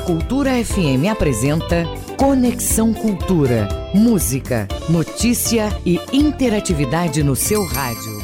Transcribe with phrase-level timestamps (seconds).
[0.00, 1.84] A Cultura FM apresenta
[2.16, 3.68] Conexão Cultura.
[3.92, 8.18] Música, notícia e interatividade no seu rádio.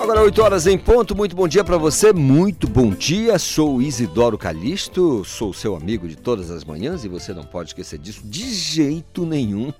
[0.00, 3.38] Agora 8 horas em ponto, muito bom dia para você, muito bom dia.
[3.38, 7.98] Sou Isidoro Calixto, sou seu amigo de todas as manhãs e você não pode esquecer
[7.98, 9.74] disso de jeito nenhum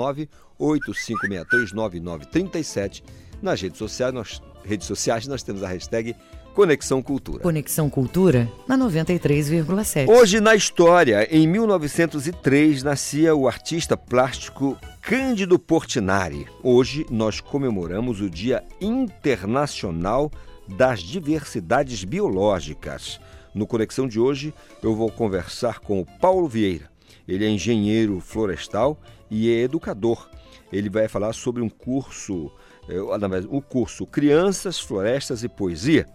[0.59, 3.03] 985639937.
[3.42, 6.14] Nas redes sociais, nós, redes sociais nós temos a hashtag
[6.55, 7.43] Conexão Cultura.
[7.43, 10.09] Conexão Cultura na 93,7.
[10.09, 16.47] Hoje na história, em 1903, nascia o artista plástico Cândido Portinari.
[16.62, 20.31] Hoje nós comemoramos o Dia Internacional
[20.67, 23.20] das Diversidades Biológicas.
[23.55, 26.91] No Conexão de hoje, eu vou conversar com o Paulo Vieira.
[27.29, 30.29] Ele é engenheiro florestal e é educador.
[30.73, 32.51] Ele vai falar sobre um curso,
[32.89, 33.01] é,
[33.48, 36.07] o curso Crianças, Florestas e Poesia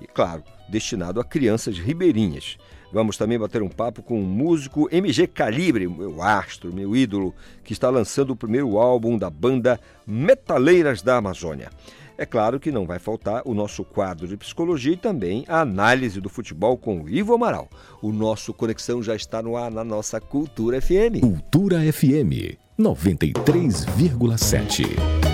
[0.00, 2.56] e, claro, destinado a crianças ribeirinhas.
[2.92, 7.72] Vamos também bater um papo com o músico MG Calibre, meu astro, meu ídolo, que
[7.72, 11.70] está lançando o primeiro álbum da banda Metaleiras da Amazônia.
[12.18, 16.20] É claro que não vai faltar o nosso quadro de psicologia e também a análise
[16.20, 17.70] do futebol com o Ivo Amaral.
[18.02, 21.20] O nosso Conexão já está no ar na nossa Cultura FM.
[21.20, 25.29] Cultura FM 93,7.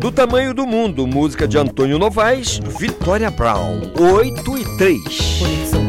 [0.00, 5.79] Do Tamanho do Mundo, música de Antônio Novaes, Vitória Brown, 8 e 3.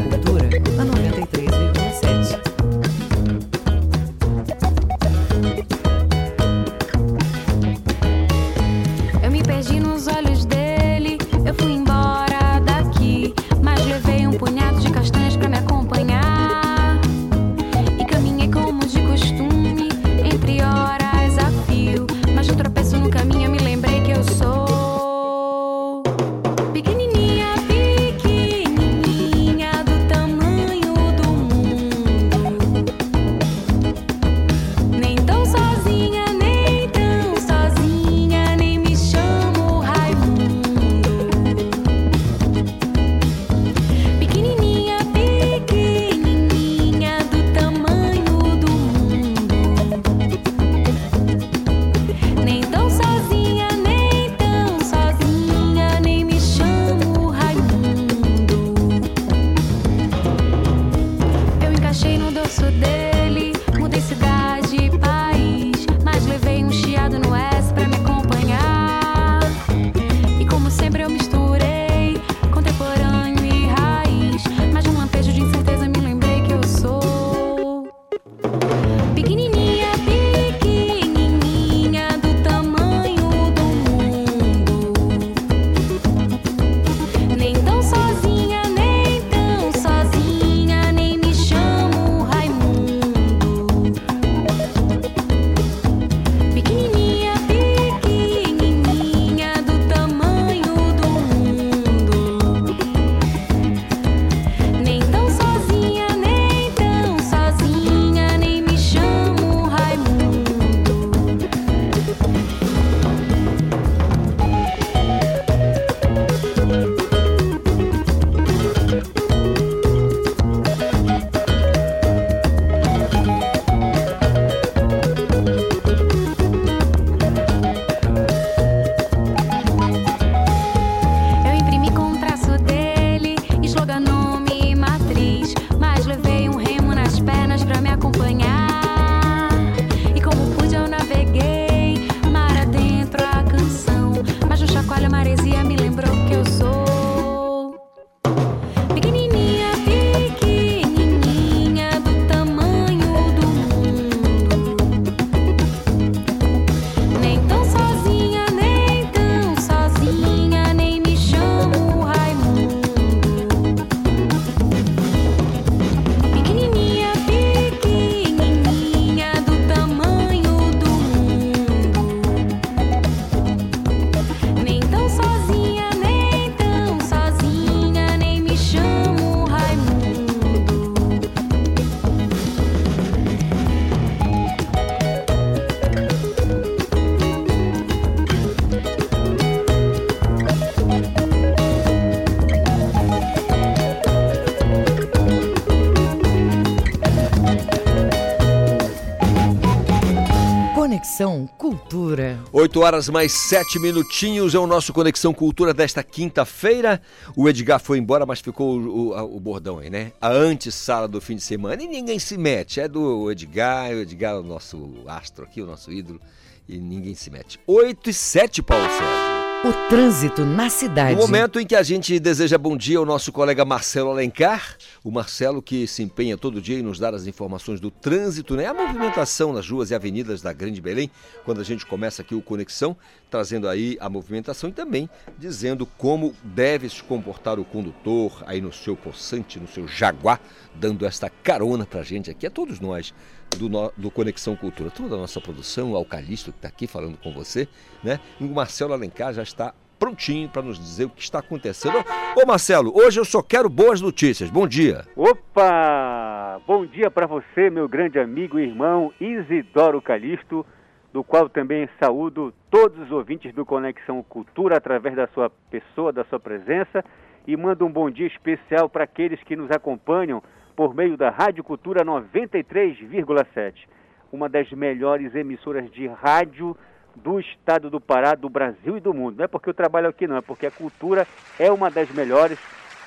[202.62, 207.02] 8 horas mais 7 minutinhos é o nosso Conexão Cultura desta quinta-feira.
[207.34, 210.12] O Edgar foi embora, mas ficou o, o, o bordão aí, né?
[210.20, 211.82] A antessala do fim de semana.
[211.82, 212.78] E ninguém se mete.
[212.78, 216.20] É do Edgar, o Edgar é o nosso astro aqui, o nosso ídolo.
[216.68, 217.58] E ninguém se mete.
[217.66, 219.31] 8 e 7, Paulo Sérgio.
[219.64, 221.14] O trânsito na cidade.
[221.14, 225.10] No momento em que a gente deseja bom dia ao nosso colega Marcelo Alencar, o
[225.12, 228.66] Marcelo que se empenha todo dia em nos dar as informações do trânsito, né?
[228.66, 231.08] A movimentação nas ruas e avenidas da Grande Belém,
[231.44, 232.96] quando a gente começa aqui o Conexão,
[233.30, 238.72] trazendo aí a movimentação e também dizendo como deve se comportar o condutor aí no
[238.72, 240.40] seu possante, no seu jaguar,
[240.74, 243.14] dando esta carona pra gente aqui, a todos nós
[243.56, 247.16] do, no, do Conexão Cultura, toda a nossa produção, o Alcalisto que está aqui falando
[247.16, 247.68] com você,
[248.02, 248.20] né?
[248.40, 251.98] E o Marcelo Alencar já está prontinho para nos dizer o que está acontecendo.
[252.36, 254.50] Ô Marcelo, hoje eu só quero boas notícias.
[254.50, 255.04] Bom dia.
[255.14, 256.60] Opa!
[256.66, 260.66] Bom dia para você, meu grande amigo e irmão Isidoro Calixto,
[261.12, 266.24] do qual também saúdo todos os ouvintes do Conexão Cultura através da sua pessoa, da
[266.24, 267.04] sua presença,
[267.46, 270.42] e mando um bom dia especial para aqueles que nos acompanham
[270.74, 273.86] por meio da Rádio Cultura 93,7,
[274.32, 276.76] uma das melhores emissoras de rádio
[277.14, 279.36] do estado do Pará, do Brasil e do mundo.
[279.38, 281.26] Não é porque eu trabalho aqui, não, é porque a cultura
[281.58, 282.58] é uma das melhores,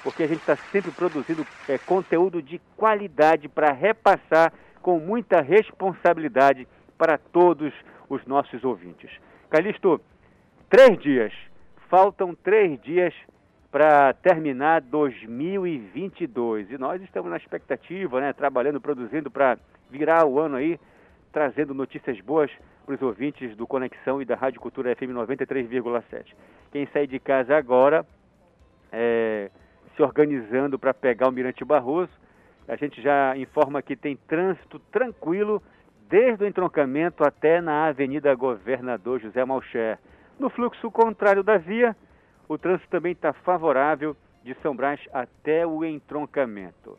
[0.03, 6.67] porque a gente está sempre produzindo é, conteúdo de qualidade para repassar com muita responsabilidade
[6.97, 7.73] para todos
[8.07, 9.09] os nossos ouvintes.
[9.49, 9.99] Calixto,
[10.69, 11.33] três dias,
[11.89, 13.13] faltam três dias
[13.75, 19.57] para terminar 2022 e nós estamos na expectativa, né, trabalhando, produzindo para
[19.91, 20.79] virar o ano aí,
[21.33, 22.49] trazendo notícias boas
[22.85, 26.33] para os ouvintes do Conexão e da Rádio Cultura FM 93,7.
[26.71, 28.05] Quem sair de casa agora,
[28.93, 29.51] é,
[29.93, 32.13] se organizando para pegar o Mirante Barroso,
[32.69, 35.61] a gente já informa que tem trânsito tranquilo
[36.07, 39.99] desde o entroncamento até na Avenida Governador José Malcher.
[40.39, 41.93] No fluxo contrário da via,
[42.47, 46.97] o trânsito também está favorável de São Brás até o entroncamento.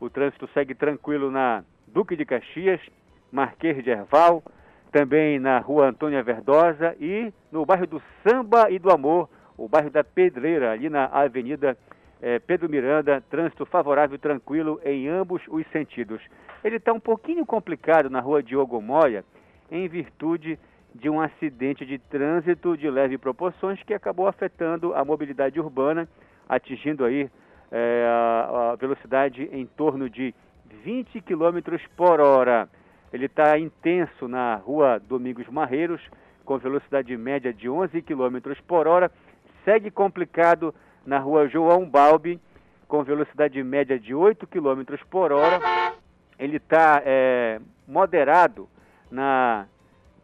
[0.00, 2.80] O trânsito segue tranquilo na Duque de Caxias,
[3.32, 4.42] Marquês de Erval,
[4.92, 9.90] também na rua Antônia Verdosa e no bairro do Samba e do Amor, o bairro
[9.90, 11.76] da Pedreira, ali na Avenida
[12.22, 16.22] eh, Pedro Miranda, trânsito favorável e tranquilo em ambos os sentidos.
[16.62, 19.24] Ele está um pouquinho complicado na rua Diogo Moya,
[19.70, 20.58] em virtude
[20.94, 26.08] de um acidente de trânsito de leve proporções que acabou afetando a mobilidade urbana,
[26.48, 27.28] atingindo aí
[27.72, 30.32] eh, a, velocidade em torno de
[30.84, 32.68] 20 km por hora.
[33.12, 36.00] Ele está intenso na rua Domingos Marreiros,
[36.44, 39.10] com velocidade média de 11 km por hora.
[39.64, 40.72] Segue complicado
[41.04, 42.40] na rua João Balbi,
[42.86, 45.60] com velocidade média de 8 km por hora.
[46.38, 48.68] Ele está é, moderado
[49.10, 49.66] na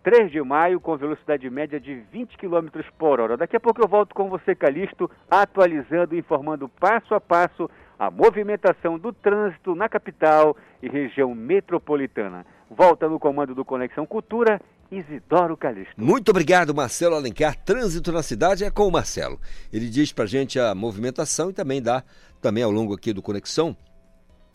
[0.02, 3.36] 3 de maio, com velocidade média de 20 km por hora.
[3.36, 8.10] Daqui a pouco eu volto com você, Calixto, atualizando e informando passo a passo a
[8.10, 12.46] movimentação do trânsito na capital e região metropolitana.
[12.70, 14.58] Volta no comando do Conexão Cultura,
[14.90, 15.92] Isidoro Calixto.
[15.98, 17.54] Muito obrigado, Marcelo Alencar.
[17.62, 19.38] Trânsito na cidade é com o Marcelo.
[19.70, 22.02] Ele diz pra gente a movimentação e também dá,
[22.40, 23.76] também ao longo aqui do Conexão,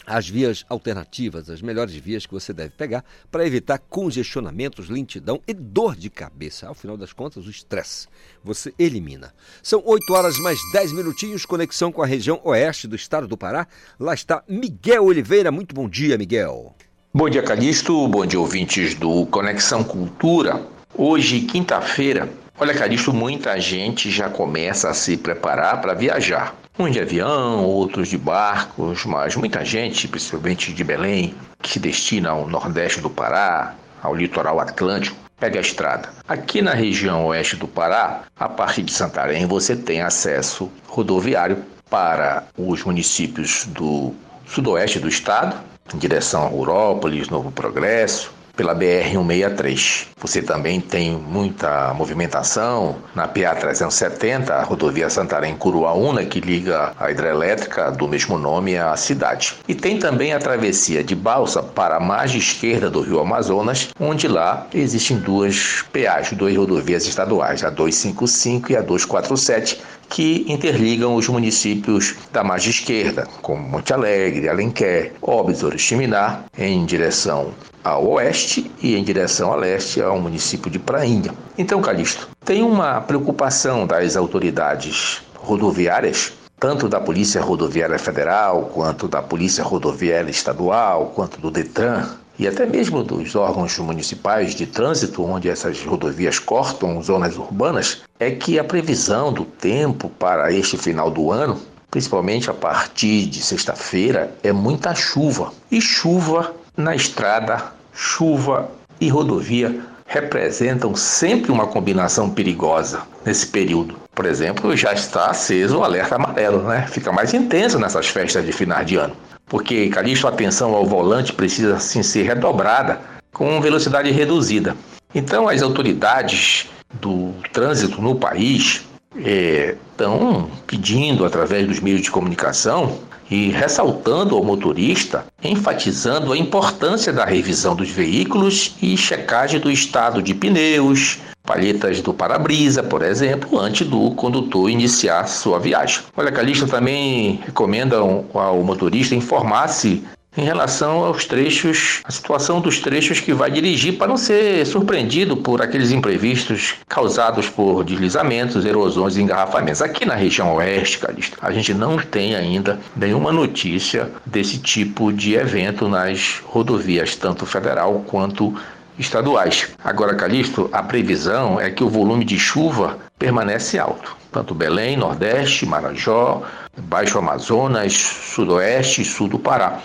[0.05, 5.53] as vias alternativas, as melhores vias que você deve pegar para evitar congestionamentos, lentidão e
[5.53, 6.67] dor de cabeça.
[6.67, 8.07] Ao final das contas, o estresse
[8.43, 9.33] você elimina.
[9.63, 13.67] São 8 horas mais 10 minutinhos, conexão com a região oeste do estado do Pará.
[13.99, 15.51] Lá está Miguel Oliveira.
[15.51, 16.75] Muito bom dia, Miguel.
[17.13, 18.07] Bom dia, Calixto.
[18.07, 20.61] Bom dia, ouvintes do Conexão Cultura.
[20.93, 26.55] Hoje, quinta-feira, olha, Calixto, muita gente já começa a se preparar para viajar.
[26.77, 32.31] Uns de avião, outros de barcos, mas muita gente, principalmente de Belém, que se destina
[32.31, 36.09] ao nordeste do Pará, ao litoral atlântico, pega a estrada.
[36.27, 42.43] Aqui na região oeste do Pará, a partir de Santarém, você tem acesso rodoviário para
[42.57, 44.13] os municípios do
[44.45, 45.55] sudoeste do estado,
[45.93, 50.07] em direção a Rurópolis, Novo Progresso, pela BR-163.
[50.17, 58.07] Você também tem muita movimentação na PA-370, a rodovia Santarém-Curuaúna, que liga a hidrelétrica do
[58.07, 59.55] mesmo nome à cidade.
[59.67, 64.27] E tem também a travessia de Balsa para a margem esquerda do rio Amazonas, onde
[64.27, 71.27] lá existem duas PAs, duas rodovias estaduais, a 255 e a 247, que interligam os
[71.27, 77.53] municípios da margem esquerda, como Monte Alegre, Alenquer, Óbidos, Oriximiná, em direção
[77.85, 81.31] ao oeste e em direção a leste ao município de Prainha.
[81.55, 89.21] Então, Calixto, tem uma preocupação das autoridades rodoviárias, tanto da Polícia Rodoviária Federal, quanto da
[89.21, 95.47] Polícia Rodoviária Estadual, quanto do Detran, e até mesmo dos órgãos municipais de trânsito, onde
[95.47, 101.31] essas rodovias cortam zonas urbanas, é que a previsão do tempo para este final do
[101.31, 101.61] ano,
[101.91, 105.53] principalmente a partir de sexta-feira, é muita chuva.
[105.71, 108.69] E chuva na estrada, chuva
[109.01, 113.95] e rodovia representam sempre uma combinação perigosa nesse período.
[114.13, 116.85] Por exemplo, já está aceso o alerta amarelo, né?
[116.87, 119.15] Fica mais intenso nessas festas de final de ano.
[119.47, 122.99] Porque, Calixto, a atenção ao volante precisa sim ser redobrada
[123.33, 124.75] com velocidade reduzida.
[125.13, 126.67] Então, as autoridades
[127.01, 128.85] do trânsito no país
[129.17, 137.11] estão é, pedindo, através dos meios de comunicação, e ressaltando ao motorista, enfatizando a importância
[137.11, 143.59] da revisão dos veículos e checagem do estado de pneus, palhetas do para-brisa, por exemplo,
[143.59, 146.01] antes do condutor iniciar sua viagem.
[146.17, 150.03] Olha, Calixto também recomenda ao motorista informar-se
[150.37, 155.37] em relação aos trechos, a situação dos trechos que vai dirigir para não ser surpreendido
[155.37, 159.81] por aqueles imprevistos causados por deslizamentos, erosões e engarrafamentos.
[159.81, 165.35] Aqui na região oeste, Calixto, a gente não tem ainda nenhuma notícia desse tipo de
[165.35, 168.53] evento nas rodovias, tanto federal quanto
[168.97, 169.69] estaduais.
[169.83, 174.15] Agora, Calixto, a previsão é que o volume de chuva permanece alto.
[174.31, 176.43] Tanto Belém, Nordeste, Marajó,
[176.77, 179.79] Baixo Amazonas, Sudoeste e Sul do Pará.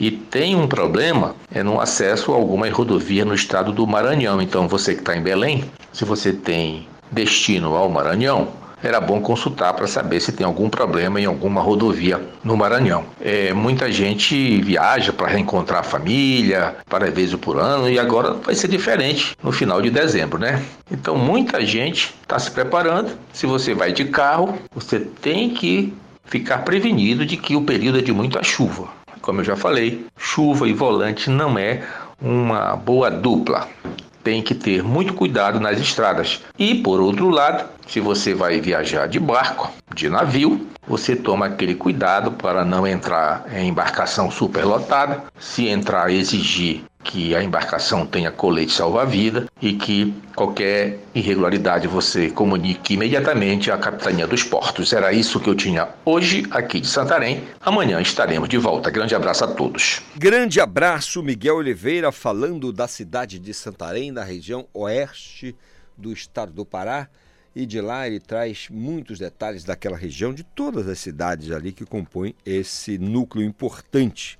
[0.00, 4.40] E tem um problema é no acesso a alguma rodovia no estado do Maranhão.
[4.40, 8.48] Então, você que está em Belém, se você tem destino ao Maranhão,
[8.80, 13.04] era bom consultar para saber se tem algum problema em alguma rodovia no Maranhão.
[13.20, 18.54] É, muita gente viaja para reencontrar a família, para vezes por ano, e agora vai
[18.54, 20.62] ser diferente no final de dezembro, né?
[20.90, 23.18] Então muita gente está se preparando.
[23.32, 25.92] Se você vai de carro, você tem que
[26.24, 28.97] ficar prevenido de que o período é de muita chuva.
[29.28, 31.82] Como eu já falei, chuva e volante não é
[32.18, 33.68] uma boa dupla.
[34.24, 36.40] Tem que ter muito cuidado nas estradas.
[36.58, 41.74] E por outro lado, se você vai viajar de barco, de navio, você toma aquele
[41.74, 45.24] cuidado para não entrar em embarcação superlotada.
[45.38, 52.94] Se entrar, exigir que a embarcação tenha colete salva-vida e que qualquer irregularidade você comunique
[52.94, 54.92] imediatamente à Capitania dos Portos.
[54.92, 57.44] Era isso que eu tinha hoje aqui de Santarém.
[57.62, 58.90] Amanhã estaremos de volta.
[58.90, 60.02] Grande abraço a todos.
[60.16, 65.56] Grande abraço, Miguel Oliveira, falando da cidade de Santarém, da região oeste
[65.96, 67.08] do estado do Pará.
[67.56, 71.86] E de lá ele traz muitos detalhes daquela região, de todas as cidades ali que
[71.86, 74.37] compõem esse núcleo importante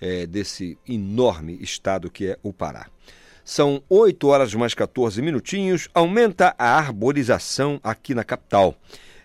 [0.00, 2.86] é, desse enorme estado que é o Pará.
[3.44, 5.88] São 8 horas mais 14 minutinhos.
[5.92, 8.76] Aumenta a arborização aqui na capital.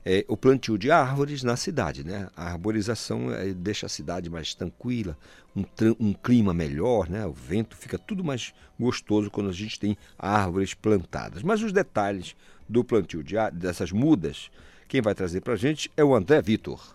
[0.03, 2.27] É, o plantio de árvores na cidade, né?
[2.35, 5.17] A arborização é, deixa a cidade mais tranquila,
[5.55, 5.63] um,
[5.99, 7.25] um, clima melhor, né?
[7.25, 11.41] O vento fica tudo mais gostoso quando a gente tem árvores plantadas.
[11.41, 12.35] Mas os detalhes
[12.69, 14.51] do plantio de, dessas mudas,
[14.87, 16.94] quem vai trazer para a gente é o André Vitor.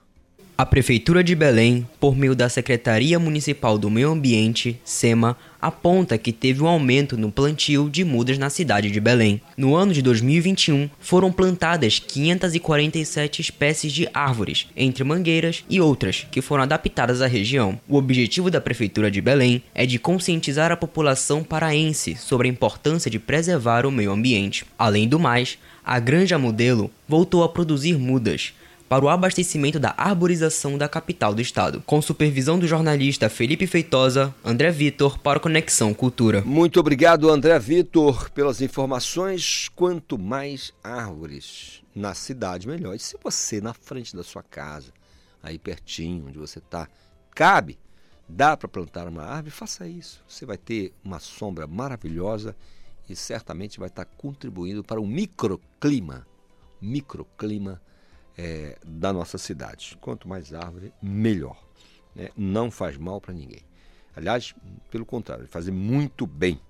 [0.61, 6.35] A Prefeitura de Belém, por meio da Secretaria Municipal do Meio Ambiente, SEMA, aponta que
[6.35, 9.40] teve um aumento no plantio de mudas na cidade de Belém.
[9.57, 16.43] No ano de 2021, foram plantadas 547 espécies de árvores, entre mangueiras e outras, que
[16.43, 17.81] foram adaptadas à região.
[17.88, 23.11] O objetivo da Prefeitura de Belém é de conscientizar a população paraense sobre a importância
[23.11, 24.67] de preservar o meio ambiente.
[24.79, 28.52] Além do mais, a Granja Modelo voltou a produzir mudas,
[28.91, 31.81] para o abastecimento da arborização da capital do estado.
[31.83, 36.43] Com supervisão do jornalista Felipe Feitosa, André Vitor para o Conexão Cultura.
[36.45, 39.69] Muito obrigado, André Vitor, pelas informações.
[39.77, 42.97] Quanto mais árvores na cidade, melhor.
[42.97, 44.93] E se você na frente da sua casa,
[45.41, 46.89] aí pertinho onde você está,
[47.33, 47.79] cabe,
[48.29, 50.21] dá para plantar uma árvore, faça isso.
[50.27, 52.57] Você vai ter uma sombra maravilhosa
[53.09, 56.27] e certamente vai estar contribuindo para o microclima,
[56.83, 57.81] microclima
[58.37, 59.97] é, da nossa cidade.
[60.01, 61.57] Quanto mais árvore, melhor.
[62.15, 62.31] Né?
[62.37, 63.63] Não faz mal para ninguém.
[64.17, 64.55] Aliás,
[64.91, 66.61] pelo contrário, faz muito bem.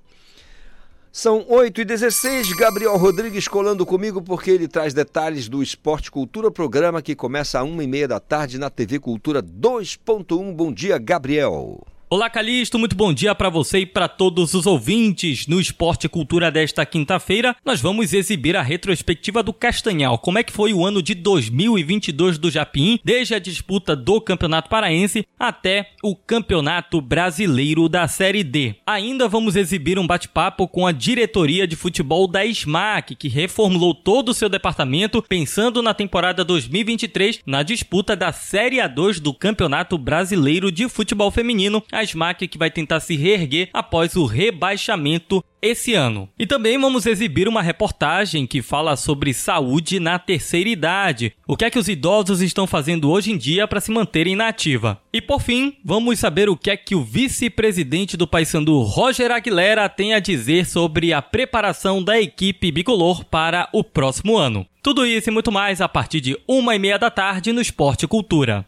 [1.13, 6.53] São 8 e 16 Gabriel Rodrigues colando comigo porque ele traz detalhes do Esporte Cultura,
[6.53, 10.55] programa que começa às 1 e meia da tarde na TV Cultura 2.1.
[10.55, 11.85] Bom dia, Gabriel.
[12.13, 15.47] Olá, Calixto, muito bom dia para você e para todos os ouvintes.
[15.47, 20.19] No Esporte Cultura desta quinta-feira, nós vamos exibir a retrospectiva do Castanhal.
[20.19, 24.69] Como é que foi o ano de 2022 do Japim, desde a disputa do Campeonato
[24.69, 28.75] Paraense até o Campeonato Brasileiro da Série D.
[28.85, 34.31] Ainda vamos exibir um bate-papo com a diretoria de futebol da SMAC, que reformulou todo
[34.31, 40.73] o seu departamento pensando na temporada 2023 na disputa da Série A2 do Campeonato Brasileiro
[40.73, 46.29] de Futebol Feminino a SMAC que vai tentar se reerguer após o rebaixamento esse ano.
[46.39, 51.33] E também vamos exibir uma reportagem que fala sobre saúde na terceira idade.
[51.47, 54.49] O que é que os idosos estão fazendo hoje em dia para se manterem na
[54.49, 55.01] ativa.
[55.13, 59.89] E por fim, vamos saber o que é que o vice-presidente do Paysandu, Roger Aguilera,
[59.89, 64.67] tem a dizer sobre a preparação da equipe bicolor para o próximo ano.
[64.83, 68.07] Tudo isso e muito mais a partir de uma e meia da tarde no Esporte
[68.07, 68.65] Cultura.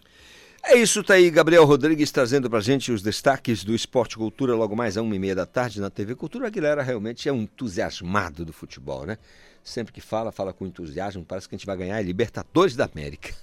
[0.65, 4.77] É isso, tá aí Gabriel Rodrigues trazendo pra gente os destaques do Esporte Cultura logo
[4.77, 6.47] mais a uma e meia da tarde na TV Cultura.
[6.47, 9.19] Aguilera realmente é um entusiasmado do futebol, né?
[9.65, 12.85] Sempre que fala, fala com entusiasmo, parece que a gente vai ganhar a Libertadores da
[12.85, 13.35] América.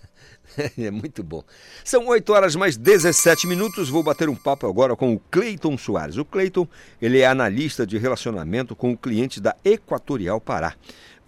[0.77, 1.43] é muito bom.
[1.83, 3.89] São 8 horas mais 17 minutos.
[3.89, 6.17] Vou bater um papo agora com o Cleiton Soares.
[6.17, 6.67] O Cleiton,
[7.01, 10.73] ele é analista de relacionamento com o cliente da Equatorial Pará.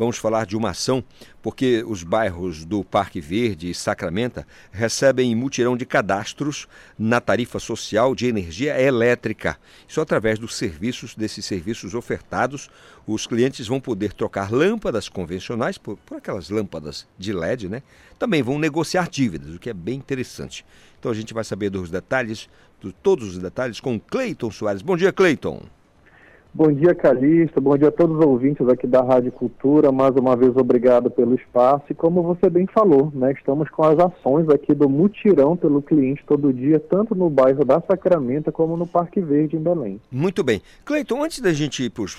[0.01, 1.03] Vamos falar de uma ação
[1.43, 6.67] porque os bairros do Parque Verde e Sacramento recebem mutirão de cadastros
[6.97, 9.59] na tarifa social de energia elétrica.
[9.87, 12.67] Isso através dos serviços, desses serviços ofertados,
[13.05, 17.83] os clientes vão poder trocar lâmpadas convencionais por, por aquelas lâmpadas de LED, né?
[18.17, 20.65] Também vão negociar dívidas, o que é bem interessante.
[20.99, 22.49] Então a gente vai saber dos detalhes,
[22.83, 24.81] de todos os detalhes com Cleiton Soares.
[24.81, 25.61] Bom dia, Cleiton.
[26.53, 27.61] Bom dia, Calixto.
[27.61, 29.89] Bom dia a todos os ouvintes aqui da Rádio Cultura.
[29.89, 31.85] Mais uma vez, obrigado pelo espaço.
[31.89, 36.25] E como você bem falou, né, estamos com as ações aqui do mutirão pelo cliente
[36.27, 40.01] todo dia, tanto no bairro da Sacramento como no Parque Verde, em Belém.
[40.11, 40.61] Muito bem.
[40.83, 42.09] Cleiton, antes da gente ir por,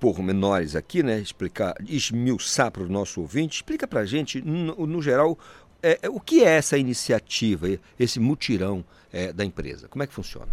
[0.00, 4.88] por menores aqui, né, explicar, esmiuçar para o nosso ouvinte, explica para a gente, no,
[4.88, 5.38] no geral,
[5.80, 9.86] é, o que é essa iniciativa, esse mutirão é, da empresa?
[9.86, 10.48] Como é que funciona?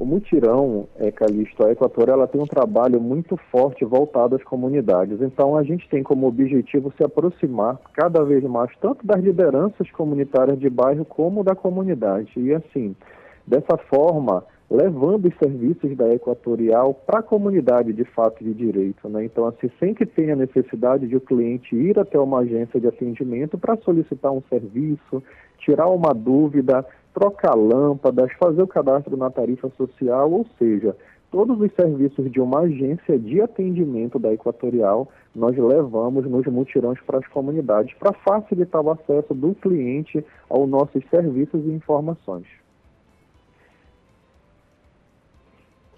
[0.00, 5.20] O mutirão, é, Calixto, a Equatorial, ela tem um trabalho muito forte voltado às comunidades.
[5.20, 10.58] Então, a gente tem como objetivo se aproximar cada vez mais tanto das lideranças comunitárias
[10.58, 12.32] de bairro como da comunidade.
[12.38, 12.96] E assim,
[13.46, 19.06] dessa forma, levando os serviços da Equatorial para a comunidade de fato de direito.
[19.06, 19.26] Né?
[19.26, 23.58] Então, assim, sem que tenha necessidade de o cliente ir até uma agência de atendimento
[23.58, 25.22] para solicitar um serviço,
[25.60, 30.96] tirar uma dúvida, trocar lâmpadas, fazer o cadastro na tarifa social, ou seja,
[31.30, 37.18] todos os serviços de uma agência de atendimento da Equatorial, nós levamos nos mutirões para
[37.18, 42.46] as comunidades, para facilitar o acesso do cliente aos nossos serviços e informações.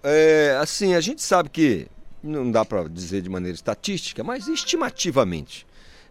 [0.03, 1.87] É, assim, a gente sabe que
[2.21, 5.65] não dá para dizer de maneira estatística, mas estimativamente,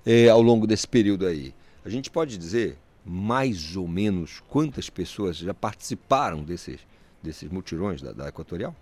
[0.05, 5.37] é, ao longo desse período aí, a gente pode dizer mais ou menos quantas pessoas
[5.37, 6.87] já participaram desses,
[7.23, 8.75] desses mutirões da, da Equatorial?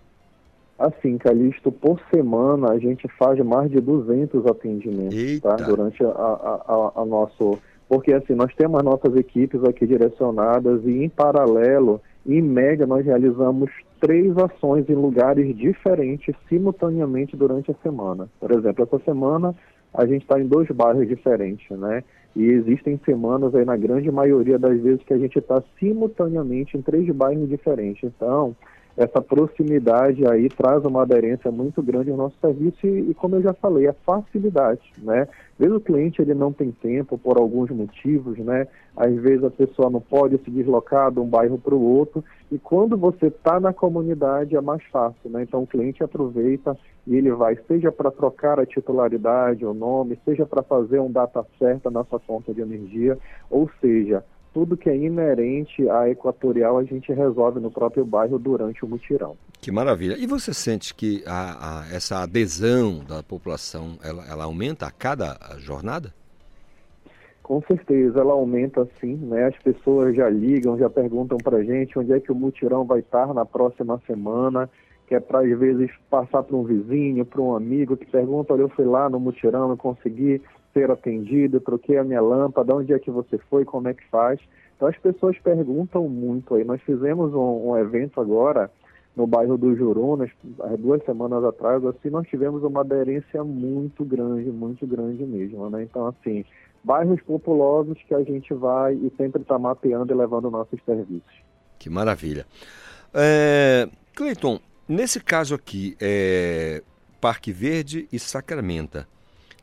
[0.77, 5.55] Assim, Calixto, por semana a gente faz mais de 200 atendimentos tá?
[5.55, 7.59] durante a, a, a, a, nosso...
[7.87, 13.05] Porque assim, nós temos as nossas equipes aqui direcionadas e em paralelo, em média, nós
[13.05, 18.29] realizamos três ações em lugares diferentes simultaneamente durante a semana.
[18.39, 19.55] Por exemplo, essa semana
[19.93, 22.03] a gente está em dois bairros diferentes, né?
[22.35, 26.81] E existem semanas aí, na grande maioria das vezes, que a gente está simultaneamente em
[26.81, 28.03] três bairros diferentes.
[28.03, 28.55] Então,
[28.97, 33.41] essa proximidade aí traz uma aderência muito grande ao nosso serviço e, e, como eu
[33.41, 35.21] já falei, a facilidade, né?
[35.21, 38.67] Às vezes o cliente ele não tem tempo por alguns motivos, né?
[38.95, 42.57] Às vezes a pessoa não pode se deslocar de um bairro para o outro e
[42.59, 45.43] quando você está na comunidade é mais fácil, né?
[45.43, 46.77] Então o cliente aproveita
[47.07, 51.45] e ele vai, seja para trocar a titularidade, o nome, seja para fazer um data
[51.57, 53.17] certa na sua conta de energia,
[53.49, 54.23] ou seja,
[54.53, 59.35] tudo que é inerente à equatorial a gente resolve no próprio bairro durante o mutirão.
[59.61, 60.17] Que maravilha.
[60.17, 65.37] E você sente que a, a, essa adesão da população, ela, ela, aumenta a cada
[65.59, 66.13] jornada?
[67.43, 69.47] Com certeza, ela aumenta sim, né?
[69.47, 73.33] As pessoas já ligam, já perguntam para gente onde é que o mutirão vai estar
[73.33, 74.69] na próxima semana,
[75.07, 78.61] que é para às vezes passar para um vizinho, para um amigo que pergunta, olha,
[78.61, 80.41] eu fui lá no mutirão, não consegui
[80.73, 84.39] ser atendido, troquei a minha lâmpada, onde é que você foi, como é que faz.
[84.75, 86.63] Então as pessoas perguntam muito aí.
[86.63, 88.71] Nós fizemos um, um evento agora
[89.15, 90.31] no bairro do Jurunas,
[90.79, 95.83] duas semanas atrás, assim, nós tivemos uma aderência muito grande, muito grande mesmo, né?
[95.83, 96.45] Então, assim,
[96.83, 101.33] bairros populosos que a gente vai e sempre está mapeando e levando nossos serviços.
[101.77, 102.45] Que maravilha.
[103.13, 106.81] É, Cleiton, nesse caso aqui, é,
[107.19, 109.05] Parque Verde e Sacramento,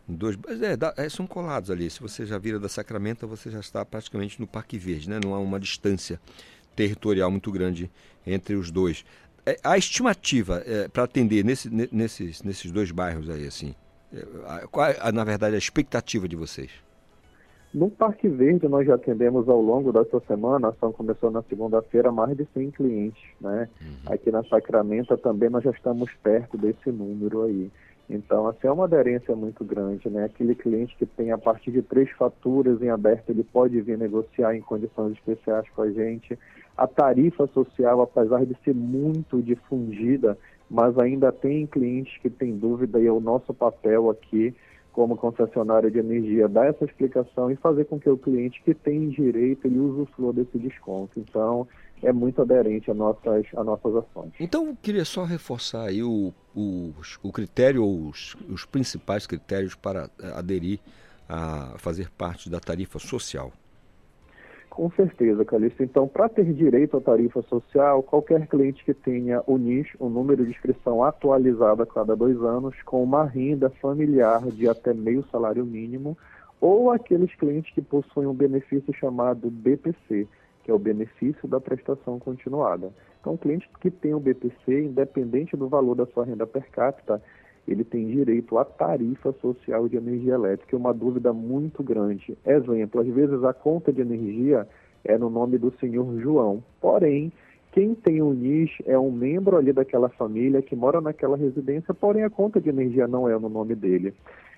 [0.08, 1.90] Dois, é, é, são colados ali.
[1.90, 5.20] Se você já vira da Sacramento, você já está praticamente no Parque Verde, né?
[5.22, 6.18] Não há uma distância
[6.74, 7.90] territorial muito grande
[8.26, 9.04] entre os dois.
[9.44, 13.74] É, a estimativa é, para atender nesse, nesses, nesses dois bairros aí, assim,
[14.12, 16.70] é, qual é, na verdade, a expectativa de vocês?
[17.72, 22.10] No Parque Verde, nós já atendemos ao longo dessa semana, a ação começou na segunda-feira,
[22.10, 23.22] mais de 100 clientes.
[23.38, 23.68] Né?
[23.80, 24.12] Uhum.
[24.12, 27.70] Aqui na Sacramento também nós já estamos perto desse número aí.
[28.08, 30.24] Então, assim, é uma aderência muito grande, né?
[30.24, 34.54] Aquele cliente que tem a partir de três faturas em aberto, ele pode vir negociar
[34.54, 36.38] em condições especiais com a gente.
[36.76, 40.38] A tarifa social, apesar de ser muito difundida,
[40.70, 44.54] mas ainda tem clientes que têm dúvida e é o nosso papel aqui
[44.98, 49.08] como concessionária de energia dar essa explicação e fazer com que o cliente que tem
[49.10, 51.20] direito ele usufrua desse desconto.
[51.20, 51.68] Então,
[52.02, 54.32] é muito aderente a nossas, a nossas ações.
[54.40, 60.80] Então, queria só reforçar aí o, o, o critério, os, os principais critérios para aderir
[61.28, 63.52] a fazer parte da tarifa social.
[64.78, 65.82] Com certeza, Calixto.
[65.82, 70.44] Então, para ter direito à tarifa social, qualquer cliente que tenha o NIS, o número
[70.44, 75.66] de inscrição atualizado a cada dois anos, com uma renda familiar de até meio salário
[75.66, 76.16] mínimo,
[76.60, 80.28] ou aqueles clientes que possuem um benefício chamado BPC,
[80.62, 82.92] que é o benefício da prestação continuada.
[83.20, 87.20] Então, o cliente que tem o BPC, independente do valor da sua renda per capita,
[87.68, 90.74] ele tem direito à tarifa social de energia elétrica.
[90.74, 92.36] É uma dúvida muito grande.
[92.46, 94.66] Exemplo, às vezes a conta de energia
[95.04, 97.30] é no nome do senhor João, porém,
[97.72, 102.24] quem tem o NIS é um membro ali daquela família que mora naquela residência, porém
[102.24, 104.14] a conta de energia não é no nome dele.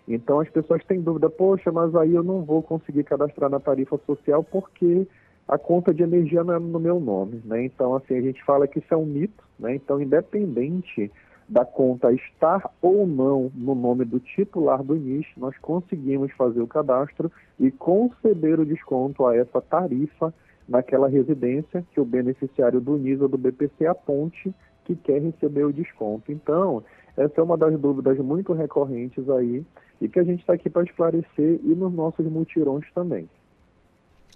[0.07, 3.99] Então as pessoas têm dúvida, poxa, mas aí eu não vou conseguir cadastrar na tarifa
[4.07, 5.07] social porque
[5.49, 7.64] a conta de energia não é no meu nome, né?
[7.64, 9.75] Então, assim, a gente fala que isso é um mito, né?
[9.75, 11.11] Então, independente
[11.50, 16.66] da conta estar ou não no nome do titular do NIS, nós conseguimos fazer o
[16.66, 20.32] cadastro e conceder o desconto a essa tarifa
[20.68, 25.72] naquela residência que o beneficiário do NIS ou do BPC aponte que quer receber o
[25.72, 26.30] desconto.
[26.30, 26.84] Então,
[27.16, 29.66] essa é uma das dúvidas muito recorrentes aí
[30.00, 33.28] e que a gente está aqui para esclarecer e nos nossos mutirões também.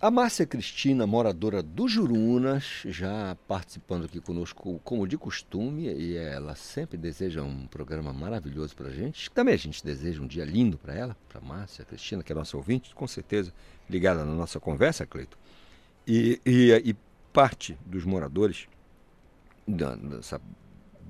[0.04, 6.54] A Márcia Cristina, moradora do Jurunas, já participando aqui conosco como de costume, e ela
[6.54, 9.30] sempre deseja um programa maravilhoso para a gente.
[9.30, 12.54] Também a gente deseja um dia lindo para ela, para Márcia Cristina, que é nossa
[12.54, 13.50] ouvinte, com certeza
[13.88, 15.38] ligada na nossa conversa, Cleito.
[16.06, 16.94] E, e, e
[17.32, 18.68] parte dos moradores
[19.66, 20.38] dessa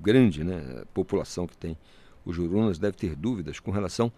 [0.01, 1.77] grande né, população que tem
[2.23, 4.09] o Jurunas deve ter dúvidas com relação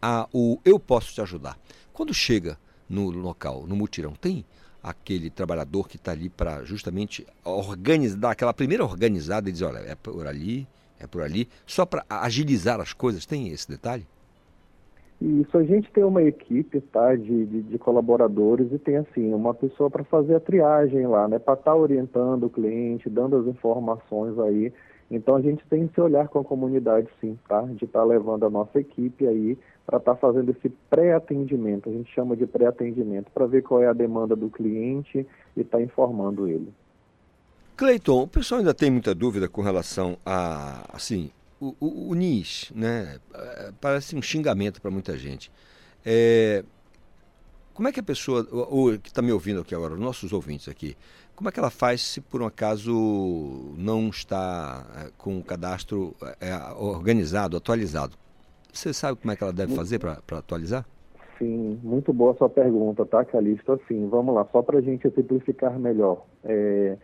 [0.00, 1.58] a o eu posso te ajudar.
[1.92, 2.58] Quando chega
[2.92, 4.44] no local, no mutirão, tem
[4.82, 9.94] aquele trabalhador que está ali para justamente organizar, aquela primeira organizada e dizer, olha, é
[9.94, 10.66] por ali,
[11.00, 14.06] é por ali, só para agilizar as coisas, tem esse detalhe?
[15.20, 19.54] Isso, a gente tem uma equipe tá, de, de, de colaboradores e tem assim, uma
[19.54, 21.38] pessoa para fazer a triagem lá, né?
[21.38, 24.72] Para estar tá orientando o cliente, dando as informações aí.
[25.08, 27.62] Então a gente tem esse olhar com a comunidade sim, tá?
[27.62, 31.92] De estar tá levando a nossa equipe aí para estar tá fazendo esse pré-atendimento, a
[31.92, 35.82] gente chama de pré-atendimento, para ver qual é a demanda do cliente e estar tá
[35.82, 36.72] informando ele.
[37.76, 42.70] Cleiton, o pessoal ainda tem muita dúvida com relação a, assim, o, o, o NIS,
[42.74, 43.18] né?
[43.34, 45.50] É, parece um xingamento para muita gente.
[46.04, 46.64] É,
[47.74, 50.68] como é que a pessoa, ou que está me ouvindo aqui agora, os nossos ouvintes
[50.68, 50.96] aqui,
[51.34, 52.92] como é que ela faz se por um acaso
[53.76, 58.16] não está é, com o cadastro é, organizado, atualizado?
[58.72, 60.84] Você sabe como é que ela deve fazer para atualizar?
[61.38, 63.72] Sim, muito boa a sua pergunta, tá, Calixto?
[63.72, 66.24] Assim, vamos lá, só para a gente simplificar melhor.
[66.44, 66.96] É,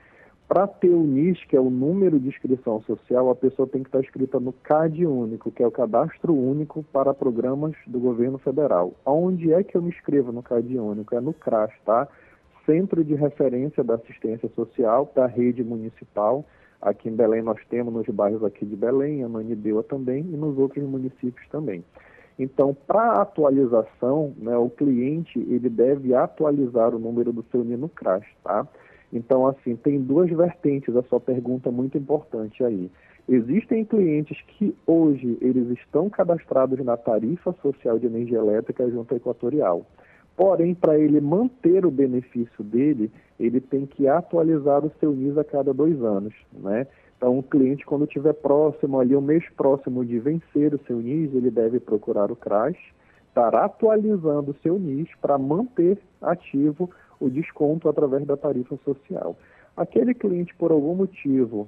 [0.48, 3.88] para ter o NIS, que é o número de inscrição social, a pessoa tem que
[3.88, 8.94] estar inscrita no CAD único, que é o Cadastro Único para Programas do Governo Federal.
[9.04, 11.14] Onde é que eu me inscrevo no CAD único?
[11.14, 12.08] É no CRAS, tá?
[12.64, 16.46] Centro de Referência da Assistência Social da Rede Municipal
[16.80, 20.84] Aqui em Belém nós temos nos bairros aqui de Belém, Ananindeua também e nos outros
[20.84, 21.84] municípios também.
[22.38, 28.28] Então, para atualização, né, o cliente ele deve atualizar o número do seu Nino Crash,
[28.44, 28.66] tá?
[29.12, 32.90] Então, assim, tem duas vertentes a sua pergunta muito importante aí.
[33.28, 39.16] Existem clientes que hoje eles estão cadastrados na tarifa social de energia elétrica junto à
[39.16, 39.84] Equatorial.
[40.38, 45.42] Porém, para ele manter o benefício dele, ele tem que atualizar o seu NIS a
[45.42, 46.86] cada dois anos, né?
[47.16, 51.34] Então, o cliente, quando estiver próximo ali, o mês próximo de vencer o seu NIS,
[51.34, 52.76] ele deve procurar o CRAS,
[53.26, 59.36] estar atualizando o seu NIS para manter ativo o desconto através da tarifa social.
[59.76, 61.66] Aquele cliente, por algum motivo,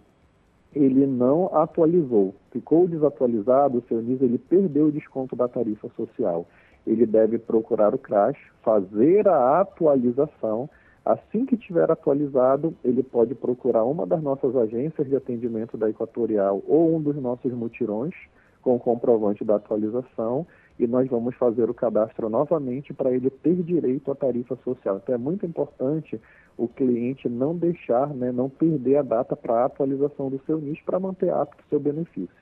[0.72, 6.46] ele não atualizou, ficou desatualizado, o seu NIS ele perdeu o desconto da tarifa social
[6.87, 10.69] ele deve procurar o CRAS, fazer a atualização.
[11.05, 16.62] Assim que tiver atualizado, ele pode procurar uma das nossas agências de atendimento da Equatorial
[16.66, 18.14] ou um dos nossos mutirões
[18.62, 20.47] com o comprovante da atualização
[20.79, 24.97] e nós vamos fazer o cadastro novamente para ele ter direito à tarifa social.
[25.03, 26.21] Então é muito importante
[26.57, 30.81] o cliente não deixar, né, não perder a data para a atualização do seu NIS
[30.83, 32.39] para manter apto o seu benefício.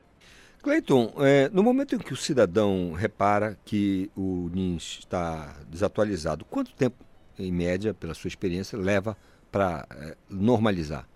[0.62, 6.74] Cleiton, é, no momento em que o cidadão repara que o NIS está desatualizado, quanto
[6.74, 6.96] tempo,
[7.38, 9.16] em média, pela sua experiência, leva
[9.52, 11.06] para é, normalizar?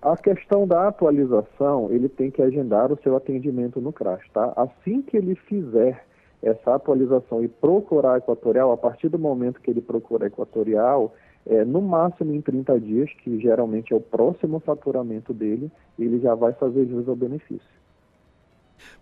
[0.00, 4.52] A questão da atualização, ele tem que agendar o seu atendimento no CRAS, tá?
[4.56, 6.04] Assim que ele fizer
[6.42, 11.12] essa atualização e procurar a equatorial, a partir do momento que ele procura a equatorial,
[11.44, 16.34] é, no máximo em 30 dias, que geralmente é o próximo faturamento dele, ele já
[16.34, 17.76] vai fazer jus ao benefício.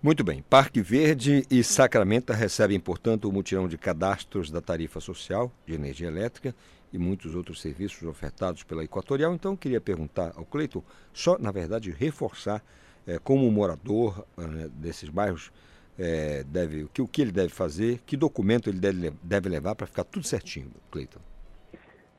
[0.02, 0.42] Muito bem.
[0.42, 6.08] Parque Verde e Sacramento recebem, portanto, o mutirão de cadastros da tarifa social de energia
[6.08, 6.54] elétrica
[6.92, 9.34] e muitos outros serviços ofertados pela Equatorial.
[9.34, 10.82] Então, queria perguntar ao Cleiton,
[11.12, 12.62] só, na verdade, reforçar
[13.06, 15.50] é, como morador é, desses bairros,
[15.98, 19.74] é, deve, o, que, o que ele deve fazer, que documento ele deve, deve levar
[19.74, 21.20] para ficar tudo certinho, Cleiton.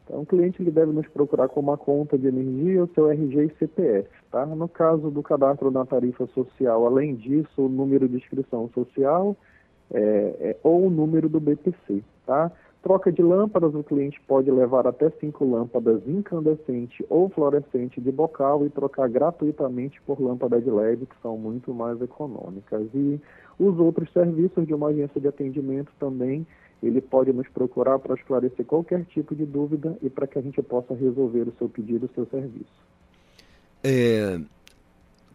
[0.05, 3.45] Então, o cliente ele deve nos procurar com uma conta de energia, o seu RG
[3.45, 4.07] e CPF.
[4.31, 4.45] Tá?
[4.45, 9.35] No caso do cadastro na tarifa social, além disso, o número de inscrição social
[9.91, 12.03] é, é, ou o número do BPC.
[12.25, 12.51] Tá?
[12.83, 18.63] Troca de lâmpadas, o cliente pode levar até cinco lâmpadas incandescente ou fluorescente de bocal
[18.63, 22.87] e trocar gratuitamente por lâmpada de LED, que são muito mais econômicas.
[22.93, 23.19] E
[23.57, 26.45] os outros serviços de uma agência de atendimento também
[26.81, 30.61] ele pode nos procurar para esclarecer qualquer tipo de dúvida e para que a gente
[30.61, 32.85] possa resolver o seu pedido, o seu serviço.
[33.83, 34.39] É,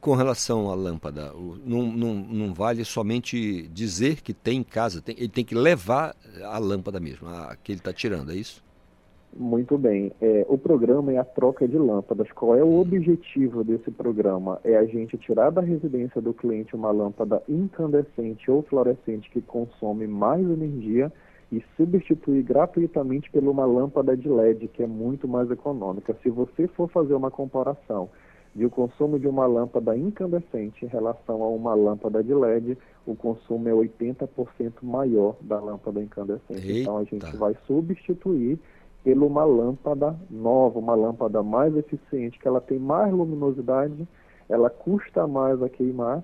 [0.01, 1.33] com relação à lâmpada,
[1.65, 6.17] não, não, não vale somente dizer que tem em casa, tem, ele tem que levar
[6.43, 8.63] a lâmpada mesmo, a, que ele está tirando, é isso?
[9.37, 10.11] Muito bem.
[10.21, 12.33] É, o programa é a troca de lâmpadas.
[12.33, 14.59] Qual é o objetivo desse programa?
[14.65, 20.09] É a gente tirar da residência do cliente uma lâmpada incandescente ou fluorescente que consome
[20.09, 21.13] mais energia
[21.53, 26.17] e substituir gratuitamente por uma lâmpada de LED, que é muito mais econômica.
[26.23, 28.09] Se você for fazer uma comparação
[28.55, 33.15] de o consumo de uma lâmpada incandescente em relação a uma lâmpada de LED, o
[33.15, 36.67] consumo é 80% maior da lâmpada incandescente.
[36.67, 36.81] Eita.
[36.81, 38.59] Então a gente vai substituir
[39.03, 44.07] por uma lâmpada nova, uma lâmpada mais eficiente, que ela tem mais luminosidade,
[44.49, 46.23] ela custa mais a queimar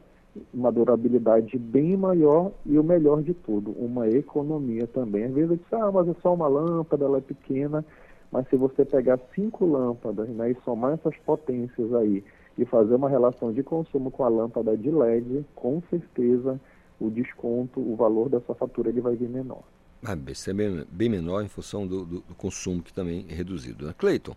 [0.53, 5.25] uma durabilidade bem maior e o melhor de tudo, uma economia também.
[5.25, 7.85] Às vezes eu disse, ah, mas é só uma lâmpada, ela é pequena,
[8.31, 12.25] mas se você pegar cinco lâmpadas né, e somar essas potências aí
[12.59, 16.61] e fazer uma relação de consumo com a lâmpada de LED, com certeza
[17.01, 19.63] o desconto, o valor dessa fatura ele vai vir menor.
[20.05, 23.35] Ah, vai ser bem, bem menor em função do, do, do consumo que também é
[23.35, 23.87] reduzido.
[23.87, 23.95] Né?
[23.97, 24.35] Cleiton,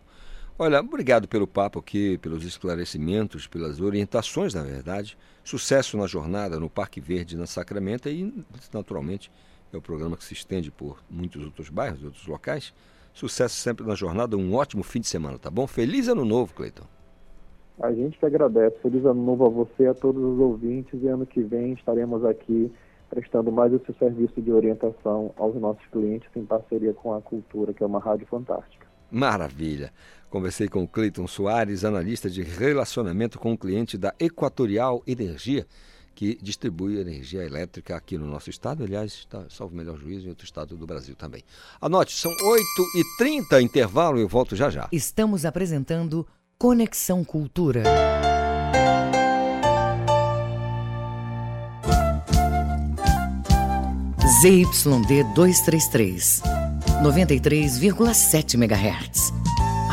[0.61, 5.17] Olha, obrigado pelo papo aqui, pelos esclarecimentos, pelas orientações, na verdade.
[5.41, 8.43] Sucesso na jornada no Parque Verde, na Sacramento e,
[8.73, 9.31] naturalmente,
[9.71, 12.73] é o programa que se estende por muitos outros bairros, outros locais.
[13.13, 15.65] Sucesso sempre na jornada, um ótimo fim de semana, tá bom?
[15.65, 16.83] Feliz ano novo, Cleiton.
[17.81, 18.75] A gente que agradece.
[18.81, 22.69] Feliz ano novo a você, a todos os ouvintes e ano que vem estaremos aqui
[23.09, 27.81] prestando mais esse serviço de orientação aos nossos clientes em parceria com a Cultura, que
[27.81, 28.89] é uma rádio fantástica.
[29.09, 29.91] Maravilha.
[30.29, 35.65] Conversei com o Cleiton Soares, analista de relacionamento com o cliente da Equatorial Energia,
[36.13, 40.45] que distribui energia elétrica aqui no nosso estado, aliás, está, salvo melhor juízo, em outro
[40.45, 41.43] estado do Brasil também.
[41.81, 44.87] Anote, são 8h30, intervalo, eu volto já já.
[44.91, 47.83] Estamos apresentando Conexão Cultura.
[54.41, 56.43] ZYD 233,
[57.01, 59.48] 93,7 MHz.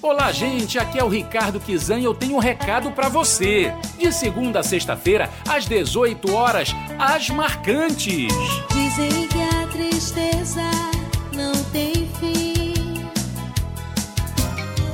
[0.03, 3.75] Olá, gente, aqui é o Ricardo Kizan e eu tenho um recado para você.
[3.99, 8.33] De segunda a sexta-feira, às 18 horas, as marcantes.
[8.73, 10.63] Dizem que a tristeza
[11.35, 12.73] não tem fim.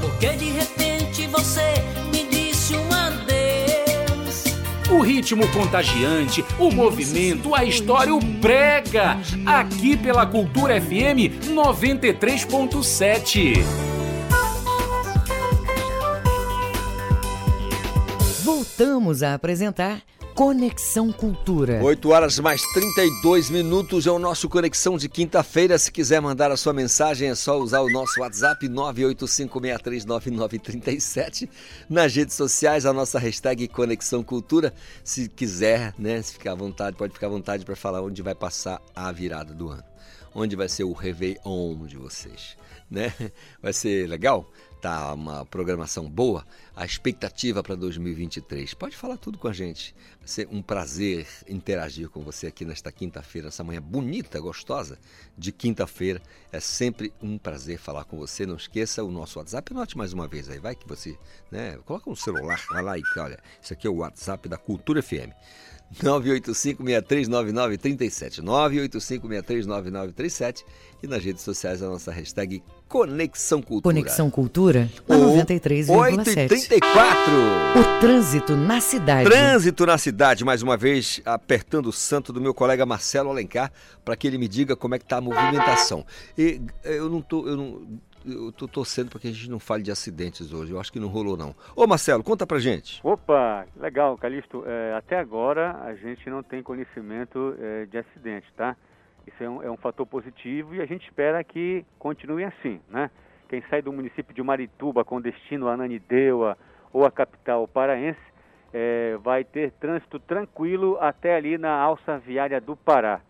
[0.01, 1.75] Porque de repente você
[5.03, 9.19] ritmo contagiante, o movimento, a história, o prega.
[9.45, 13.63] Aqui pela Cultura FM 93.7.
[18.43, 20.01] Voltamos a apresentar
[20.35, 21.83] Conexão Cultura.
[21.83, 25.79] 8 horas mais 32 minutos é o nosso Conexão de quinta-feira.
[25.79, 31.51] Se quiser mandar a sua mensagem, é só usar o nosso WhatsApp 985639937.
[31.89, 34.73] Nas redes sociais, a nossa hashtag Conexão Cultura.
[35.05, 38.35] Se quiser, né, se ficar à vontade, pode ficar à vontade para falar onde vai
[38.35, 39.85] passar a virada do ano.
[40.35, 42.57] Onde vai ser o Réveillon de vocês,
[42.91, 43.13] né?
[43.63, 44.51] Vai ser legal?
[44.83, 48.75] Tá uma programação boa, a expectativa para 2023.
[48.75, 49.95] Pode falar tudo com a gente.
[50.19, 54.99] Vai ser um prazer interagir com você aqui nesta quinta-feira, essa manhã bonita, gostosa
[55.39, 56.21] de quinta-feira.
[56.51, 58.45] É sempre um prazer falar com você.
[58.45, 59.73] Não esqueça o nosso WhatsApp.
[59.73, 61.17] Note mais uma vez aí, vai que você,
[61.49, 61.79] né?
[61.85, 65.31] Coloca um celular, vai lá e olha, isso aqui é o WhatsApp da Cultura FM.
[66.01, 68.43] 985-639937.
[68.43, 70.65] 985-639937
[71.03, 73.95] e nas redes sociais a nossa hashtag Conexão Cultura.
[73.95, 76.51] Conexão Cultura, 93,7.
[77.75, 79.31] O trânsito na cidade.
[79.31, 83.73] Trânsito na cidade, mais uma vez, apertando o santo do meu colega Marcelo Alencar,
[84.05, 86.05] para que ele me diga como é que está a movimentação.
[86.37, 87.81] E eu não tô, eu não,
[88.27, 90.73] eu tô torcendo para que a gente não fale de acidentes hoje.
[90.73, 91.57] Eu acho que não rolou, não.
[91.75, 93.01] Ô, Marcelo, conta pra gente.
[93.03, 94.65] Opa, legal, Calixto.
[94.67, 98.77] É, até agora a gente não tem conhecimento é, de acidente, tá?
[99.27, 103.11] Isso é um, é um fator positivo e a gente espera que continue assim, né?
[103.49, 106.57] Quem sai do município de Marituba com destino a Ananindeua
[106.93, 108.21] ou a capital paraense
[108.73, 113.21] é, vai ter trânsito tranquilo até ali na alça viária do Pará.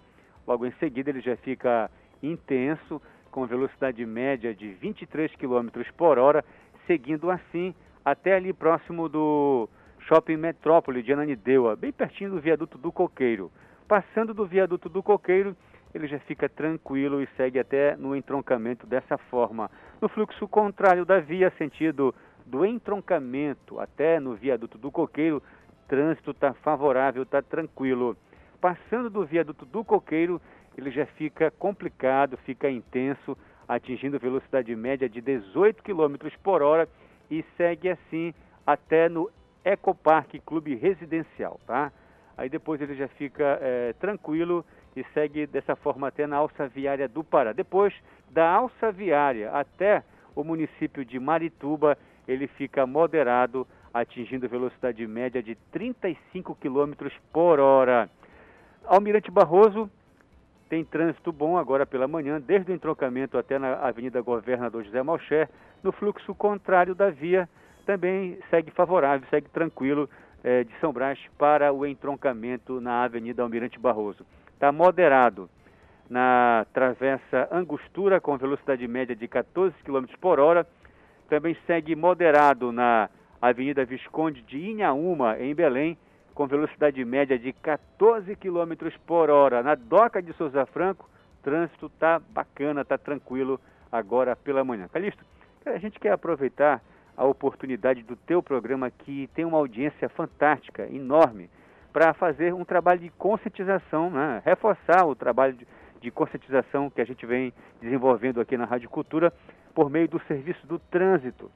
[0.47, 1.91] Logo em seguida ele já fica
[2.23, 6.45] intenso, com velocidade média de 23 km por hora,
[6.87, 7.75] seguindo assim
[8.05, 9.69] até ali próximo do
[10.01, 13.51] Shopping Metrópole de Ananindeua, bem pertinho do viaduto do Coqueiro.
[13.89, 15.57] Passando do viaduto do Coqueiro,
[15.95, 19.71] ele já fica tranquilo e segue até no entroncamento dessa forma.
[20.01, 22.15] No fluxo contrário da via, sentido
[22.47, 25.43] do entroncamento até no viaduto do Coqueiro,
[25.87, 28.17] trânsito está favorável, está tranquilo.
[28.61, 30.41] Passando do viaduto do Coqueiro,
[30.77, 33.37] ele já fica complicado, fica intenso,
[33.69, 36.89] atingindo velocidade média de 18 km por hora
[37.31, 38.35] e segue assim
[38.67, 39.31] até no
[39.65, 41.93] Ecopark Clube Residencial, tá?
[42.37, 47.09] Aí depois ele já fica é, tranquilo e segue dessa forma até na alça viária
[47.09, 47.53] do Pará.
[47.53, 47.95] Depois
[48.31, 50.03] da alça viária até
[50.35, 56.93] o município de Marituba, ele fica moderado, atingindo velocidade média de 35 km
[57.33, 58.09] por hora.
[58.87, 59.91] Almirante Barroso
[60.69, 65.49] tem trânsito bom agora pela manhã, desde o entroncamento até na Avenida Governador José Malcher,
[65.83, 67.49] no fluxo contrário da via,
[67.85, 70.09] também segue favorável, segue tranquilo
[70.43, 74.25] eh, de São Brás para o entroncamento na Avenida Almirante Barroso
[74.63, 75.51] está moderado
[76.09, 80.65] na travessa Angostura, com velocidade média de 14 km por hora.
[81.29, 85.99] Também segue moderado na Avenida Visconde de Inhaúma, em Belém,
[86.33, 89.65] com velocidade média de 14 km por hora.
[89.65, 91.11] Na Doca de Souza Franco,
[91.43, 94.87] trânsito está bacana, está tranquilo agora pela manhã.
[94.93, 95.25] Calixto,
[95.67, 96.81] a gente quer aproveitar
[97.17, 101.51] a oportunidade do teu programa que tem uma audiência fantástica, enorme
[101.93, 104.41] para fazer um trabalho de conscientização, né?
[104.45, 105.67] reforçar o trabalho de,
[106.01, 109.33] de, conscientização que a gente vem desenvolvendo aqui na Rádio Cultura
[109.75, 111.51] por meio do serviço do trânsito.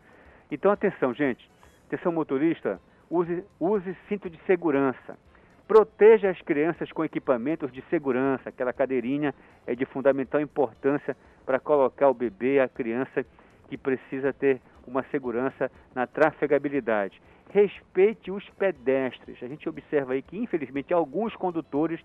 [0.51, 1.51] Então, atenção, gente.
[1.87, 2.79] Atenção, motorista.
[3.11, 5.19] Use, use cinto de segurança.
[5.67, 8.51] Proteja as crianças com equipamentos de segurança.
[8.51, 9.35] Aquela cadeirinha
[9.67, 13.25] é de fundamental importância para colocar o bebê, a criança
[13.69, 17.21] que precisa ter uma segurança na trafegabilidade
[17.51, 19.43] respeite os pedestres.
[19.43, 22.01] A gente observa aí que, infelizmente, alguns condutores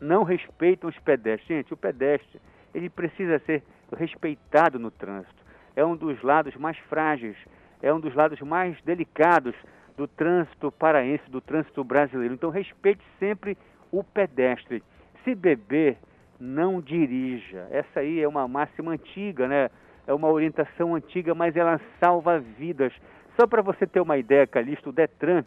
[0.00, 1.48] não respeitam os pedestres.
[1.48, 2.40] Gente, o pedestre,
[2.74, 3.62] ele precisa ser
[3.96, 5.44] respeitado no trânsito.
[5.76, 7.36] É um dos lados mais frágeis,
[7.82, 9.54] é um dos lados mais delicados
[9.96, 12.34] do trânsito paraense, do trânsito brasileiro.
[12.34, 13.56] Então, respeite sempre
[13.90, 14.82] o pedestre.
[15.24, 15.98] Se beber,
[16.38, 17.68] não dirija.
[17.70, 19.70] Essa aí é uma máxima antiga, né?
[20.06, 22.92] É uma orientação antiga, mas ela salva vidas.
[23.40, 25.42] Só para você ter uma ideia, Calixto, o Detran,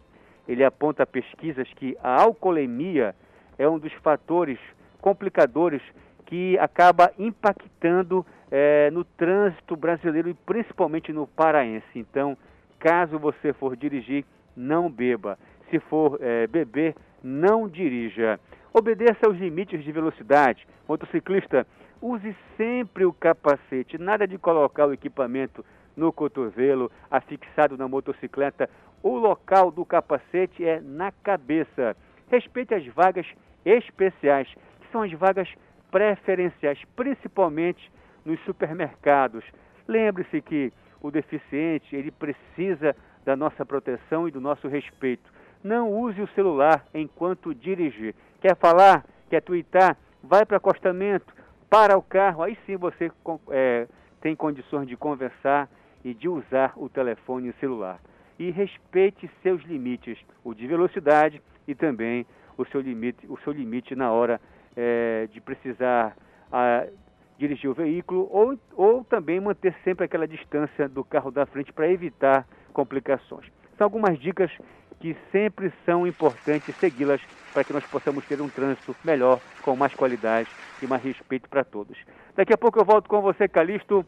[0.47, 3.13] ele aponta pesquisas que a alcoolemia
[3.55, 4.57] é um dos fatores
[4.99, 5.79] complicadores
[6.25, 11.85] que acaba impactando é, no trânsito brasileiro e principalmente no paraense.
[11.93, 12.35] Então,
[12.79, 14.25] caso você for dirigir,
[14.57, 15.37] não beba.
[15.69, 18.39] Se for é, beber, não dirija.
[18.73, 20.67] Obedeça aos limites de velocidade.
[20.89, 21.67] Motociclista,
[22.01, 23.99] use sempre o capacete.
[23.99, 25.63] Nada de colocar o equipamento
[25.95, 28.69] no cotovelo, afixado na motocicleta.
[29.01, 31.95] O local do capacete é na cabeça.
[32.29, 33.27] Respeite as vagas
[33.65, 34.47] especiais,
[34.79, 35.49] que são as vagas
[35.91, 37.91] preferenciais, principalmente
[38.25, 39.43] nos supermercados.
[39.87, 40.71] Lembre-se que
[41.01, 45.31] o deficiente, ele precisa da nossa proteção e do nosso respeito.
[45.63, 48.15] Não use o celular enquanto dirigir.
[48.41, 49.05] Quer falar?
[49.29, 49.97] Quer twittar?
[50.21, 51.33] Vai para acostamento,
[51.69, 53.11] para o carro, aí sim você
[53.49, 53.87] é,
[54.21, 55.69] tem condições de conversar
[56.03, 57.99] e de usar o telefone celular.
[58.37, 62.25] E respeite seus limites, o de velocidade e também
[62.57, 64.39] o seu limite, o seu limite na hora
[64.75, 66.15] é, de precisar
[66.51, 66.85] a,
[67.37, 71.89] dirigir o veículo ou, ou também manter sempre aquela distância do carro da frente para
[71.89, 73.45] evitar complicações.
[73.77, 74.51] São algumas dicas
[74.99, 77.21] que sempre são importantes segui-las
[77.53, 80.49] para que nós possamos ter um trânsito melhor, com mais qualidade
[80.81, 81.97] e mais respeito para todos.
[82.35, 84.05] Daqui a pouco eu volto com você, Calixto,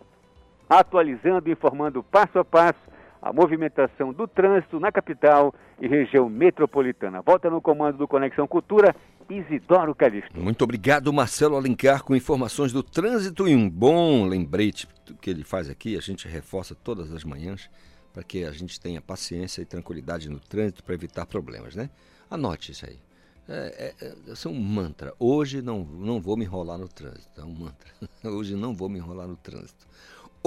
[0.69, 2.79] atualizando e informando passo a passo
[3.25, 5.51] a movimentação do trânsito na capital
[5.81, 7.23] e região metropolitana.
[7.23, 8.95] Volta no comando do Conexão Cultura,
[9.27, 10.39] Isidoro Calixto.
[10.39, 14.87] Muito obrigado, Marcelo Alencar, com informações do trânsito e um bom lembrete
[15.19, 17.67] que ele faz aqui, a gente reforça todas as manhãs
[18.13, 21.89] para que a gente tenha paciência e tranquilidade no trânsito para evitar problemas, né?
[22.29, 22.99] Anote isso aí.
[23.47, 25.13] É, é, é, é um mantra.
[25.19, 27.41] Hoje não, não vou me enrolar no trânsito.
[27.41, 27.91] É um mantra.
[28.23, 29.85] Hoje não vou me enrolar no trânsito.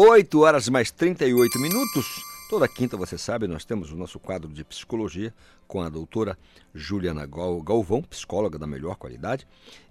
[0.00, 2.06] 8 horas mais 38 minutos.
[2.48, 5.34] Toda quinta, você sabe, nós temos o nosso quadro de psicologia
[5.66, 6.38] com a doutora
[6.72, 9.44] Juliana Galvão, psicóloga da melhor qualidade.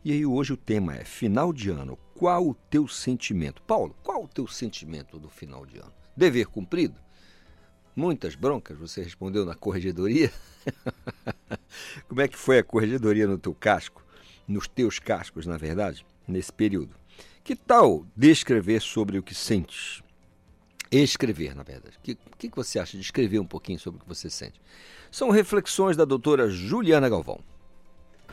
[0.05, 1.99] E aí hoje o tema é final de ano.
[2.15, 3.61] Qual o teu sentimento?
[3.63, 5.91] Paulo, qual o teu sentimento do final de ano?
[6.15, 6.95] Dever cumprido?
[7.93, 10.31] Muitas broncas, você respondeu na corregedoria.
[12.07, 14.01] Como é que foi a corregedoria no teu casco?
[14.47, 16.95] Nos teus cascos, na verdade, nesse período.
[17.47, 20.03] Que tal descrever sobre o que sentes?
[20.91, 21.93] Escrever, na verdade.
[21.97, 24.59] O que, que você acha de escrever um pouquinho sobre o que você sente?
[25.09, 27.39] São reflexões da doutora Juliana Galvão.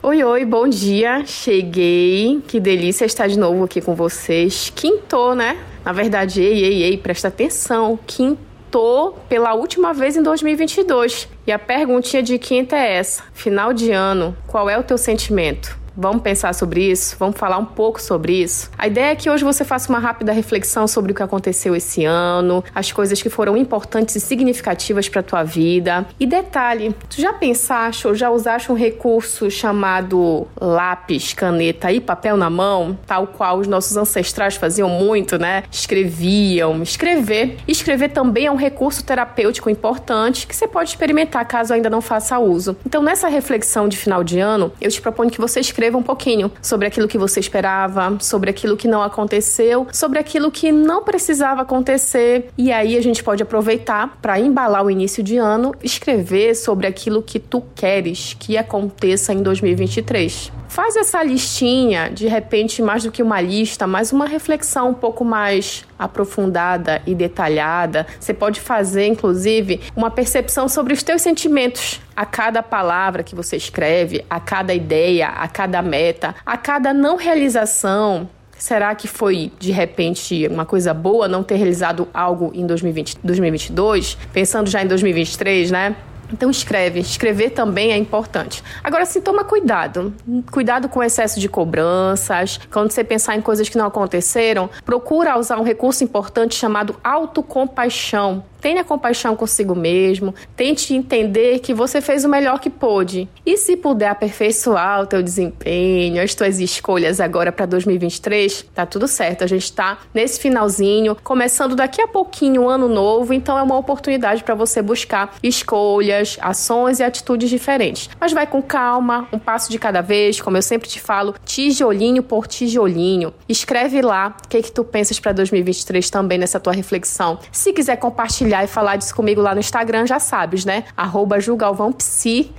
[0.03, 1.25] Oi, oi, bom dia.
[1.25, 2.43] Cheguei.
[2.49, 4.73] Que delícia estar de novo aqui com vocês.
[4.75, 5.65] Quintou, né?
[5.85, 7.97] Na verdade, ei, ei, ei, presta atenção.
[8.05, 11.29] Quintou pela última vez em 2022.
[11.47, 15.84] E a perguntinha de quinta é essa: final de ano, qual é o teu sentimento?
[15.97, 17.15] Vamos pensar sobre isso?
[17.19, 18.69] Vamos falar um pouco sobre isso?
[18.77, 22.05] A ideia é que hoje você faça uma rápida reflexão sobre o que aconteceu esse
[22.05, 26.05] ano, as coisas que foram importantes e significativas para tua vida.
[26.19, 32.37] E detalhe, tu já pensaste ou já usaste um recurso chamado lápis, caneta e papel
[32.37, 35.63] na mão, tal qual os nossos ancestrais faziam muito, né?
[35.71, 36.83] Escreviam.
[36.83, 37.57] Escrever.
[37.69, 42.37] Escrever também é um recurso terapêutico importante que você pode experimentar caso ainda não faça
[42.41, 42.77] uso.
[42.85, 46.03] Então, nessa reflexão de final de ano, eu te proponho que você escreva escreva um
[46.03, 51.05] pouquinho sobre aquilo que você esperava, sobre aquilo que não aconteceu, sobre aquilo que não
[51.05, 52.49] precisava acontecer.
[52.57, 57.23] E aí a gente pode aproveitar para embalar o início de ano, escrever sobre aquilo
[57.23, 60.53] que tu queres que aconteça em 2023.
[60.75, 65.25] Faz essa listinha, de repente, mais do que uma lista, mas uma reflexão um pouco
[65.25, 68.05] mais aprofundada e detalhada.
[68.19, 73.57] Você pode fazer, inclusive, uma percepção sobre os teus sentimentos a cada palavra que você
[73.57, 78.29] escreve, a cada ideia, a cada meta, a cada não realização.
[78.57, 84.17] Será que foi de repente uma coisa boa não ter realizado algo em 2020, 2022?
[84.33, 85.97] Pensando já em 2023, né?
[86.33, 88.63] Então escreve, escrever também é importante.
[88.83, 90.15] Agora sim, toma cuidado.
[90.51, 92.59] Cuidado com o excesso de cobranças.
[92.73, 98.45] Quando você pensar em coisas que não aconteceram, procura usar um recurso importante chamado autocompaixão.
[98.65, 103.29] Tenha compaixão consigo mesmo, tente entender que você fez o melhor que pôde.
[103.45, 109.07] E se puder aperfeiçoar o teu desempenho, as tuas escolhas agora para 2023, tá tudo
[109.07, 109.45] certo.
[109.45, 113.77] A gente tá nesse finalzinho, começando daqui a pouquinho o ano novo, então é uma
[113.77, 118.09] oportunidade para você buscar escolhas, ações e atitudes diferentes.
[118.19, 122.23] Mas vai com calma, um passo de cada vez, como eu sempre te falo, tijolinho
[122.23, 123.35] por tijolinho.
[123.49, 127.39] Escreve lá o que que tu pensas para 2023 também nessa tua reflexão.
[127.53, 130.85] Se quiser compartilhar e falar disso comigo lá no Instagram, já sabes, né?
[130.97, 131.35] Arroba.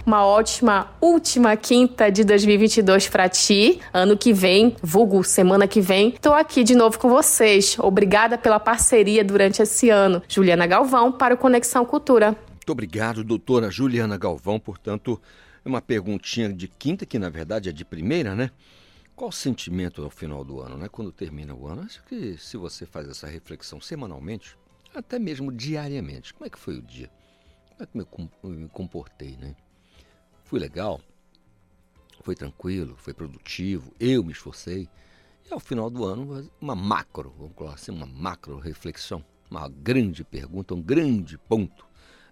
[0.06, 3.80] Uma ótima última quinta de 2022 para ti.
[3.94, 7.78] Ano que vem, vulgo semana que vem, tô aqui de novo com vocês.
[7.80, 10.22] Obrigada pela parceria durante esse ano.
[10.28, 12.36] Juliana Galvão para o Conexão Cultura.
[12.66, 14.60] Muito obrigado, doutora Juliana Galvão.
[14.60, 15.22] Portanto,
[15.64, 18.50] uma perguntinha de quinta, que na verdade é de primeira, né?
[19.16, 20.90] Qual o sentimento ao final do ano, né?
[20.90, 21.84] Quando termina o ano?
[21.84, 24.58] Acho que se você faz essa reflexão semanalmente,
[24.96, 27.08] até mesmo diariamente, como é que foi o dia?
[27.78, 29.56] Como é que eu me comportei, né?
[30.44, 31.00] Fui legal?
[32.22, 32.96] Foi tranquilo?
[32.98, 33.94] Foi produtivo?
[34.00, 34.90] Eu me esforcei?
[35.48, 40.24] E ao final do ano, uma macro, vamos colocar assim, uma macro reflexão, uma grande
[40.24, 41.85] pergunta, um grande ponto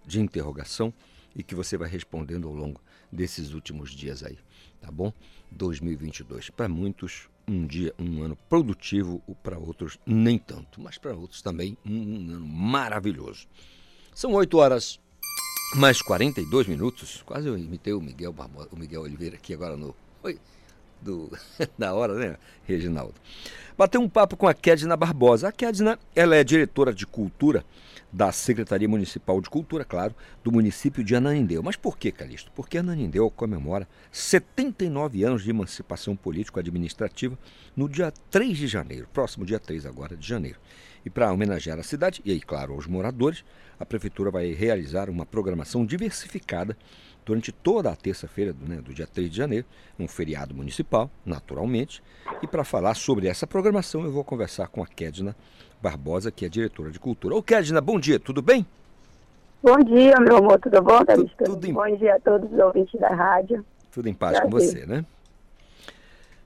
[0.06, 0.92] de interrogação
[1.34, 2.80] e que você vai respondendo ao longo
[3.10, 4.38] desses últimos dias aí,
[4.80, 5.12] tá bom?
[5.50, 6.50] 2022.
[6.50, 11.76] Para muitos, um dia, um ano produtivo, para outros nem tanto, mas para outros também
[11.84, 13.46] um, ano maravilhoso.
[14.14, 15.00] São 8 horas
[15.74, 17.22] mais 42 minutos.
[17.26, 18.34] Quase eu imitei o Miguel,
[18.70, 19.94] o Miguel Oliveira aqui agora no.
[20.22, 20.38] Oi,
[21.04, 21.30] do,
[21.78, 23.14] da hora, né, Reginaldo?
[23.76, 25.48] Bateu um papo com a Kedna Barbosa.
[25.48, 27.64] A Kedna, ela é diretora de cultura
[28.12, 31.62] da Secretaria Municipal de Cultura, claro, do município de Ananindeu.
[31.62, 32.52] Mas por que, Calixto?
[32.52, 37.36] Porque Ananindeu comemora 79 anos de emancipação político-administrativa
[37.76, 40.60] no dia 3 de janeiro, próximo dia 3 agora de janeiro.
[41.04, 43.44] E para homenagear a cidade, e aí, claro, aos moradores,
[43.78, 46.76] a Prefeitura vai realizar uma programação diversificada
[47.24, 49.66] durante toda a terça-feira né, do dia 3 de janeiro,
[49.98, 52.02] um feriado municipal, naturalmente.
[52.42, 55.34] E para falar sobre essa programação, eu vou conversar com a Kedna
[55.80, 57.34] Barbosa, que é diretora de cultura.
[57.34, 58.66] Ô Kedna, bom dia, tudo bem?
[59.62, 61.72] Bom dia, meu amor, tudo bom, tudo, tudo em...
[61.72, 63.64] Bom dia a todos os ouvintes da rádio.
[63.90, 64.50] Tudo em paz Prazer.
[64.50, 65.04] com você, né?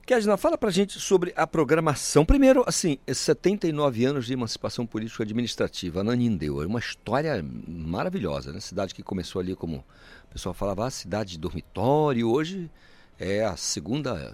[0.09, 2.25] Kedna, fala pra gente sobre a programação.
[2.25, 8.59] Primeiro, assim, 79 anos de emancipação política administrativa, Nanindeu, é uma história maravilhosa, né?
[8.59, 12.71] Cidade que começou ali como o pessoal falava, ah, cidade de dormitório, hoje
[13.19, 14.33] é a segunda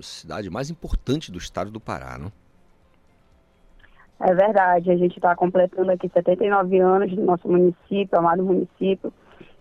[0.00, 2.30] cidade mais importante do estado do Pará, não?
[4.20, 9.12] É verdade, a gente está completando aqui 79 anos do nosso município, amado município,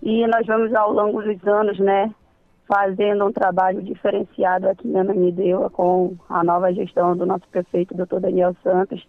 [0.03, 2.13] e nós vamos ao longo dos anos, né,
[2.67, 8.19] fazendo um trabalho diferenciado aqui em Ananindeua com a nova gestão do nosso prefeito, doutor
[8.19, 9.05] Daniel Santos.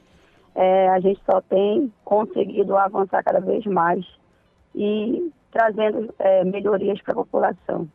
[0.54, 4.04] É, a gente só tem conseguido avançar cada vez mais
[4.74, 7.88] e trazendo é, melhorias para a população.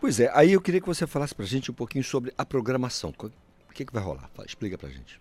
[0.00, 2.44] Pois é, aí eu queria que você falasse para a gente um pouquinho sobre a
[2.44, 3.10] programação.
[3.10, 4.28] O que, que vai rolar?
[4.46, 5.20] Explica para a gente.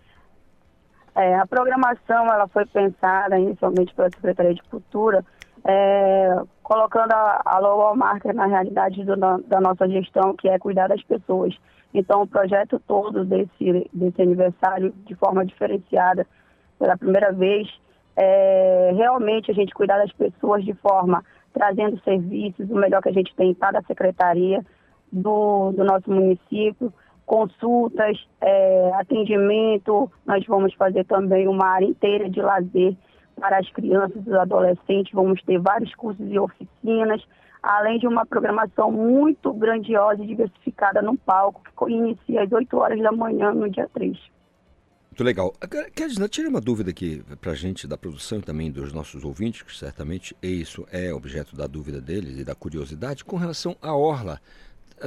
[1.16, 5.24] É, a programação ela foi pensada inicialmente pela Secretaria de Cultura,
[5.64, 11.04] é, colocando a, a logomarca na realidade do, da nossa gestão, que é cuidar das
[11.04, 11.56] pessoas.
[11.94, 16.26] Então, o projeto todo desse, desse aniversário, de forma diferenciada,
[16.80, 17.68] pela primeira vez,
[18.16, 23.14] é, realmente a gente cuidar das pessoas de forma trazendo serviços, o melhor que a
[23.14, 24.66] gente tem em cada secretaria
[25.12, 26.92] do, do nosso município,
[27.26, 32.96] consultas, é, atendimento, nós vamos fazer também uma área inteira de lazer
[33.36, 37.22] para as crianças e os adolescentes, vamos ter vários cursos e oficinas,
[37.62, 43.00] além de uma programação muito grandiosa e diversificada no palco, que inicia às 8 horas
[43.02, 44.18] da manhã no dia 3.
[45.14, 45.54] Muito legal.
[45.94, 49.62] Kedna, tira uma dúvida aqui para a gente da produção e também dos nossos ouvintes,
[49.62, 54.42] que certamente isso é objeto da dúvida deles e da curiosidade, com relação à Orla.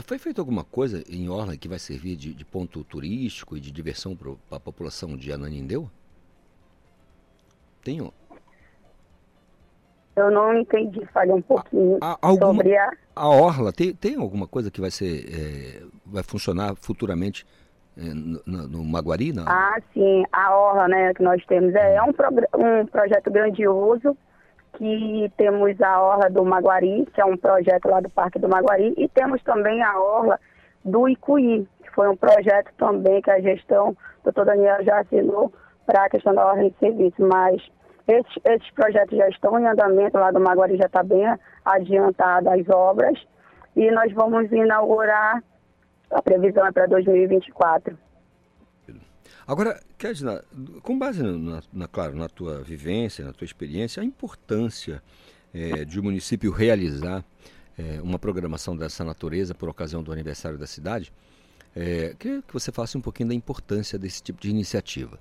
[0.04, 3.72] Foi feita alguma coisa em Orla que vai servir de, de ponto turístico e de
[3.72, 5.90] diversão para a população de Ananindeu?
[7.86, 8.00] Tem?
[10.16, 12.90] Eu não entendi, falei um pouquinho a, alguma, sobre a...
[13.14, 17.46] A Orla, tem, tem alguma coisa que vai ser, é, vai funcionar futuramente
[17.96, 19.32] é, no, no, Maguari?
[19.32, 19.44] Não?
[19.46, 21.76] Ah, sim, a Orla, né, que nós temos.
[21.76, 24.16] É, é um, um projeto grandioso
[24.76, 28.94] que temos a Orla do Maguari, que é um projeto lá do Parque do Maguari,
[28.96, 30.40] e temos também a Orla
[30.84, 35.52] do Icuí, que foi um projeto também que a gestão, o doutor Daniel já assinou
[35.86, 37.62] para a questão da ordem de serviço, mas
[38.08, 41.26] esses, projetos já estão em andamento, lá do Maguari já está bem
[41.64, 43.18] adiantado as obras,
[43.74, 45.42] e nós vamos inaugurar
[46.10, 47.98] a previsão é para 2024.
[49.46, 50.42] Agora, Kedna,
[50.82, 55.02] com base, na, na, claro, na tua vivência, na tua experiência, a importância
[55.54, 57.24] é, de o um município realizar
[57.78, 61.12] é, uma programação dessa natureza por ocasião do aniversário da cidade,
[61.74, 65.18] é, queria que você falasse um pouquinho da importância desse tipo de iniciativa.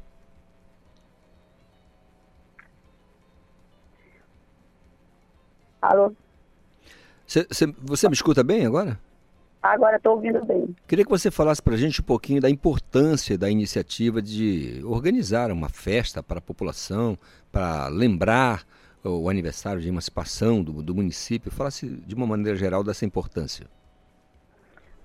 [5.86, 6.12] Alô?
[7.28, 9.00] Cê, cê, você me escuta bem agora?
[9.62, 10.76] Agora estou ouvindo bem.
[10.88, 15.52] Queria que você falasse para a gente um pouquinho da importância da iniciativa de organizar
[15.52, 17.18] uma festa para a população,
[17.52, 18.64] para lembrar
[19.04, 21.52] o aniversário de emancipação do, do município.
[21.52, 23.66] Falasse de uma maneira geral dessa importância.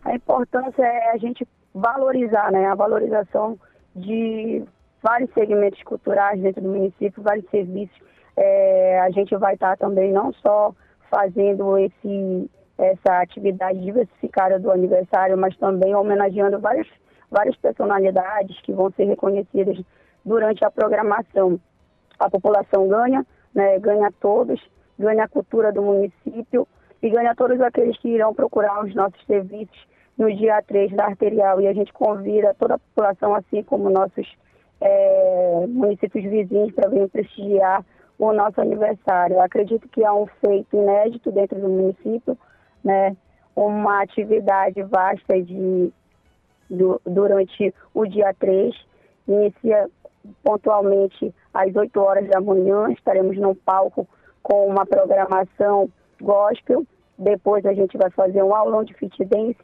[0.05, 2.67] A importância é a gente valorizar, né?
[2.67, 3.59] A valorização
[3.95, 4.63] de
[5.03, 7.99] vários segmentos culturais dentro do município, vários serviços.
[8.37, 10.75] É, a gente vai estar também não só
[11.11, 12.51] fazendo esse
[12.81, 16.87] essa atividade diversificada do aniversário, mas também homenageando várias,
[17.31, 19.79] várias personalidades que vão ser reconhecidas
[20.25, 21.61] durante a programação.
[22.19, 24.61] A população ganha, né, ganha todos,
[24.99, 26.67] ganha a cultura do município
[27.03, 31.61] e ganha todos aqueles que irão procurar os nossos serviços no dia 3 da arterial.
[31.61, 34.27] E a gente convida toda a população, assim como nossos
[34.81, 37.85] é, municípios vizinhos, para vir prestigiar
[38.21, 39.37] o nosso aniversário.
[39.37, 42.37] Eu acredito que é um feito inédito dentro do município,
[42.85, 43.17] né?
[43.57, 45.91] uma atividade vasta de,
[46.69, 48.75] do, durante o dia 3.
[49.27, 49.89] Inicia
[50.45, 54.07] pontualmente às 8 horas da manhã, estaremos no palco
[54.43, 55.89] com uma programação
[56.21, 56.85] gospel.
[57.19, 59.57] Depois a gente vai fazer um aulão de fit dance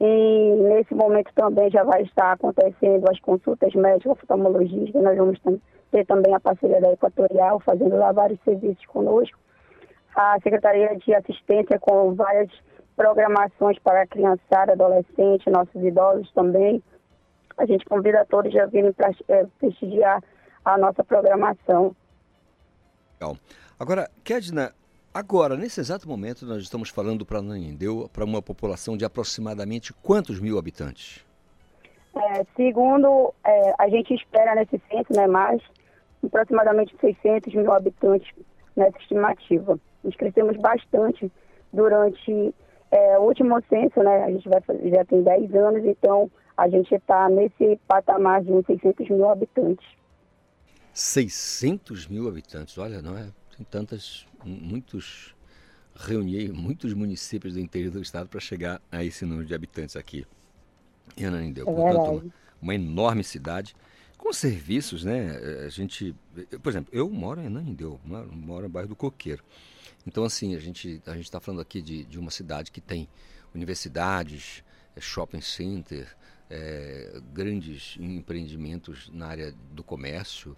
[0.00, 5.02] e nesse momento também já vai estar acontecendo as consultas médicas oftalmologistas.
[5.02, 5.38] Nós vamos
[5.90, 9.38] ter também a parceria da Equatorial, fazendo lá vários serviços conosco.
[10.14, 12.50] A Secretaria de Assistência com várias
[12.94, 16.82] programações para a criançada, adolescente, nossos idosos também.
[17.56, 20.22] A gente convida todos a virem para é, prestigiar
[20.64, 21.94] a nossa programação.
[23.14, 23.36] Legal.
[23.78, 24.72] Agora, Kedna,
[25.16, 30.38] Agora, nesse exato momento, nós estamos falando para Nanindeu, para uma população de aproximadamente quantos
[30.38, 31.24] mil habitantes?
[32.14, 35.62] É, segundo, é, a gente espera nesse censo, né, mais
[36.22, 38.30] aproximadamente 600 mil habitantes
[38.76, 39.80] nessa estimativa.
[40.04, 41.32] Nós crescemos bastante
[41.72, 42.54] durante
[42.90, 46.68] é, o último censo, né, a gente vai fazer, já tem 10 anos, então a
[46.68, 49.86] gente está nesse patamar de uns 600 mil habitantes.
[50.92, 53.28] 600 mil habitantes, olha, não é?
[53.56, 55.34] Tem tantas muitos
[55.94, 60.26] reuni muitos municípios do interior do estado para chegar a esse número de habitantes aqui
[61.16, 61.68] em Ananindeu.
[61.68, 63.74] É Portanto, uma, uma, enorme cidade
[64.18, 65.38] com serviços, né?
[65.64, 66.14] A gente,
[66.62, 68.30] por exemplo, eu moro em Ananindeu, moro,
[68.62, 69.42] no bairro do Coqueiro.
[70.06, 73.08] Então, assim, a gente a gente está falando aqui de, de uma cidade que tem
[73.54, 74.62] universidades,
[74.94, 76.14] é, shopping center,
[76.50, 80.56] é, grandes empreendimentos na área do comércio,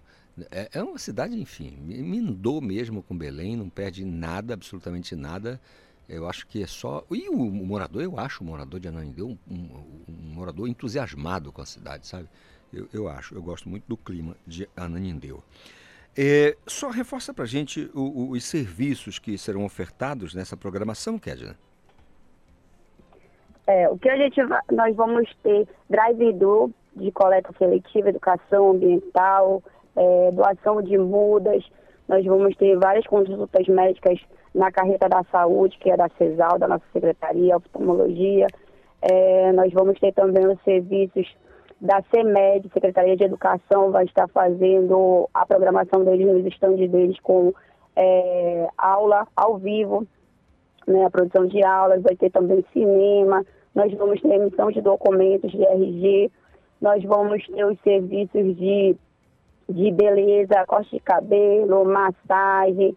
[0.51, 5.59] é, é uma cidade, enfim, mindou mesmo com Belém, não perde nada, absolutamente nada.
[6.07, 7.03] Eu acho que é só.
[7.11, 9.57] E o, morador, eu acho o morador de Ananindeu um, um,
[10.09, 12.27] um, morador entusiasmado com a cidade, sabe?
[12.73, 15.43] Eu, eu acho, eu gosto muito do clima de Ananindeu.
[16.17, 21.55] É, só reforça pra gente o, o, os serviços que serão ofertados nessa programação, Kedna.
[23.67, 29.63] É, o que a gente vai, nós vamos ter drive-thru de coleta seletiva, educação ambiental,
[29.99, 31.63] é, doação de mudas.
[32.07, 34.19] Nós vamos ter várias consultas médicas
[34.55, 38.47] na carreta da saúde, que é da CESAL, da nossa secretaria, oftalmologia.
[39.01, 41.27] É, nós vamos ter também os serviços
[41.79, 47.53] da CEMED, Secretaria de Educação, vai estar fazendo a programação deles nos estandes deles com
[47.95, 50.05] é, aula ao vivo,
[50.85, 55.51] né, a produção de aulas, vai ter também cinema, nós vamos ter emissão de documentos
[55.51, 56.29] de RG,
[56.81, 58.97] nós vamos ter os serviços de
[59.69, 62.95] de beleza, corte de cabelo, massagem,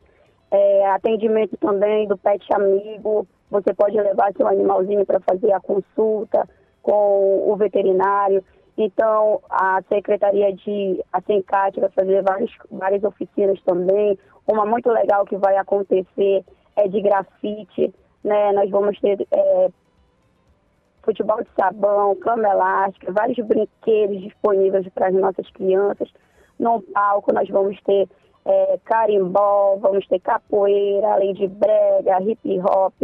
[0.50, 3.26] é, atendimento também do pet amigo.
[3.50, 6.48] Você pode levar seu animalzinho para fazer a consulta
[6.82, 8.42] com o veterinário.
[8.76, 14.18] Então, a Secretaria de a Sencat vai fazer várias, várias oficinas também.
[14.46, 16.44] Uma muito legal que vai acontecer
[16.76, 17.94] é de grafite.
[18.24, 18.52] Né?
[18.52, 19.68] Nós vamos ter é,
[21.02, 26.08] futebol de sabão, cama elástica, vários brinquedos disponíveis para as nossas crianças.
[26.62, 28.08] No palco nós vamos ter
[28.44, 32.94] é, carimbó, vamos ter capoeira, além de brega, hip hop.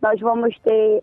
[0.00, 1.02] Nós vamos ter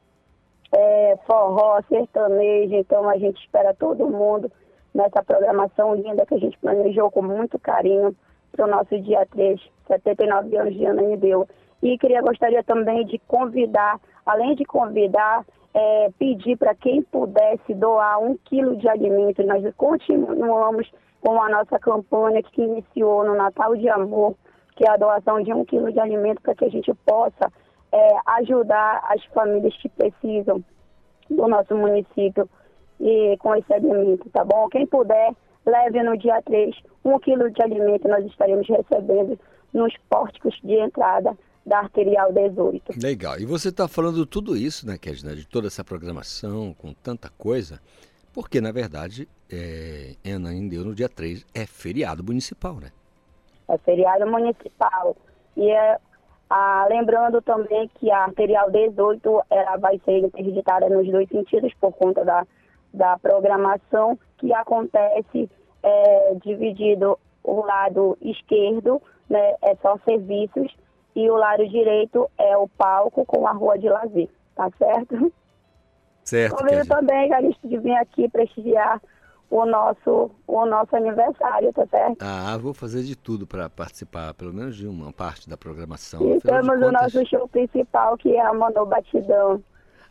[0.76, 4.52] é, forró, sertanejo, então a gente espera todo mundo
[4.92, 8.16] nessa programação linda que a gente planejou com muito carinho
[8.52, 11.48] para o nosso dia 3, 79 anos de Ana Deu.
[11.84, 18.20] E queria gostaria também de convidar, além de convidar, é, pedir para quem pudesse doar
[18.20, 19.44] um quilo de alimento.
[19.44, 20.92] Nós continuamos
[21.24, 24.36] com a nossa campanha que iniciou no Natal de Amor,
[24.76, 27.50] que é a doação de um quilo de alimento para que a gente possa
[27.94, 28.10] é,
[28.40, 30.62] ajudar as famílias que precisam
[31.30, 32.50] do nosso município
[33.00, 34.68] e com esse alimento, tá bom?
[34.68, 35.34] Quem puder,
[35.66, 39.40] leve no dia 3 um quilo de alimento, nós estaremos recebendo
[39.74, 43.00] nos pórticos de entrada da Arterial 18.
[43.02, 43.40] Legal.
[43.40, 47.80] E você está falando tudo isso, né, Kedna, de toda essa programação, com tanta coisa.
[48.34, 49.30] Porque, na verdade,
[50.26, 52.92] é, Ananindeua no dia 3 é feriado municipal, né?
[53.68, 55.16] É feriado municipal.
[55.56, 55.98] E é,
[56.50, 61.92] ah, lembrando também que a arterial 18 ela vai ser interditada nos dois sentidos por
[61.94, 62.46] conta da,
[62.94, 65.50] da programação que acontece
[65.82, 70.76] é, dividido o lado esquerdo, né, é só serviços,
[71.16, 75.32] e o lado direito é o palco com a rua de lazer, tá certo?
[76.24, 76.56] Certo.
[76.56, 79.02] Convido também, Calixto, de vir aqui prestigiar
[79.50, 82.18] o nosso, o nosso aniversário, tá certo?
[82.22, 86.22] Ah, vou fazer de tudo para participar, pelo menos de uma parte da programação.
[86.22, 86.88] E temos contas...
[86.88, 89.64] o nosso show principal, que é a Mano Batidão,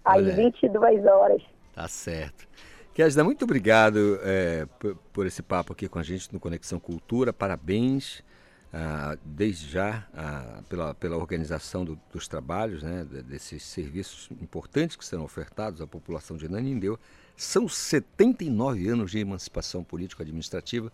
[0.05, 1.43] às Olha, 22 horas.
[1.75, 2.47] Tá certo.
[2.95, 7.33] Kézida, muito obrigado é, por, por, esse papo aqui com a gente no Conexão Cultura.
[7.33, 8.23] Parabéns,
[8.73, 15.05] ah, desde já, ah, pela, pela organização do, dos trabalhos, né, desses serviços importantes que
[15.05, 16.99] serão ofertados à população de Nanindeu.
[17.37, 20.93] São 79 anos de emancipação político-administrativa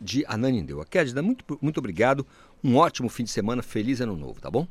[0.00, 0.84] de Ananindeu.
[0.88, 2.26] Kézida, muito, muito obrigado.
[2.64, 3.62] Um ótimo fim de semana.
[3.62, 4.66] Feliz ano novo, tá bom?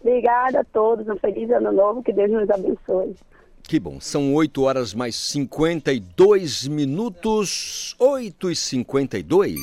[0.00, 1.08] Obrigada a todos.
[1.08, 2.02] Um feliz ano novo.
[2.02, 3.16] Que Deus nos abençoe.
[3.66, 9.58] Que bom, são 8 horas mais 52 minutos, 8 e 52.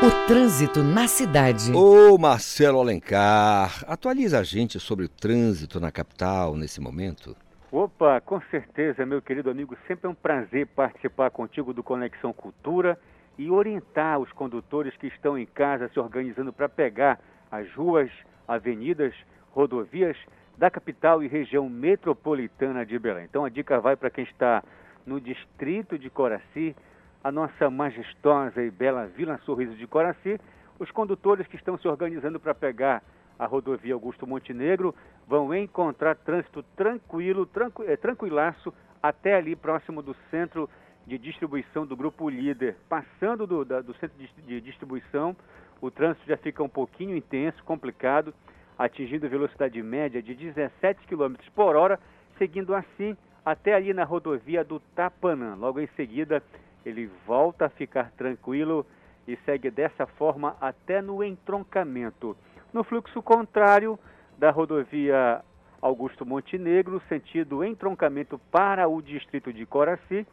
[0.00, 1.72] O trânsito na cidade.
[1.72, 7.34] Ô Marcelo Alencar, atualiza a gente sobre o trânsito na capital nesse momento.
[7.70, 12.98] Opa, com certeza, meu querido amigo, sempre é um prazer participar contigo do Conexão Cultura
[13.36, 18.10] e orientar os condutores que estão em casa se organizando para pegar as ruas,
[18.48, 19.14] avenidas,
[19.50, 20.16] rodovias
[20.56, 23.26] da capital e região metropolitana de Belém.
[23.26, 24.64] Então a dica vai para quem está
[25.04, 26.74] no distrito de Coraci,
[27.22, 30.40] a nossa majestosa e bela Vila Sorriso de Coraci.
[30.78, 33.02] Os condutores que estão se organizando para pegar
[33.38, 34.94] a rodovia Augusto Montenegro
[35.26, 38.72] vão encontrar trânsito tranquilo, tranqu, é, tranquilaço,
[39.02, 40.68] até ali próximo do centro
[41.06, 42.76] de distribuição do Grupo Líder.
[42.88, 45.36] Passando do, da, do centro de, de distribuição,
[45.80, 48.34] o trânsito já fica um pouquinho intenso, complicado
[48.78, 51.98] atingindo velocidade média de 17 km por hora,
[52.38, 55.56] seguindo assim até ali na rodovia do Tapanã.
[55.56, 56.42] Logo em seguida,
[56.86, 58.86] ele volta a ficar tranquilo
[59.26, 62.36] e segue dessa forma até no entroncamento.
[62.72, 63.98] No fluxo contrário
[64.36, 65.42] da rodovia
[65.80, 70.26] Augusto Montenegro, sentido entroncamento para o distrito de Coraci,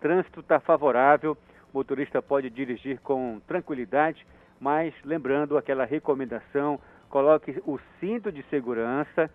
[0.00, 1.36] trânsito está favorável,
[1.72, 4.26] o motorista pode dirigir com tranquilidade,
[4.58, 6.80] mas lembrando aquela recomendação
[7.10, 9.30] coloque o cinto de segurança,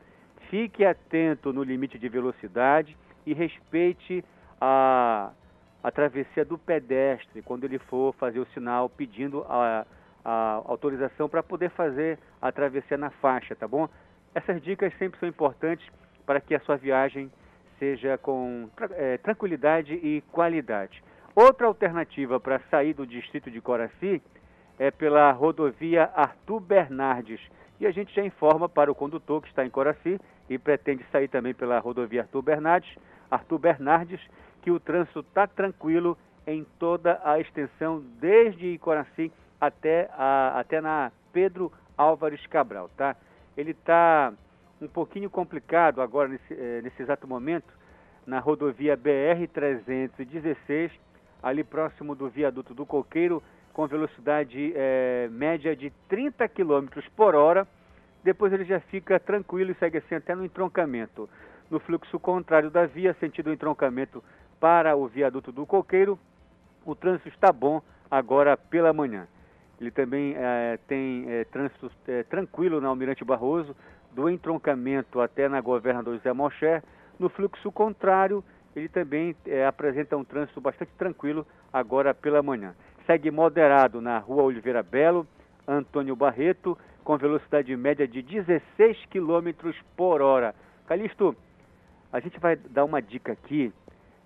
[0.49, 4.26] fique atento no limite de velocidade e respeite
[4.60, 5.30] a,
[5.84, 9.86] a travessia do pedestre quando ele for fazer o sinal pedindo a,
[10.24, 13.88] a autorização para poder fazer a travessia na faixa, tá bom?
[14.36, 15.88] Essas dicas sempre são importantes
[16.26, 17.32] para que a sua viagem
[17.80, 21.03] seja com é, tranquilidade e qualidade.
[21.36, 24.22] Outra alternativa para sair do distrito de Coraci
[24.80, 27.39] é pela rodovia Arthur Bernardes,
[27.80, 31.28] e a gente já informa para o condutor que está em Coraci e pretende sair
[31.28, 32.97] também pela rodovia Arthur Bernardes,
[33.30, 34.20] Arthur Bernardes,
[34.61, 41.12] que o trânsito está tranquilo em toda a extensão, desde Coraci até, a, até na
[41.34, 43.16] Pedro Álvares Cabral, tá?
[43.55, 44.34] Ele está
[44.82, 47.74] um pouquinho complicado agora, nesse, eh, nesse exato momento,
[48.26, 50.91] na rodovia BR-316,
[51.41, 53.41] ali próximo do viaduto do Coqueiro,
[53.74, 57.68] com velocidade é, média de 30 km por hora.
[58.24, 61.30] Depois ele já fica tranquilo e segue assim até no entroncamento.
[61.70, 64.24] No fluxo contrário da via, sentido entroncamento
[64.60, 66.20] para o viaduto do Coqueiro,
[66.86, 69.28] o trânsito está bom agora pela manhã.
[69.80, 73.76] Ele também é, tem é, trânsito é, tranquilo na Almirante Barroso,
[74.12, 76.84] do entroncamento até na Governador José Mocher.
[77.20, 78.44] No fluxo contrário,
[78.76, 82.74] ele também é, apresenta um trânsito bastante tranquilo agora pela manhã
[83.08, 85.26] segue moderado na rua Oliveira Belo,
[85.66, 90.54] Antônio Barreto, com velocidade média de 16 km por hora.
[90.86, 91.34] Calixto,
[92.12, 93.74] a gente vai dar uma dica aqui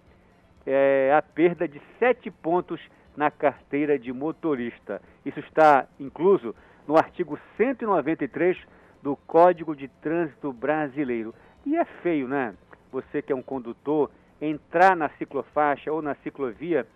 [0.67, 2.81] é, a perda de sete pontos
[3.17, 5.01] na carteira de motorista.
[5.25, 6.55] Isso está incluso
[6.87, 8.57] no artigo 193
[9.03, 11.35] do Código de Trânsito Brasileiro.
[11.65, 12.55] E é feio, né?
[12.93, 14.11] Você que é um condutor,
[14.41, 16.87] entrar na ciclofaixa ou na ciclovia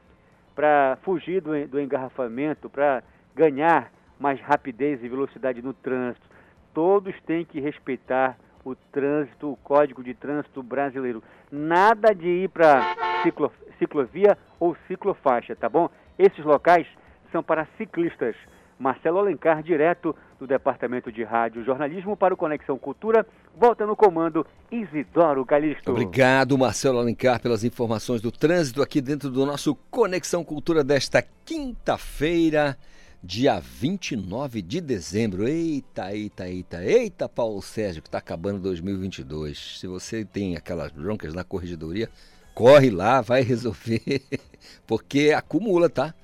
[0.55, 3.03] para fugir do, do engarrafamento, para
[3.35, 6.29] ganhar mais rapidez e velocidade no trânsito.
[6.75, 11.23] Todos têm que respeitar o trânsito, o Código de Trânsito Brasileiro.
[11.51, 15.89] Nada de ir para ciclo, ciclovia ou ciclofaixa, tá bom?
[16.19, 16.87] Esses locais
[17.33, 18.37] são para ciclistas.
[18.81, 23.27] Marcelo Alencar, direto do Departamento de Rádio Jornalismo para o Conexão Cultura.
[23.55, 25.91] Volta no comando Isidoro Calixto.
[25.91, 32.75] Obrigado, Marcelo Alencar, pelas informações do trânsito aqui dentro do nosso Conexão Cultura desta quinta-feira.
[33.23, 35.47] dia 29 de dezembro.
[35.47, 39.79] Eita, eita, eita, eita, Paulo Sérgio, que está acabando 2022.
[39.79, 42.09] Se você tem aquelas broncas na corregedoria,
[42.55, 44.23] corre lá, vai resolver,
[44.87, 46.15] porque acumula, tá?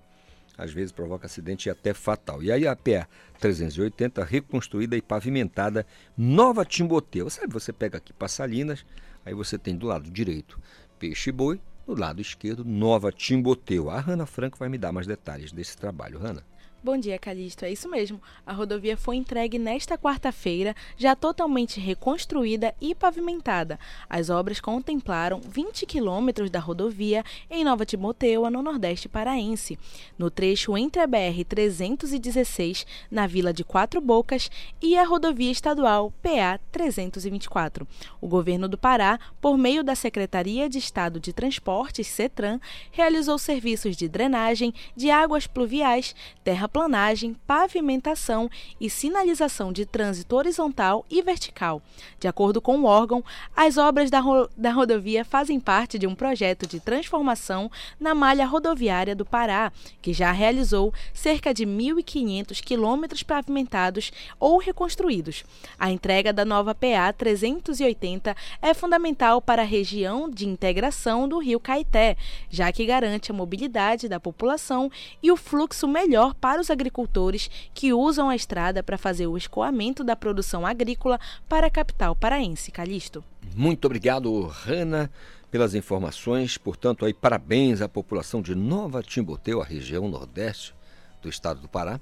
[0.57, 2.43] às vezes provoca acidente e até fatal.
[2.43, 3.07] E aí a PA
[3.39, 5.87] 380, reconstruída e pavimentada,
[6.17, 7.29] Nova Timboteua.
[7.29, 8.85] Sabe, você pega aqui Passalinas,
[9.25, 10.59] aí você tem do lado direito
[10.99, 13.93] Peixe Boi, do lado esquerdo Nova Timboteua.
[13.93, 16.19] A Rana Franco vai me dar mais detalhes desse trabalho.
[16.19, 16.43] Rana.
[16.81, 17.65] Bom dia, Calixto.
[17.65, 18.21] É isso mesmo.
[18.45, 23.77] A rodovia foi entregue nesta quarta-feira, já totalmente reconstruída e pavimentada.
[24.09, 27.21] As obras contemplaram 20 quilômetros da rodovia
[27.51, 29.77] em Nova Timoteua, no Nordeste Paraense.
[30.17, 34.49] No trecho entre a BR-316, na Vila de Quatro Bocas,
[34.81, 37.85] e a rodovia estadual PA-324.
[38.21, 42.57] O governo do Pará, por meio da Secretaria de Estado de Transportes, CETRAN,
[42.89, 48.49] realizou serviços de drenagem de águas pluviais, terra terraplanagem, pavimentação
[48.79, 51.81] e sinalização de trânsito horizontal e vertical.
[52.19, 53.23] De acordo com o órgão,
[53.55, 58.45] as obras da, ro da rodovia fazem parte de um projeto de transformação na malha
[58.45, 65.43] rodoviária do Pará, que já realizou cerca de 1.500 quilômetros pavimentados ou reconstruídos.
[65.77, 71.59] A entrega da nova PA 380 é fundamental para a região de integração do Rio
[71.59, 72.15] Caeté,
[72.49, 74.91] já que garante a mobilidade da população
[75.23, 79.37] e o fluxo melhor para para os agricultores que usam a estrada para fazer o
[79.37, 82.69] escoamento da produção agrícola para a capital paraense.
[82.69, 83.23] Calixto.
[83.55, 85.09] Muito obrigado, Rana,
[85.49, 86.57] pelas informações.
[86.57, 90.75] Portanto, aí parabéns à população de Nova Timboteu, a região nordeste
[91.21, 91.97] do estado do Pará,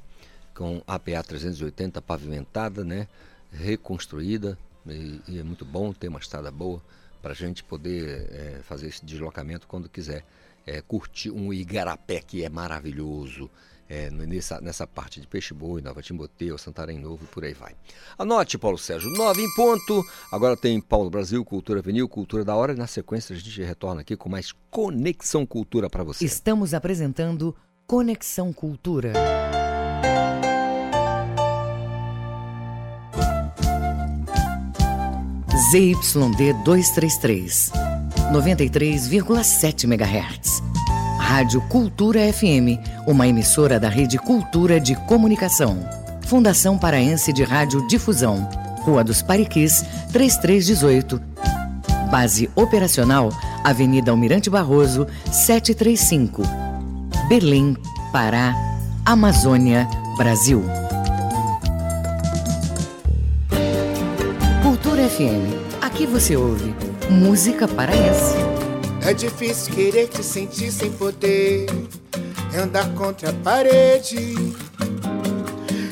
[0.56, 3.08] com a PA 380 pavimentada, né,
[3.52, 6.82] reconstruída, e, e é muito bom ter uma estrada boa
[7.22, 10.26] para a gente poder é, fazer esse deslocamento quando quiser
[10.66, 13.52] é, curtir um igarapé que é maravilhoso
[13.90, 17.74] é, nessa, nessa parte de Peixe Boi, Nova Timoteu, Santarém Novo e por aí vai.
[18.18, 20.04] Anote, Paulo Sérgio, 9 em ponto.
[20.32, 22.74] Agora tem Paulo Brasil, Cultura Avenil, Cultura da Hora.
[22.74, 26.26] E na sequência a gente retorna aqui com mais Conexão Cultura para você.
[26.26, 29.14] Estamos apresentando Conexão Cultura.
[35.72, 37.72] ZYD 233,
[38.32, 40.62] 93,7 MHz.
[41.28, 45.78] Rádio Cultura FM, uma emissora da Rede Cultura de Comunicação.
[46.22, 48.50] Fundação Paraense de Rádio Difusão.
[48.80, 51.22] Rua dos Pariquis, 3318.
[52.10, 53.30] Base operacional,
[53.62, 56.44] Avenida Almirante Barroso, 735.
[57.28, 57.76] Belém,
[58.14, 58.56] Pará,
[59.06, 59.86] Amazônia,
[60.18, 60.64] Brasil.
[64.64, 65.82] Cultura FM.
[65.82, 66.74] Aqui você ouve
[67.10, 68.47] música paraense.
[69.08, 71.66] É difícil querer te sentir sem poder.
[72.54, 74.36] É andar contra a parede.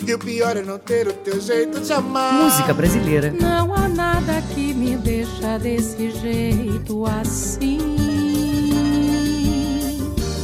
[0.05, 2.33] E o pior é não ter o teu jeito de amar.
[2.33, 3.31] Música brasileira.
[3.31, 7.79] Não há nada que me deixa desse jeito assim.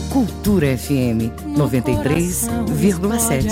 [0.09, 3.51] Cultura FM 93,7.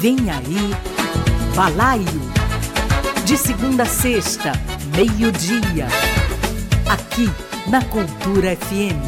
[0.00, 0.74] Vem aí,
[1.54, 2.31] Balaio.
[3.32, 4.52] De segunda a sexta,
[4.94, 5.86] meio-dia.
[6.86, 7.30] Aqui
[7.66, 9.00] na Cultura FM.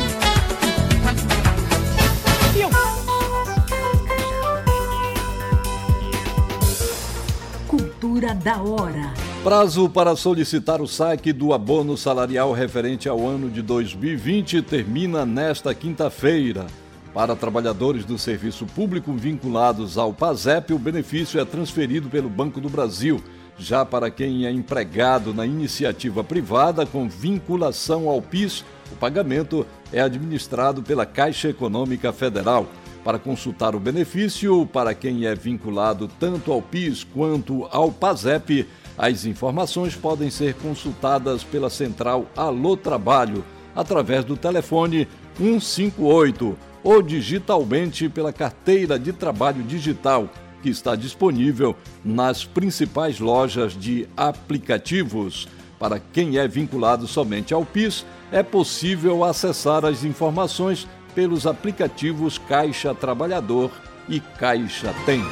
[7.68, 9.12] Cultura da hora.
[9.42, 15.74] Prazo para solicitar o saque do abono salarial referente ao ano de 2020 termina nesta
[15.74, 16.66] quinta-feira.
[17.12, 22.70] Para trabalhadores do serviço público vinculados ao PASEP, o benefício é transferido pelo Banco do
[22.70, 23.22] Brasil.
[23.58, 30.00] Já para quem é empregado na iniciativa privada com vinculação ao PIS, o pagamento é
[30.00, 32.66] administrado pela Caixa Econômica Federal.
[33.04, 39.24] Para consultar o benefício, para quem é vinculado tanto ao PIS quanto ao PASEP, as
[39.24, 43.44] informações podem ser consultadas pela central Alô Trabalho,
[43.74, 50.28] através do telefone 158 ou digitalmente pela carteira de trabalho digital,
[50.64, 55.46] que está disponível nas principais lojas de aplicativos.
[55.78, 62.94] Para quem é vinculado somente ao PIS, é possível acessar as informações pelos aplicativos Caixa
[62.94, 63.70] Trabalhador
[64.08, 65.22] e Caixa Tem.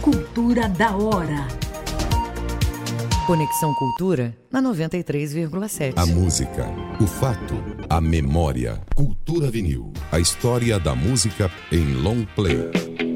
[0.00, 1.46] Cultura da hora.
[3.26, 5.92] Conexão Cultura na 93,7.
[5.96, 6.66] A música,
[6.98, 7.54] o fato,
[7.86, 8.80] a memória.
[8.94, 9.92] Cultura Vinil.
[10.10, 13.09] A história da música em long play.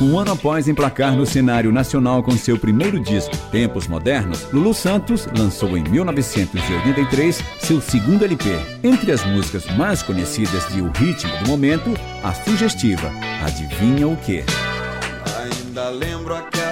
[0.00, 5.28] Um ano após emplacar no cenário nacional com seu primeiro disco, Tempos Modernos, Lulu Santos
[5.36, 8.50] lançou em 1983 seu segundo LP.
[8.82, 13.10] Entre as músicas mais conhecidas de O Ritmo do Momento, a sugestiva
[13.44, 14.44] Adivinha o Que?
[15.36, 16.71] Ainda lembro aquela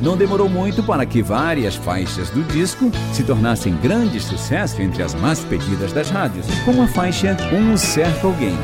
[0.00, 5.12] Não demorou muito para que várias faixas do disco se tornassem grande sucesso entre as
[5.12, 8.56] mais pedidas das rádios, como a faixa Um Certo Alguém.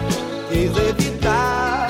[0.49, 1.89] Quis evitar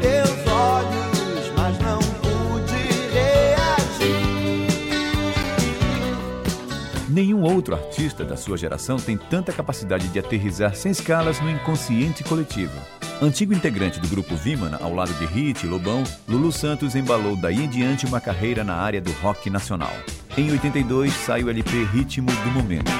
[0.00, 2.72] teus olhos, mas não pude
[3.12, 4.16] reagir.
[7.10, 12.24] Nenhum outro artista da sua geração tem tanta capacidade de aterrizar sem escalas no inconsciente
[12.24, 12.80] coletivo.
[13.22, 17.64] Antigo integrante do grupo Vimana, ao lado de Hit e Lobão, Lulu Santos embalou daí
[17.64, 19.92] em diante uma carreira na área do rock nacional.
[20.38, 22.90] Em 82 sai o LP Ritmo do Momento.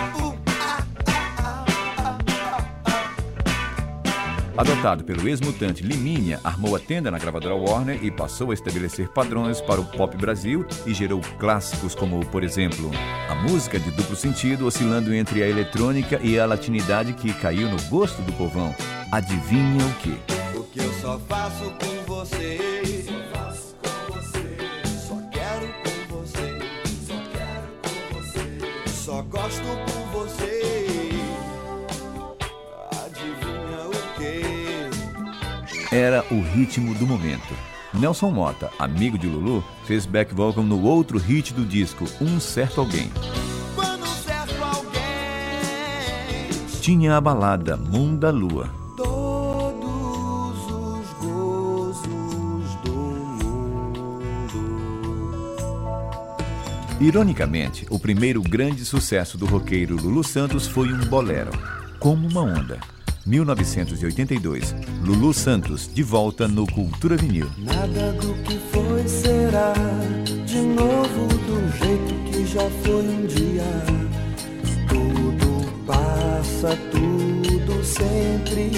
[4.60, 9.58] Adotado pelo ex-mutante Liminha, armou a tenda na gravadora Warner e passou a estabelecer padrões
[9.58, 12.90] para o pop Brasil e gerou clássicos como, por exemplo,
[13.30, 17.80] a música de duplo sentido oscilando entre a eletrônica e a latinidade que caiu no
[17.88, 18.74] gosto do povão.
[19.10, 20.58] Adivinha o que?
[20.58, 22.58] O que eu só faço com você.
[28.88, 30.59] Só faço com você.
[35.92, 37.52] Era o ritmo do momento.
[37.92, 42.80] Nelson Mota, amigo de Lulu, fez back vocal no outro hit do disco, Um Certo
[42.80, 43.10] Alguém.
[43.76, 44.92] Um certo alguém.
[46.80, 48.70] Tinha a balada Munda Lua.
[57.00, 61.50] Ironicamente, o primeiro grande sucesso do roqueiro Lulu Santos foi um bolero,
[61.98, 62.78] Como uma Onda.
[63.26, 67.50] 1982, Lulu Santos de volta no Cultura Vinil.
[67.58, 69.74] Nada do que foi será
[70.46, 73.64] de novo do jeito que já foi um dia.
[74.88, 78.70] Tudo passa, tudo sempre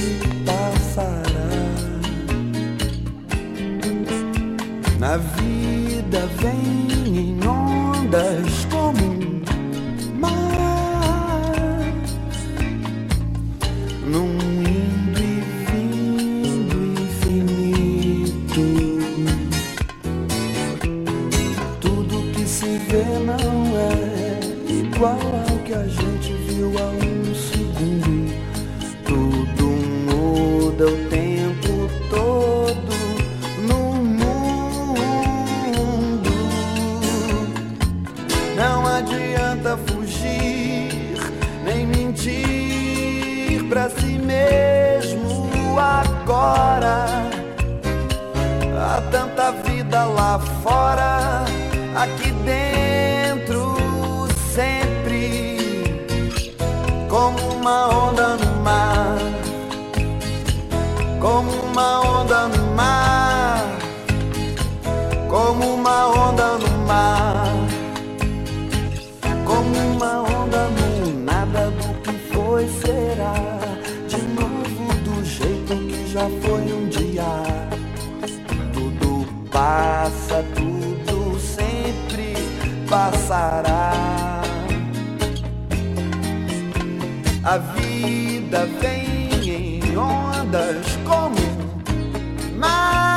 [0.45, 1.22] passará.
[4.99, 8.51] Na vida vem em ondas
[49.93, 51.45] vida lá fora,
[51.95, 53.76] aqui dentro
[54.55, 56.07] sempre
[57.11, 59.18] como uma onda no mar,
[61.20, 63.64] como uma onda no mar,
[65.28, 67.21] como uma onda no mar.
[83.11, 84.42] Passará.
[87.42, 91.34] A vida vem em ondas como
[92.57, 93.11] mar.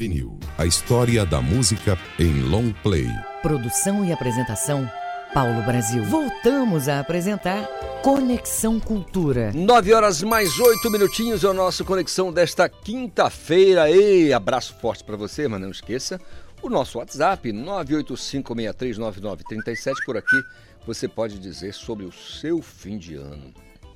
[0.00, 0.40] Vinil.
[0.56, 3.06] A história da música em long play.
[3.42, 4.90] Produção e apresentação,
[5.34, 6.02] Paulo Brasil.
[6.04, 7.66] Voltamos a apresentar
[8.02, 9.52] Conexão Cultura.
[9.52, 13.90] Nove horas mais oito minutinhos é o nosso Conexão desta quinta-feira.
[13.90, 16.18] Ei, abraço forte para você, mas não esqueça
[16.62, 20.40] o nosso WhatsApp 985639937 por aqui.
[20.86, 23.52] Você pode dizer sobre o seu fim de ano.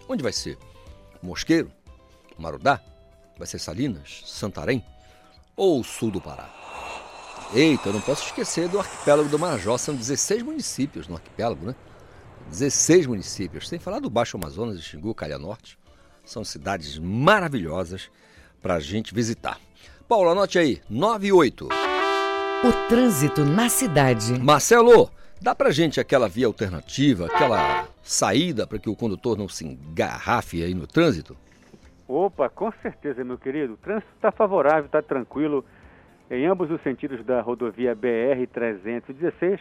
[0.06, 0.58] Onde vai ser?
[1.22, 1.72] Mosqueiro?
[2.36, 2.78] Marudá?
[3.38, 4.20] Vai ser Salinas?
[4.26, 4.84] Santarém?
[5.56, 6.50] Ou sul do Pará?
[7.52, 9.78] Eita, eu não posso esquecer do arquipélago do Marajó.
[9.78, 11.74] São 16 municípios no arquipélago, né?
[12.50, 13.68] 16 municípios.
[13.68, 15.78] Sem falar do Baixo Amazonas, Xingu, Calha Norte.
[16.24, 18.10] São cidades maravilhosas
[18.60, 19.60] para a gente visitar.
[20.08, 21.68] Paulo, anote aí, 98.
[21.68, 24.32] O trânsito na cidade.
[24.40, 29.64] Marcelo, dá pra gente aquela via alternativa, aquela saída para que o condutor não se
[29.64, 31.36] engarrafe aí no trânsito?
[32.06, 33.74] Opa, com certeza, meu querido.
[33.74, 35.64] O trânsito está favorável, está tranquilo
[36.30, 39.60] em ambos os sentidos da rodovia BR-316.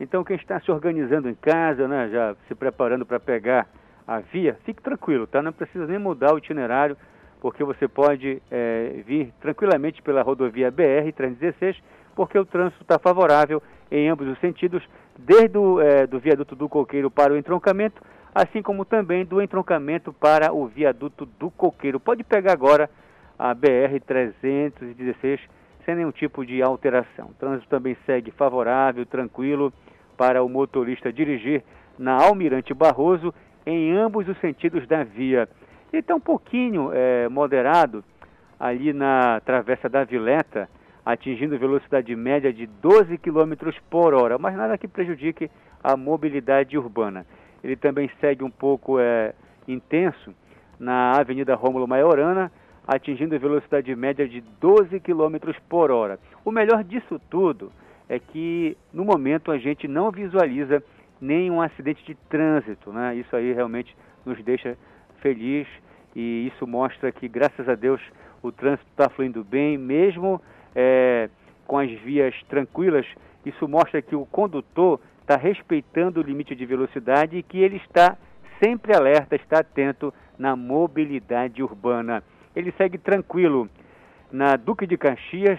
[0.00, 3.68] Então, quem está se organizando em casa, né, já se preparando para pegar
[4.06, 5.40] a via, fique tranquilo, tá?
[5.40, 6.96] Não precisa nem mudar o itinerário,
[7.40, 11.76] porque você pode é, vir tranquilamente pela rodovia BR-316,
[12.16, 14.82] porque o trânsito está favorável em ambos os sentidos,
[15.16, 18.02] desde o é, do viaduto do Coqueiro para o entroncamento,
[18.34, 22.00] assim como também do entroncamento para o viaduto do Coqueiro.
[22.00, 22.90] Pode pegar agora
[23.38, 25.38] a BR-316
[25.84, 27.26] sem nenhum tipo de alteração.
[27.28, 29.72] O trânsito também segue favorável, tranquilo,
[30.16, 31.62] para o motorista dirigir
[31.98, 33.32] na Almirante Barroso
[33.66, 35.48] em ambos os sentidos da via.
[35.92, 38.02] Ele está um pouquinho é, moderado
[38.58, 40.68] ali na Travessa da Vileta,
[41.04, 43.52] atingindo velocidade média de 12 km
[43.90, 45.50] por hora, mas nada que prejudique
[45.82, 47.26] a mobilidade urbana.
[47.64, 49.32] Ele também segue um pouco é,
[49.66, 50.34] intenso
[50.78, 52.52] na Avenida Rômulo Maiorana,
[52.86, 56.20] atingindo velocidade média de 12 km por hora.
[56.44, 57.72] O melhor disso tudo
[58.06, 60.84] é que, no momento, a gente não visualiza
[61.18, 62.92] nenhum acidente de trânsito.
[62.92, 63.16] Né?
[63.16, 63.96] Isso aí realmente
[64.26, 64.76] nos deixa
[65.20, 65.66] feliz
[66.14, 68.00] e isso mostra que, graças a Deus,
[68.42, 70.38] o trânsito está fluindo bem, mesmo
[70.74, 71.30] é,
[71.66, 73.06] com as vias tranquilas.
[73.46, 78.16] Isso mostra que o condutor está respeitando o limite de velocidade e que ele está
[78.62, 82.22] sempre alerta, está atento na mobilidade urbana.
[82.54, 83.68] Ele segue tranquilo
[84.30, 85.58] na Duque de Caxias,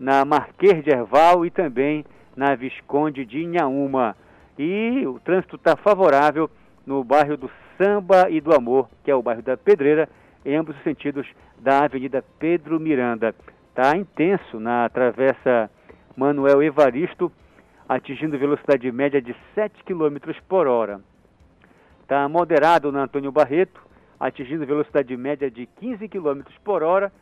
[0.00, 4.16] na Marquês de Erval e também na Visconde de Inhaúma.
[4.58, 6.50] E o trânsito está favorável
[6.86, 10.08] no bairro do Samba e do Amor, que é o bairro da Pedreira,
[10.44, 11.26] em ambos os sentidos
[11.58, 13.34] da Avenida Pedro Miranda.
[13.68, 15.70] Está intenso na travessa
[16.16, 17.30] Manuel Evaristo,
[17.88, 20.18] atingindo velocidade média de 7 km
[20.48, 21.00] por hora.
[22.02, 23.80] Está moderado na Antônio Barreto,
[24.18, 27.12] atingindo velocidade média de 15 km por hora.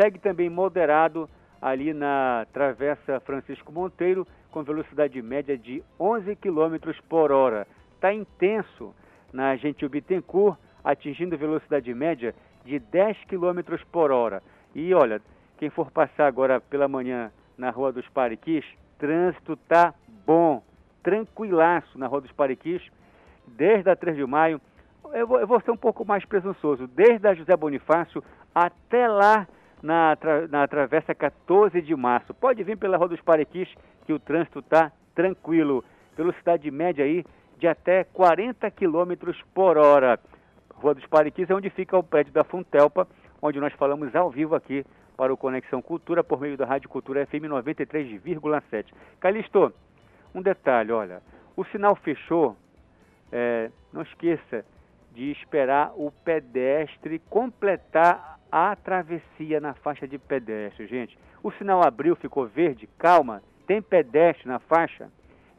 [0.00, 1.28] Segue também moderado
[1.60, 7.66] ali na Travessa Francisco Monteiro, com velocidade média de 11 km por hora.
[7.94, 8.94] Está intenso
[9.32, 12.34] na Gentil Bittencourt, atingindo velocidade média
[12.64, 14.42] de 10 km por hora.
[14.74, 15.20] E olha,
[15.58, 18.64] quem for passar agora pela manhã na Rua dos Pariquis,
[18.98, 19.94] trânsito tá
[20.26, 20.62] bom,
[21.02, 22.82] tranquilaço na Rua dos Pariquis,
[23.46, 24.60] desde a 3 de maio,
[25.12, 26.86] eu vou, eu vou ser um pouco mais presunçoso.
[26.86, 28.22] Desde a José Bonifácio
[28.54, 29.46] até lá
[29.82, 30.16] na,
[30.50, 32.32] na Travessa 14 de Março.
[32.32, 33.68] Pode vir pela Rua dos Parequis,
[34.06, 35.84] que o trânsito está tranquilo.
[36.16, 37.24] Velocidade média aí
[37.58, 39.12] de até 40 km
[39.52, 40.18] por hora.
[40.74, 43.06] Rua dos Parequis é onde fica o prédio da Funtelpa,
[43.42, 44.84] onde nós falamos ao vivo aqui
[45.16, 48.86] para o Conexão Cultura por meio da Rádio Cultura FM 93,7.
[49.20, 49.72] Calixto,
[50.34, 51.22] um detalhe, olha,
[51.56, 52.56] o sinal fechou,
[53.30, 54.64] é, não esqueça
[55.12, 61.16] de esperar o pedestre completar a travessia na faixa de pedestre, gente.
[61.42, 65.08] O sinal abriu, ficou verde, calma, tem pedestre na faixa,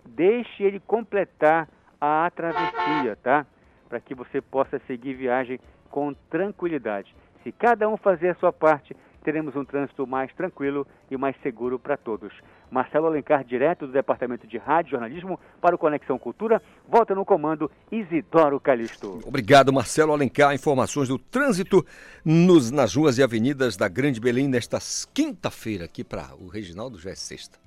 [0.05, 1.67] deixe ele completar
[1.99, 3.45] a travessia, tá?
[3.87, 7.15] Para que você possa seguir viagem com tranquilidade.
[7.43, 8.95] Se cada um fazer a sua parte,
[9.25, 12.31] teremos um trânsito mais tranquilo e mais seguro para todos.
[12.69, 17.25] Marcelo Alencar, direto do Departamento de Rádio e Jornalismo, para o Conexão Cultura, volta no
[17.25, 19.19] comando Isidoro Calixto.
[19.25, 20.53] Obrigado, Marcelo Alencar.
[20.53, 21.83] Informações do trânsito
[22.23, 24.77] nos, nas ruas e avenidas da Grande Belém nesta
[25.11, 27.57] quinta-feira, aqui para o Reginaldo já é sexta.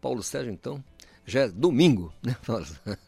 [0.00, 0.82] Paulo Sérgio, então,
[1.24, 2.36] já é domingo, né?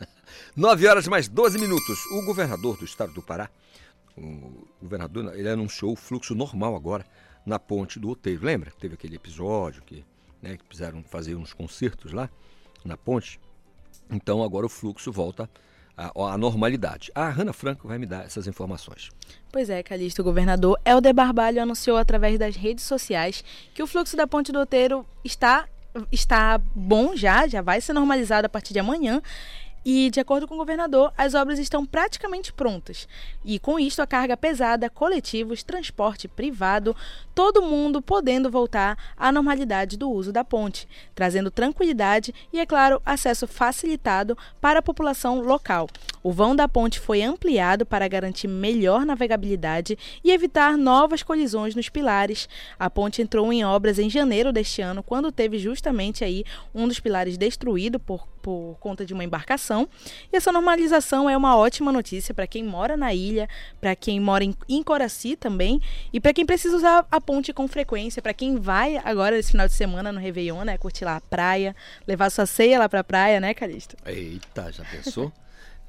[0.54, 1.98] Nove horas mais 12 minutos.
[2.12, 3.50] O governador do estado do Pará,
[4.16, 7.04] o governador, ele anunciou o fluxo normal agora
[7.44, 8.44] na ponte do Oteiro.
[8.44, 8.70] Lembra?
[8.78, 10.04] Teve aquele episódio que,
[10.42, 12.28] né, que precisaram fazer uns concertos lá
[12.84, 13.40] na ponte.
[14.10, 15.48] Então agora o fluxo volta
[15.96, 17.10] à, normalidade.
[17.14, 19.10] A Hanna Franco vai me dar essas informações.
[19.52, 23.44] Pois é, Calixto, o governador Helder Barbalho anunciou através das redes sociais
[23.74, 25.68] que o fluxo da ponte do Oteiro está
[26.12, 29.20] está bom já, já vai ser normalizado a partir de amanhã
[29.85, 33.09] e, de acordo com o governador, as obras estão praticamente prontas.
[33.44, 36.94] E com isto, a carga pesada, coletivos, transporte privado,
[37.35, 43.01] todo mundo podendo voltar à normalidade do uso da ponte, trazendo tranquilidade e, é claro,
[43.05, 45.89] acesso facilitado para a população local.
[46.23, 51.89] O vão da ponte foi ampliado para garantir melhor navegabilidade e evitar novas colisões nos
[51.89, 52.48] pilares.
[52.78, 56.44] A ponte entrou em obras em janeiro deste ano, quando teve justamente aí
[56.74, 59.88] um dos pilares destruído por por conta de uma embarcação.
[60.32, 63.48] E essa normalização é uma ótima notícia para quem mora na ilha,
[63.80, 65.80] para quem mora em, em Coraci também
[66.12, 69.66] e para quem precisa usar a ponte com frequência, para quem vai agora esse final
[69.66, 71.74] de semana no Réveillon, né, curtir lá a praia,
[72.06, 73.96] levar sua ceia lá para a praia, né, Calixto?
[74.04, 75.32] Eita, já pensou?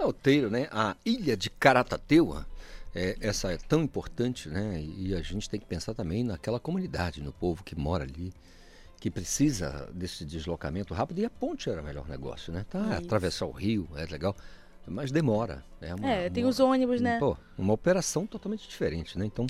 [0.02, 0.68] é o teiro, né?
[0.72, 2.46] A ilha de Caratateua,
[2.94, 4.84] é, essa é tão importante, né?
[4.98, 8.34] E a gente tem que pensar também naquela comunidade, no povo que mora ali
[9.02, 12.64] que precisa desse deslocamento rápido e a ponte era o melhor negócio, né?
[12.70, 14.36] Tá, atravessar o rio é legal,
[14.86, 15.66] mas demora.
[15.82, 15.96] Né?
[15.96, 17.18] Uma, é, tem uma, os ônibus, né?
[17.18, 19.26] Pô, uma operação totalmente diferente, né?
[19.26, 19.48] Então,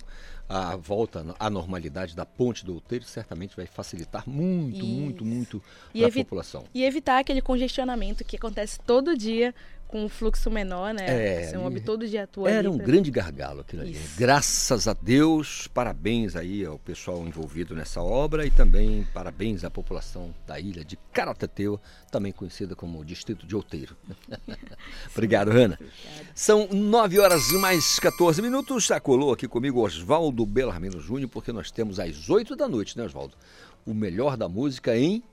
[0.48, 4.86] a volta à normalidade da ponte do Outeiro certamente vai facilitar muito, Isso.
[4.86, 5.64] muito, muito
[5.94, 6.64] a população.
[6.74, 9.54] E evitar aquele congestionamento que acontece todo dia
[9.92, 11.06] com um fluxo menor, né?
[11.08, 12.86] É, Você um todo dia atua Era um pra...
[12.86, 14.00] grande gargalo aquilo ali.
[14.18, 20.34] Graças a Deus, parabéns aí ao pessoal envolvido nessa obra e também parabéns à população
[20.48, 23.96] da ilha de Caratateu, também conhecida como Distrito de Outeiro.
[25.14, 25.78] Obrigado, Ana.
[26.34, 28.86] São nove horas e mais 14 minutos.
[28.86, 33.04] Já colou aqui comigo Oswaldo Belarmino Júnior, porque nós temos às oito da noite, né,
[33.04, 33.36] Oswaldo?
[33.86, 35.24] O melhor da música em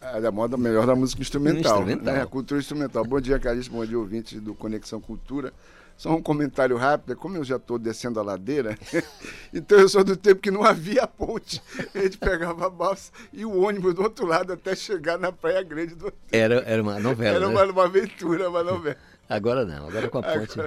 [0.00, 1.80] é da moda melhor da música instrumental.
[1.80, 2.14] instrumental.
[2.14, 2.26] Né?
[2.26, 3.04] Cultura instrumental.
[3.04, 3.78] Bom dia, Caríssimo.
[3.78, 5.52] Bom dia, ouvintes do Conexão Cultura.
[5.96, 8.78] Só um comentário rápido, como eu já estou descendo a ladeira,
[9.52, 11.60] então eu sou do tempo que não havia ponte.
[11.92, 15.60] A gente pegava a balsa e o ônibus do outro lado até chegar na Praia
[15.60, 17.34] Grande do Era, era uma novela.
[17.34, 17.52] Era né?
[17.52, 18.96] uma, uma aventura, uma novela.
[19.28, 20.60] Agora não, agora com a ponte.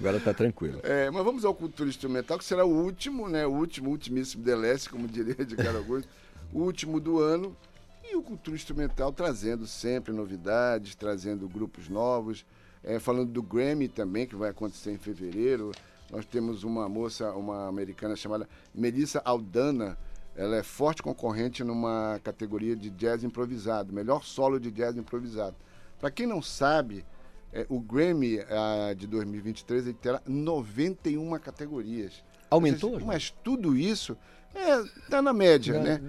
[0.00, 0.80] Agora está tranquilo.
[0.82, 3.46] É, mas vamos ao Cultura Instrumental, que será o último, né?
[3.46, 6.08] O último, ultimíssimo deleste, como diria de Augusto,
[6.52, 7.56] o último do ano.
[8.10, 12.44] E o Cultura Instrumental trazendo sempre novidades, trazendo grupos novos.
[12.82, 15.70] É, falando do Grammy também, que vai acontecer em fevereiro.
[16.10, 19.96] Nós temos uma moça, uma americana chamada Melissa Aldana.
[20.34, 25.54] Ela é forte concorrente numa categoria de jazz improvisado, melhor solo de jazz improvisado.
[26.00, 27.04] Para quem não sabe,
[27.52, 32.24] é, o Grammy a, de 2023 ele terá 91 categorias.
[32.50, 32.94] Aumentou?
[32.94, 34.16] Mas, mas tudo isso
[34.54, 36.02] é, tá na média, é, né?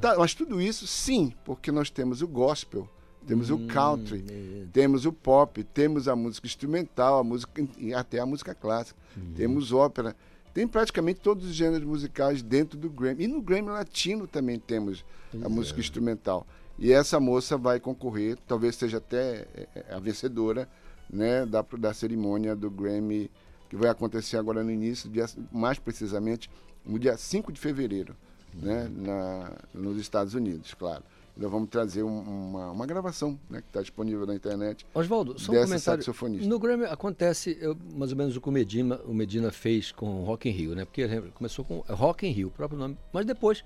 [0.00, 2.88] Tá, mas tudo isso, sim, porque nós temos o gospel,
[3.26, 4.66] temos hum, o country, é.
[4.72, 7.66] temos o pop, temos a música instrumental, a música
[7.96, 9.32] até a música clássica, hum.
[9.36, 10.16] temos ópera,
[10.54, 13.24] tem praticamente todos os gêneros musicais dentro do Grammy.
[13.24, 15.80] E no Grammy Latino também temos pois a música é.
[15.80, 16.46] instrumental.
[16.78, 20.68] E essa moça vai concorrer, talvez seja até é, a vencedora,
[21.10, 23.30] né, da, da cerimônia do Grammy
[23.68, 25.10] que vai acontecer agora no início,
[25.52, 26.50] mais precisamente
[26.88, 28.16] no dia 5 de fevereiro,
[28.54, 31.04] né, na, nos Estados Unidos, claro.
[31.36, 34.84] Nós vamos trazer um- uma, uma gravação né, que está disponível na internet.
[34.92, 36.02] Oswaldo, só um comentário.
[36.02, 36.48] saxofonista.
[36.48, 40.24] No Grammy acontece eu, mais ou menos o que o Medina, o Medina fez com
[40.24, 40.84] Rock in Rio, né?
[40.84, 43.62] Porque lembra, começou com é Rock in Rio, o próprio nome, mas depois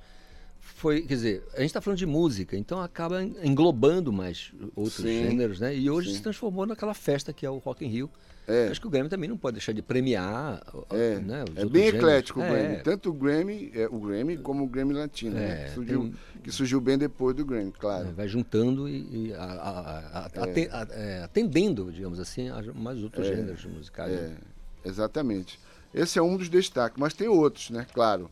[0.60, 5.04] foi, quer dizer, a gente está falando de música, então acaba englobando mais outros Sim,
[5.28, 5.74] gêneros, né?
[5.74, 6.16] E hoje sim.
[6.16, 8.10] se transformou naquela festa que é o Rock in Rio.
[8.46, 8.68] É.
[8.68, 10.60] Acho que o Grammy também não pode deixar de premiar,
[10.90, 11.44] É, né?
[11.54, 11.94] é bem gêneros.
[11.94, 12.82] eclético o É, Grammy.
[12.82, 15.62] Tanto o Grammy, é, o Grammy como o Grammy Latino, né?
[15.62, 18.10] É, que, surgiu, tem- que surgiu bem depois do Grammy, claro.
[18.16, 23.26] Vai juntando e, e a- a- a- aten- a- atendendo, digamos assim, a mais outros
[23.26, 24.10] gêneros musicais.
[24.12, 24.36] né?
[24.84, 25.58] exatamente.
[25.94, 27.86] Esse é um dos destaques, mas tem outros, né?
[27.94, 28.30] Claro.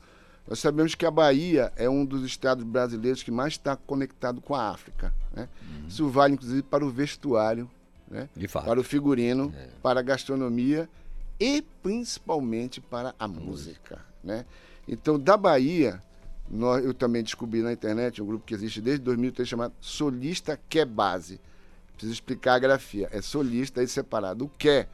[0.49, 4.55] Nós sabemos que a Bahia é um dos estados brasileiros que mais está conectado com
[4.55, 5.15] a África.
[5.33, 5.49] Né?
[5.89, 7.71] Isso vale, inclusive, para o vestuário,
[8.11, 8.29] né?
[8.67, 10.89] Para o figurino, para a gastronomia
[11.39, 14.05] e principalmente para a música.
[14.23, 14.45] Né?
[14.89, 16.03] Então, da Bahia,
[16.51, 20.85] nós- eu também descobri na internet um grupo que existe desde 2003 chamado Solista Que
[20.85, 21.41] Base.
[21.93, 23.09] Preciso explicar a grafia.
[23.13, 24.47] É solista aí separado.
[24.47, 24.87] O que,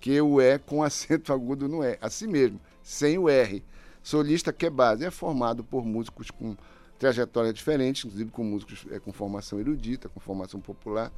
[0.00, 1.96] que o é com acento agudo no é.
[2.00, 3.62] Assim mesmo, sem o R.
[4.02, 6.56] Solista que base é formado por músicos com
[6.98, 11.10] trajetória diferente, inclusive com músicos é, com formação erudita, com formação popular.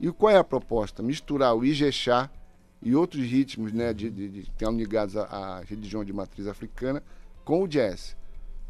[0.00, 1.02] E qual é a proposta?
[1.02, 2.30] Misturar o Ijexá
[2.82, 6.46] e outros ritmos né, de, de, de, que estão ligados à, à religião de matriz
[6.46, 7.02] africana
[7.44, 8.16] com o jazz.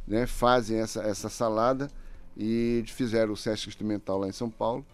[0.06, 0.26] Né?
[0.26, 1.88] Fazem essa, essa salada
[2.36, 4.84] e fizeram o Sesc Instrumental lá em São Paulo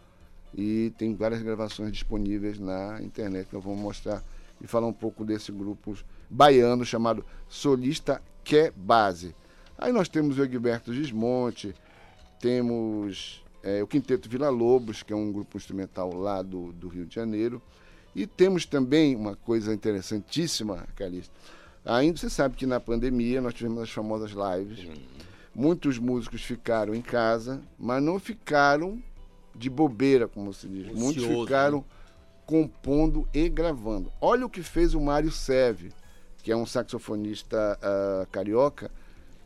[0.55, 4.23] e tem várias gravações disponíveis na internet que nós vamos mostrar
[4.61, 5.97] e falar um pouco desse grupo
[6.29, 9.35] baiano chamado Solista Que Base.
[9.79, 11.75] Aí nós temos o Egberto Gismonte,
[12.41, 17.05] temos é, o Quinteto Vila Lobos, que é um grupo instrumental lá do, do Rio
[17.05, 17.61] de Janeiro,
[18.15, 21.35] e temos também uma coisa interessantíssima, Calista.
[21.85, 24.89] Ainda você sabe que na pandemia nós tivemos as famosas lives.
[25.53, 29.03] Muitos músicos ficaram em casa, mas não ficaram
[29.53, 30.87] de bobeira, como se diz.
[30.87, 31.85] Muitos Ocioso, ficaram né?
[32.47, 34.13] compondo e gravando.
[34.21, 35.93] Olha o que fez o Mário Seve,
[36.43, 38.91] que é um saxofonista ah, carioca,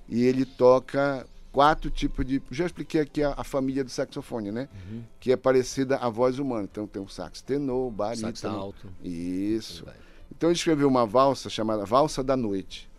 [0.07, 2.43] e ele toca quatro tipos de.
[2.51, 4.68] Já expliquei aqui a, a família do saxofone, né?
[4.72, 5.02] Uhum.
[5.18, 6.68] Que é parecida à voz humana.
[6.70, 8.36] Então tem o sax tenor, barítono.
[8.36, 8.93] Sax alto.
[9.02, 9.85] Isso.
[10.31, 12.90] Então ele escreveu uma valsa chamada Valsa da Noite.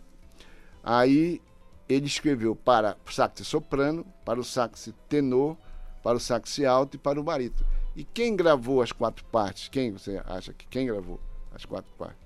[0.82, 1.40] Aí
[1.88, 5.56] ele escreveu para o sax soprano, para o sax tenor,
[6.02, 7.68] para o sax alto e para o barítono.
[7.94, 9.68] E quem gravou as quatro partes?
[9.68, 11.20] Quem você acha que quem gravou
[11.54, 12.22] as quatro partes?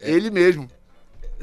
[0.00, 0.68] Ele mesmo.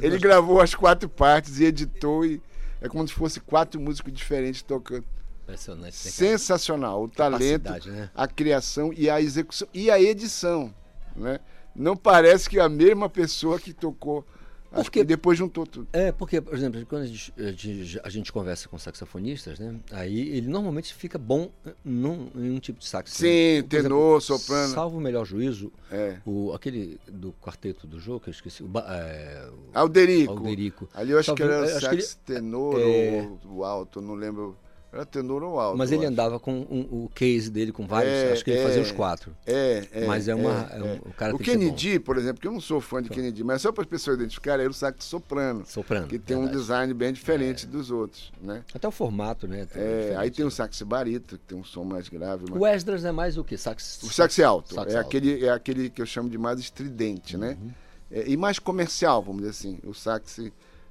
[0.00, 2.40] Ele gravou as quatro partes e editou e
[2.80, 5.04] é como se fosse quatro músicos diferentes tocando.
[5.42, 5.84] Impressionante.
[5.84, 6.10] né?
[6.10, 8.10] Sensacional, o talento, né?
[8.14, 10.74] a criação e a execução e a edição,
[11.16, 11.40] né?
[11.74, 14.26] Não parece que é a mesma pessoa que tocou,
[14.72, 15.86] acho que depois juntou tudo.
[15.92, 19.74] É, porque, por exemplo, quando a gente, a gente- a gente conversa com saxofonistas, né?
[19.92, 21.50] Aí ele normalmente fica bom
[21.84, 23.12] num, em um tipo de sax.
[23.12, 24.72] Sim, Por tenor, soprano.
[24.74, 26.16] Salvo o melhor juízo, É.
[26.26, 28.62] o, aquele do quarteto do jogo, que eu esqueci.
[28.62, 30.32] O, é, o- Alderico.
[30.32, 30.88] Alderico.
[30.94, 34.00] Ali eu acho que Salvo- era acho que sax ele- tenor é, ou o alto,
[34.00, 34.56] não lembro.
[34.90, 35.76] Era tenor ou alto.
[35.76, 38.64] Mas ele andava com um- o case dele com vários, É, acho que ele é,
[38.64, 39.36] fazia os quatro.
[39.46, 40.06] É, é.
[40.06, 40.66] Mas é uma.
[40.72, 41.00] é, é um- é.
[41.04, 41.38] o cara o.
[41.38, 44.16] Kennedy, por exemplo, que eu não sou fã de Kennedy, mas só para as pessoas
[44.16, 45.62] identificarem, era o sax soprano.
[45.66, 46.06] Soprano.
[46.06, 48.64] Que tem um design bem diferente dos outros, né?
[48.74, 49.66] Até o formato, né?
[49.74, 52.44] É, aí tem o sax barito, que tem um som mais grave.
[52.48, 53.58] mas- O Esdras é mais o que?
[53.58, 54.00] Sax.
[54.02, 54.74] O sax alto.
[54.74, 55.06] Sax é, alto.
[55.06, 57.58] Aquele, é aquele que eu chamo de mais estridente, né?
[57.60, 57.70] Uhum.
[58.10, 59.78] É, e mais comercial, vamos dizer assim.
[59.84, 60.40] O sax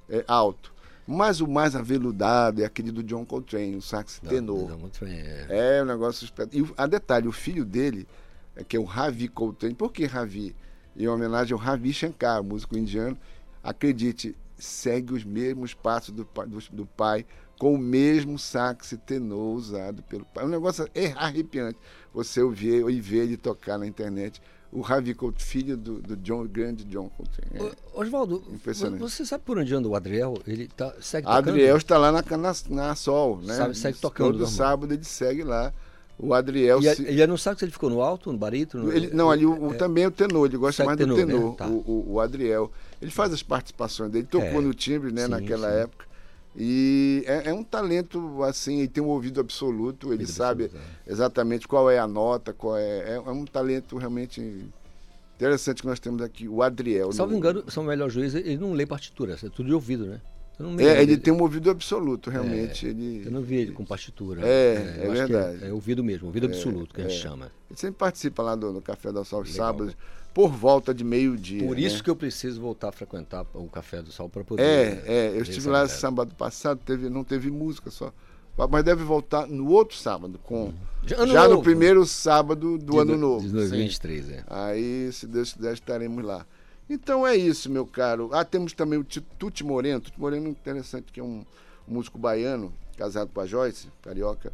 [0.08, 0.72] é, alto.
[1.10, 4.76] Mas o mais aveludado é aquele do John Coltrane, o sax tenor.
[4.78, 5.78] Muito bem, é.
[5.78, 6.68] É um negócio espetacular.
[6.68, 8.06] E a detalhe, o filho dele,
[8.54, 9.74] é que é o Ravi Coltrane.
[9.74, 10.54] Por que Ravi?
[10.94, 13.16] Em homenagem ao Ravi Shankar, músico indiano.
[13.62, 17.24] Acredite, segue os mesmos passos do, do, do pai,
[17.58, 20.44] com o mesmo sax tenor usado pelo pai.
[20.44, 21.78] É um negócio é arrepiante.
[22.12, 24.42] Você ouvir e ver ele tocar na internet.
[24.70, 27.70] O Ravi Coltrane, filho do, do John, grande John Coltrane.
[27.72, 27.98] É.
[27.98, 28.42] Oswaldo,
[28.98, 30.34] você sabe por onde anda o Adriel?
[30.46, 31.48] Ele tá, segue tocando?
[31.48, 33.54] Adriel está lá na, na, na Sol, né?
[33.54, 35.72] Sabe, segue tocando, Todo sábado ele segue lá.
[36.18, 36.80] O Adriel.
[36.80, 38.92] E, se- ele é no sax, ele ficou no alto, no barítono?
[38.92, 39.76] Ele- não, ali o, É.
[39.76, 41.32] também o tenor, ele gosta mais tenor, do né?
[41.32, 41.66] tenor, Tá.
[41.68, 42.70] o, o- o Adriel.
[43.00, 44.60] Ele faz as participações dele, tocou É.
[44.60, 45.76] no timbre, né, Sim, naquela sim.
[45.78, 46.07] época.
[46.56, 51.68] E é, é um talento, assim, ele tem um ouvido absoluto, ele sabe absoluto, exatamente
[51.68, 53.14] qual é a nota, qual é, é.
[53.14, 54.64] é um talento realmente
[55.36, 57.12] interessante que nós temos aqui, o Adriel.
[57.12, 60.20] Salvo no- engano, São Melhor Juiz, ele não lê partitura, é tudo de ouvido, né?
[60.78, 62.84] É, ele tem um ouvido absoluto, realmente.
[62.84, 64.44] É, ele, Eu não vi ele com partitura.
[64.44, 65.64] É, é acho que verdade.
[65.64, 67.22] É, ouvido mesmo, ouvido É, absoluto, que a gente é.
[67.22, 67.52] chama.
[67.70, 69.54] Ele sempre participa lá do, no Café da Sol, Legal.
[69.54, 69.96] sábados,
[70.38, 71.64] por volta de meio-dia.
[71.66, 71.82] Por né?
[71.82, 74.62] isso que eu preciso voltar a frequentar o Café do Sol para poder.
[74.62, 78.12] É, né, é, eu estive lá sábado passado, teve, não teve música, só
[78.70, 80.72] Mas deve voltar no outro sábado, com
[81.04, 83.46] Já já, no primeiro sábado do De ano do- novo.
[83.48, 84.32] de 2023, Sim.
[84.34, 84.44] é.
[84.46, 86.46] Aí, se Deus quiser, estaremos lá.
[86.88, 88.30] Então é isso, meu caro.
[88.32, 90.00] Ah, temos também o Ti- Tuti Moreno.
[90.00, 91.44] Tuti Moreno é interessante, que é um
[91.84, 94.52] músico baiano, casado com a Joyce, carioca.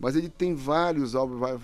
[0.00, 1.54] Mas ele tem vários álbuns, va-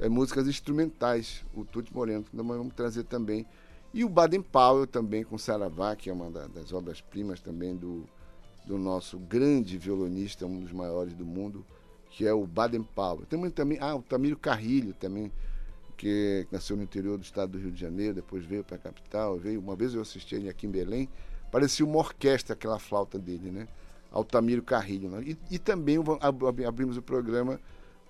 [0.00, 3.46] eh, músicas instrumentais, o Tuti Moreno, que nós vamos trazer também.
[3.94, 8.04] E o Baden Powell também, com Saravá, que é uma da- das obras-primas também do,
[8.66, 11.64] do nosso grande violonista, um dos maiores do mundo,
[12.10, 13.24] que é o Baden Powell.
[13.26, 15.30] Temos também, ah, o Tamiro Carrilho também,
[15.96, 19.38] que nasceu no interior do estado do Rio de Janeiro, depois veio para a capital,
[19.38, 21.08] veio, uma vez eu assisti ele aqui em Belém,
[21.50, 23.66] parecia uma orquestra aquela flauta dele, né?
[24.12, 25.08] Altamiro Carrilho.
[25.08, 25.22] né?
[25.26, 25.96] E, e também
[26.66, 27.58] abrimos o programa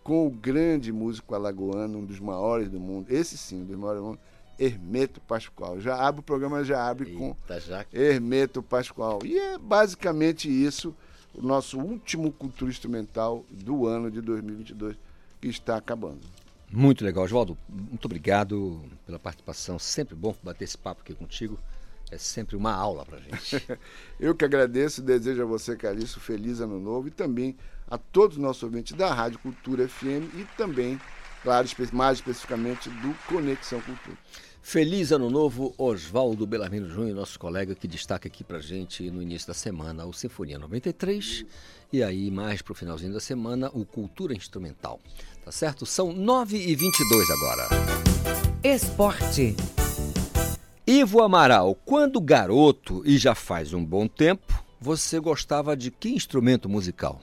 [0.07, 4.01] com o grande músico alagoano, um dos maiores do mundo, esse sim, um dos maiores
[4.01, 4.21] do mundo,
[4.57, 5.81] Hermeto Pascoal.
[5.81, 7.85] Já abre o programa, já abre com Tá já.
[7.93, 9.19] Hermeto Pascoal.
[9.25, 10.95] E é basicamente isso,
[11.35, 14.97] o nosso último cultura instrumental do ano de 2022,
[15.41, 16.21] que está acabando.
[16.71, 17.59] Muito legal, Oswaldo.
[17.69, 19.77] Muito obrigado pela participação.
[19.77, 21.59] Sempre bom bater esse papo aqui contigo.
[22.13, 23.61] É sempre uma aula pra gente.
[24.21, 27.57] Eu que agradeço e desejo a você, Calixto, feliz ano novo e também
[27.89, 31.01] a todos os nossos ouvintes da Rádio Cultura FM e também,
[31.43, 34.17] claro, mais especificamente do Conexão Cultura.
[34.61, 39.47] Feliz ano novo, Oswaldo Belarmino Júnior, nosso colega que destaca aqui pra gente no início
[39.47, 41.47] da semana o Sinfonia 93
[41.93, 44.99] e aí mais pro finalzinho da semana o Cultura Instrumental.
[45.45, 45.87] Tá certo?
[45.87, 47.69] São 9h22 agora.
[48.65, 49.55] Esporte.
[50.85, 56.69] Ivo Amaral, quando garoto e já faz um bom tempo, você gostava de que instrumento
[56.69, 57.21] musical?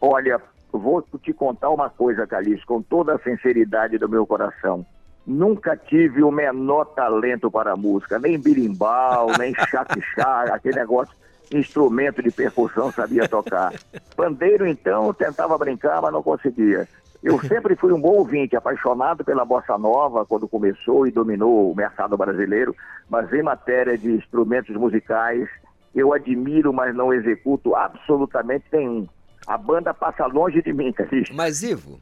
[0.00, 0.40] Olha,
[0.72, 4.86] vou te contar uma coisa, Calixto, com toda a sinceridade do meu coração.
[5.26, 11.14] Nunca tive o menor talento para a música, nem birimbau, nem chaquichá, aquele negócio,
[11.52, 13.72] instrumento de percussão sabia tocar.
[14.16, 16.88] Pandeiro, então, tentava brincar, mas não conseguia.
[17.22, 21.76] Eu sempre fui um bom ouvinte, apaixonado pela bossa nova quando começou e dominou o
[21.76, 22.74] mercado brasileiro,
[23.08, 25.48] mas em matéria de instrumentos musicais,
[25.94, 29.08] eu admiro, mas não executo absolutamente nenhum.
[29.48, 31.34] A banda passa longe de mim, Calixto.
[31.34, 31.98] Mas, Ivo,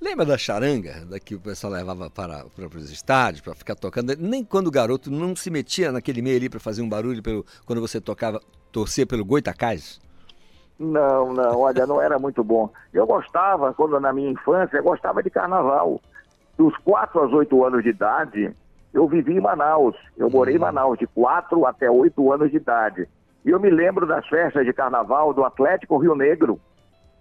[0.00, 4.16] lembra da charanga, da que o pessoal levava para, para os estádios para ficar tocando?
[4.18, 7.44] Nem quando o garoto não se metia naquele meio ali para fazer um barulho pelo,
[7.66, 8.40] quando você tocava,
[8.72, 10.00] torcia pelo Goitacás?
[10.78, 12.70] Não, não, olha, não era muito bom.
[12.94, 16.00] Eu gostava, quando na minha infância, eu gostava de carnaval.
[16.56, 18.56] Dos 4 aos 8 anos de idade,
[18.94, 19.94] eu vivi em Manaus.
[20.16, 23.06] Eu morei em Manaus, de 4 até 8 anos de idade.
[23.44, 26.58] E eu me lembro das festas de carnaval do Atlético Rio Negro,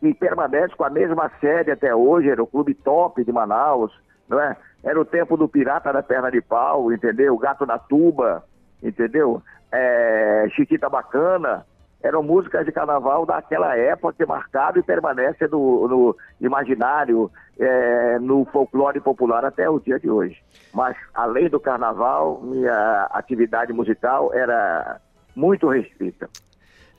[0.06, 3.92] que permanece com a mesma sede até hoje, era o Clube Top de Manaus,
[4.30, 4.56] não é?
[4.84, 7.36] Era o tempo do Pirata da Perna de Pau, entendeu?
[7.38, 8.44] Gato na Tuba,
[8.84, 9.42] entendeu?
[9.72, 11.66] É, Chiquita Bacana,
[12.04, 18.46] eram músicas de carnaval daquela época que marcado e permanece no, no imaginário, é, no
[18.46, 20.38] folclore popular até o dia de hoje.
[20.72, 25.02] Mas, além do carnaval, minha atividade musical era
[25.36, 26.30] muito restrita.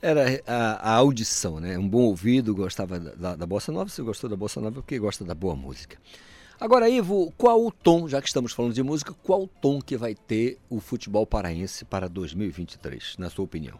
[0.01, 1.77] Era a, a audição, né?
[1.77, 3.89] Um bom ouvido, gostava da, da, da bossa nova.
[3.89, 5.97] Você gostou da bossa nova porque gosta da boa música.
[6.59, 9.95] Agora, Ivo, qual o tom, já que estamos falando de música, qual o tom que
[9.95, 13.79] vai ter o futebol paraense para 2023, na sua opinião?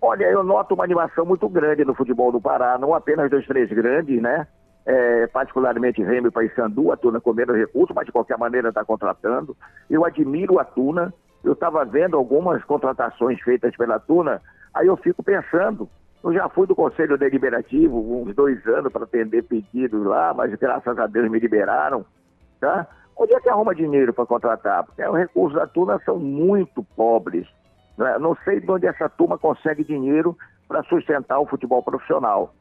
[0.00, 3.68] Olha, eu noto uma animação muito grande no futebol do Pará, não apenas dos três
[3.68, 4.46] grandes, né?
[4.86, 9.54] É, particularmente Remy e Paysandu, a Tuna comendo recurso, mas de qualquer maneira está contratando.
[9.90, 11.12] Eu admiro a Tuna,
[11.44, 14.40] eu estava vendo algumas contratações feitas pela Tuna,
[14.74, 15.88] aí eu fico pensando,
[16.22, 20.98] eu já fui do Conselho Deliberativo uns dois anos para atender pedidos lá, mas graças
[20.98, 22.04] a Deus me liberaram,
[22.60, 22.86] tá?
[23.16, 24.84] Onde é que arruma dinheiro para contratar?
[24.84, 27.46] Porque os recursos da Tuna são muito pobres.
[27.96, 28.16] Né?
[28.18, 30.36] Não sei de onde essa turma consegue dinheiro
[30.68, 32.54] para sustentar o futebol profissional.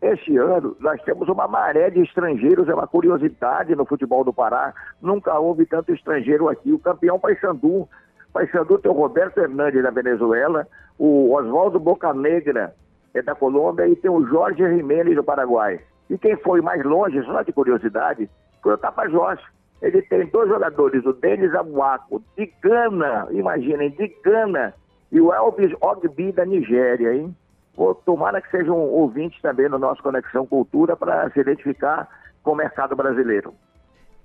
[0.00, 4.72] Este ano, nós temos uma maré de estrangeiros, é uma curiosidade no futebol do Pará.
[5.02, 6.72] Nunca houve tanto estrangeiro aqui.
[6.72, 7.88] O campeão Paysandu.
[8.36, 10.68] Paysandu tem o Roberto Hernandes da Venezuela,
[10.98, 12.74] o Oswaldo Bocanegra
[13.14, 15.80] é da Colômbia e tem o Jorge Jimenez do Paraguai.
[16.10, 18.28] E quem foi mais longe, só de curiosidade,
[18.62, 19.40] foi o Tapajós.
[19.80, 24.74] Ele tem dois jogadores, o Denis Abuaco, de Gana, imaginem, de Gana,
[25.10, 27.34] e o Elvis Ogbi da Nigéria, hein?
[27.74, 32.06] Vou tomara que sejam ouvintes também no nosso Conexão Cultura para se identificar
[32.42, 33.54] com o mercado brasileiro.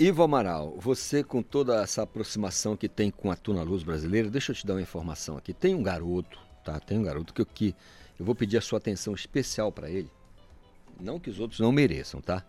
[0.03, 4.51] Ivo Amaral, você com toda essa aproximação que tem com a Tuna Luz brasileira, deixa
[4.51, 5.53] eu te dar uma informação aqui.
[5.53, 6.79] Tem um garoto, tá?
[6.79, 7.75] Tem um garoto que eu, que
[8.19, 10.09] eu vou pedir a sua atenção especial para ele.
[10.99, 12.43] Não que os outros não mereçam, tá?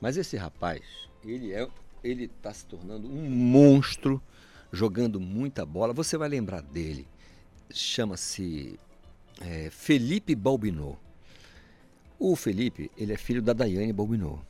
[0.00, 0.82] Mas esse rapaz,
[1.24, 1.68] ele é,
[2.02, 4.20] ele está se tornando um monstro,
[4.72, 5.92] jogando muita bola.
[5.92, 7.06] Você vai lembrar dele.
[7.70, 8.80] Chama-se
[9.40, 10.98] é, Felipe Balbinot.
[12.18, 14.40] O Felipe, ele é filho da Daiane Balbinot.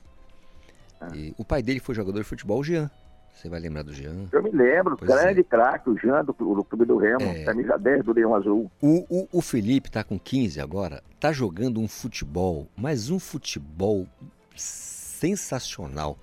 [1.15, 2.91] E o pai dele foi jogador de futebol, o Jean.
[3.35, 4.27] Você vai lembrar do Jean?
[4.33, 5.15] Eu me lembro, Pois é.
[5.15, 7.45] grande craque, o Jean do, do Clube do Remo, É.
[7.45, 8.71] camisa 10 do Leão Azul.
[8.81, 14.07] O, o, o Felipe tá com 15 agora, tá jogando um futebol, mas um futebol
[14.55, 16.19] sensacional.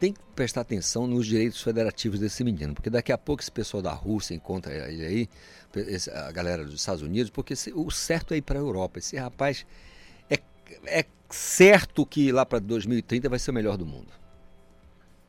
[0.00, 3.82] Tem que prestar atenção nos direitos federativos desse menino, porque daqui a pouco esse pessoal
[3.82, 5.28] da Rússia encontra ele aí,
[6.14, 8.98] a galera dos Estados Unidos, porque o certo é ir para a Europa.
[8.98, 9.64] Esse rapaz
[10.30, 10.38] é,
[10.86, 14.08] é certo que lá para 2030 vai ser o melhor do mundo.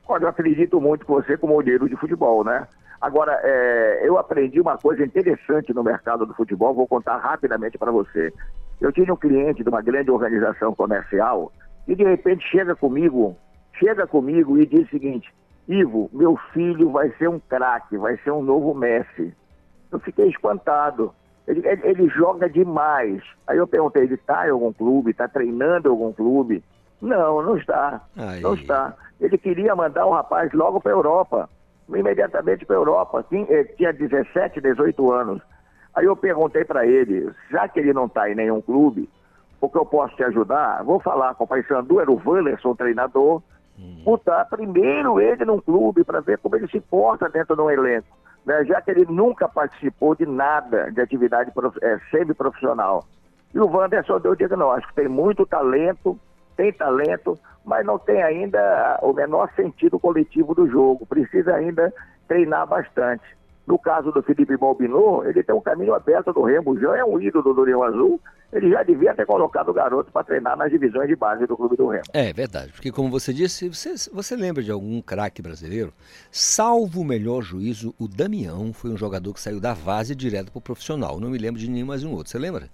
[0.07, 2.68] Olha, eu acredito muito com você como olheiro de futebol, né?
[3.02, 7.91] Agora, é, eu aprendi uma coisa interessante no mercado do futebol, vou contar rapidamente para
[7.91, 8.32] você.
[8.80, 11.52] Eu tinha um cliente de uma grande organização comercial
[11.88, 13.36] e de repente chega comigo,
[13.73, 15.34] chega comigo e diz o seguinte:
[15.68, 19.34] Ivo, meu filho vai ser um craque, vai ser um novo Messi.
[19.91, 21.14] Eu fiquei espantado.
[21.48, 23.22] Ele, ele- ele joga demais.
[23.48, 25.12] Aí eu perguntei, ele está em algum clube?
[25.12, 26.64] Está treinando em algum clube?
[27.02, 28.02] Não, não está.
[28.18, 28.42] Aí.
[28.42, 28.96] Não está.
[29.20, 31.50] Ele queria mandar o rapaz logo para a Europa,
[31.90, 33.26] imediatamente para a Europa.
[33.30, 35.42] Tinha, eh, tinha 17, 18 anos.
[35.96, 39.10] Aí eu perguntei para ele, já que ele não está em nenhum clube,
[39.62, 40.84] o que eu posso te ajudar?
[40.84, 43.42] Vou falar com o Paysandu, era o Wanderson, treinador,
[44.04, 48.08] botar primeiro ele num clube para ver como ele se porta dentro de um elenco.
[48.46, 48.64] Né?
[48.66, 51.52] Já que ele nunca participou de nada de atividade
[51.82, 53.06] eh, semi-profissional.
[53.54, 56.20] E o Wanderson deu o diagnóstico, tem muito talento,
[56.56, 61.94] tem talento, mas não tem ainda o menor sentido coletivo do jogo, precisa ainda
[62.28, 63.24] treinar bastante.
[63.66, 67.20] No caso do Felipe Balbinot, ele tem um caminho aberto do Remo, Jean é um
[67.20, 68.22] ídolo do Leão Azul,
[68.54, 71.76] ele já devia ter colocado o garoto para treinar nas divisões de base do Clube
[71.76, 72.04] do Remo.
[72.14, 75.92] É verdade, porque como você disse, você, você lembra de algum craque brasileiro?
[76.32, 80.60] Salvo o melhor juízo, o Damião foi um jogador que saiu da base direto para
[80.60, 81.20] o profissional.
[81.20, 82.30] Não me lembro de nenhum mais um outro.
[82.30, 82.70] Você lembra?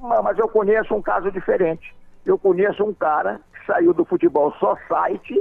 [0.00, 1.94] Mas mas eu conheço um caso diferente.
[2.26, 5.40] Eu conheço um cara que saiu do futebol só site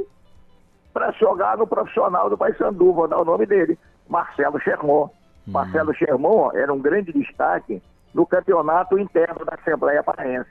[0.94, 3.80] para jogar no profissional do Paysandu, vou dar o nome dele,
[4.12, 5.10] Marcelo Chermon.
[5.48, 7.82] Marcelo Chermon era um grande destaque
[8.14, 10.50] no campeonato interno da Assembleia Paraense.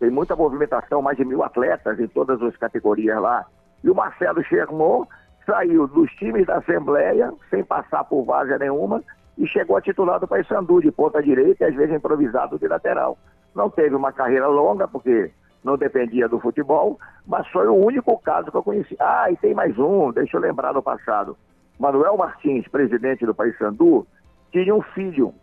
[0.00, 3.44] Tem muita movimentação, mais de mil atletas em todas as categorias lá.
[3.84, 5.04] E o Marcelo Chermon
[5.44, 9.04] saiu dos times da Assembleia, sem passar por várzea nenhuma,
[9.36, 13.18] e chegou a titular do Paysandu, de ponta direita e às vezes improvisado de lateral.
[13.54, 15.30] Não teve uma carreira longa, porque
[15.62, 18.96] não dependia do futebol, mas foi o único caso que eu conheci.
[18.98, 21.36] Ah, e tem mais um, deixa eu lembrar do passado.
[21.78, 24.06] Manuel Martins, presidente do Paysandu,
[24.52, 25.34] tinha um filho,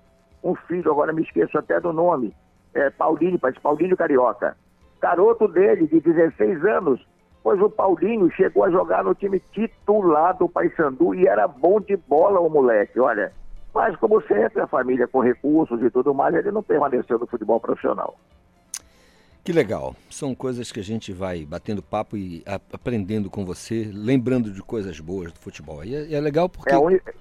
[0.43, 2.33] um filho, agora me esqueço até do nome,
[2.73, 4.55] é, Paulinho, Paulinho Carioca.
[5.01, 7.05] Garoto dele, de 16 anos,
[7.43, 11.97] pois o Paulinho chegou a jogar no time titular do Paysandu e era bom de
[11.97, 13.31] bola o moleque, olha.
[13.73, 17.59] Mas como sempre, a família com recursos e tudo mais, ele não permaneceu no futebol
[17.59, 18.15] profissional.
[19.43, 19.95] Que legal.
[20.09, 24.61] São coisas que a gente vai batendo papo e a- aprendendo com você, lembrando de
[24.61, 25.83] coisas boas do futebol.
[25.83, 26.71] E é, é legal porque.
[26.71, 27.13] É a única...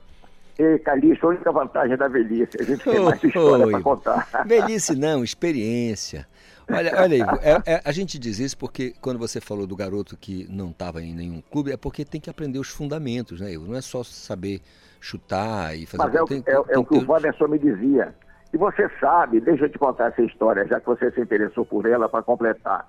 [0.58, 4.44] E, Calixto, a única vantagem da velhice, a gente tem mais história para contar.
[4.46, 6.28] Velhice não, experiência.
[6.70, 10.16] Olha, olha aí, é- é- a gente diz isso porque quando você falou do garoto
[10.18, 13.54] que não estava em nenhum clube, é porque tem que aprender os fundamentos, né?
[13.54, 13.66] Ivo?
[13.66, 14.60] Não é só saber
[15.00, 17.48] chutar e fazer Mas é, o- tem- é, é tem o que o ter- Wanderson
[17.48, 18.14] me dizia.
[18.52, 21.86] E você sabe, deixa eu te contar essa história, já que você se interessou por
[21.86, 22.86] ela, para completar.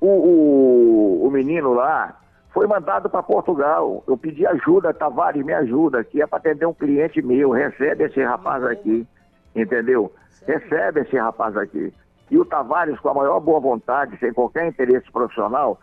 [0.00, 2.16] O, o, o menino lá
[2.52, 4.04] foi mandado para Portugal.
[4.06, 7.50] Eu pedi ajuda, Tavares, me ajuda, que é para atender um cliente meu.
[7.50, 9.06] Recebe esse rapaz aqui,
[9.54, 10.12] entendeu?
[10.46, 11.92] Recebe esse rapaz aqui.
[12.30, 15.80] E o Tavares, com a maior boa vontade, sem qualquer interesse profissional,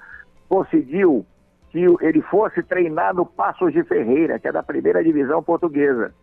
[0.47, 1.25] conseguiu
[1.69, 6.13] que ele fosse treinar no Passos de Ferreira, que é da primeira divisão portuguesa.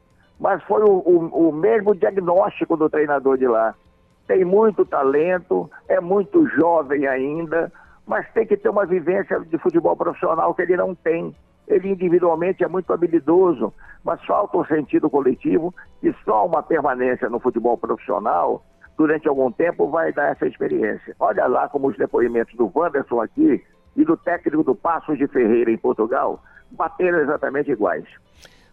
[0.40, 3.74] Mas foi o, o- o mesmo diagnóstico do treinador de lá.
[4.26, 7.70] Tem muito talento, é muito jovem ainda,
[8.06, 11.34] mas tem que ter uma vivência de futebol profissional que ele não tem.
[11.68, 13.72] Ele individualmente é muito habilidoso,
[14.02, 18.64] mas falta um sentido coletivo e só uma permanência no futebol profissional
[18.96, 21.14] durante algum tempo vai dar essa experiência.
[21.20, 23.62] Olha lá como os depoimentos do Wanderson aqui
[23.96, 28.04] e do técnico do Passos de Ferreira em Portugal bateram exatamente iguais.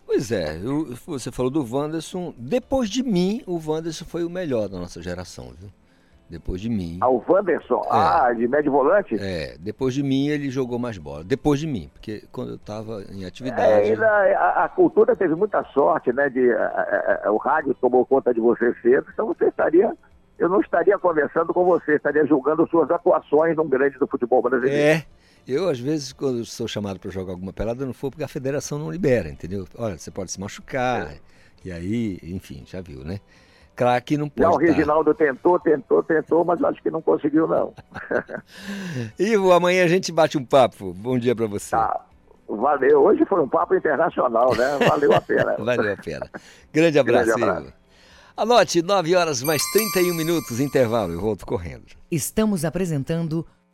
[0.07, 2.33] Pois é, eu- você falou do Wanderson.
[2.37, 5.69] Depois de mim, o Wanderson foi o melhor da nossa geração, viu?
[6.29, 6.97] Depois de mim.
[7.01, 9.15] Ah, o Wanderson, ah, de médio volante?
[9.19, 11.23] É, depois de mim ele jogou mais bola.
[11.23, 13.91] Depois de mim, porque quando eu estava em É, atividade.
[13.91, 16.29] ainda a, a cultura teve muita sorte, né?
[16.29, 19.93] De, a- a- o rádio tomou conta de você cedo, então você estaria.
[20.39, 24.75] Eu não estaria conversando com você, estaria julgando suas atuações num grande do futebol brasileiro.
[24.75, 25.05] É.
[25.47, 28.27] Eu, às vezes, quando sou chamado para jogar alguma pelada, eu não for porque a
[28.27, 29.65] federação não libera, entendeu?
[29.77, 31.13] Olha, você pode se machucar.
[31.63, 33.19] E aí, enfim, já viu, né?
[33.73, 34.73] Craque não pode Já o estar.
[34.73, 37.73] Reginaldo tentou, tentou, tentou, mas acho que não conseguiu, não.
[39.17, 40.93] Ivo, amanhã a gente bate um papo.
[40.93, 41.71] Bom dia pra você.
[41.71, 42.01] Tá.
[42.49, 43.03] Valeu.
[43.03, 44.79] Hoje foi um papo internacional, né?
[44.85, 45.55] Valeu a pena.
[45.59, 46.29] Valeu a pena.
[46.73, 47.67] Grande abraço, Grande abraço.
[47.67, 47.73] Ivo.
[48.35, 51.13] Anote, 9 horas mais 31 minutos, intervalo.
[51.13, 51.85] Eu volto correndo.
[52.11, 53.45] Estamos apresentando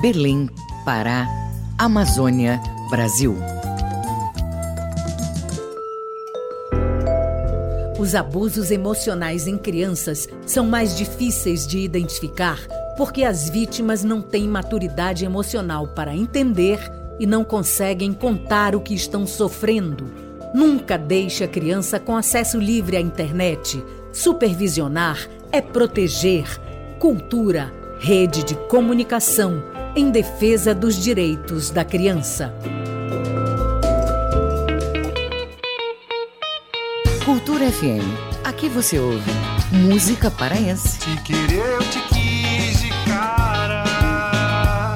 [0.00, 0.48] Belém,
[0.82, 1.28] Pará,
[1.76, 2.58] Amazônia,
[2.88, 3.36] Brasil.
[7.98, 12.58] Os abusos emocionais em crianças são mais difíceis de identificar
[12.96, 16.80] porque as vítimas não têm maturidade emocional para entender
[17.18, 20.06] e não conseguem contar o que estão sofrendo.
[20.54, 23.84] Nunca deixe a criança com acesso livre à internet.
[24.14, 26.46] Supervisionar é proteger.
[26.98, 27.70] Cultura,
[28.00, 29.62] rede de comunicação
[29.94, 32.54] em defesa dos direitos da criança.
[37.24, 38.04] Cultura FM.
[38.44, 39.30] Aqui você ouve
[39.72, 40.98] música paraense.
[40.98, 44.94] Te querer eu te quis de cara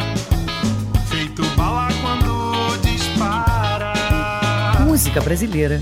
[1.08, 3.92] Feito bala quando dispara
[4.84, 5.80] Música brasileira.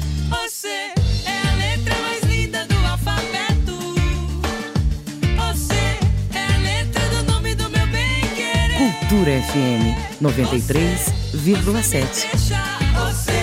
[9.13, 12.31] Cultura FM 93,7.
[12.33, 12.57] Deixa
[12.97, 13.37] você.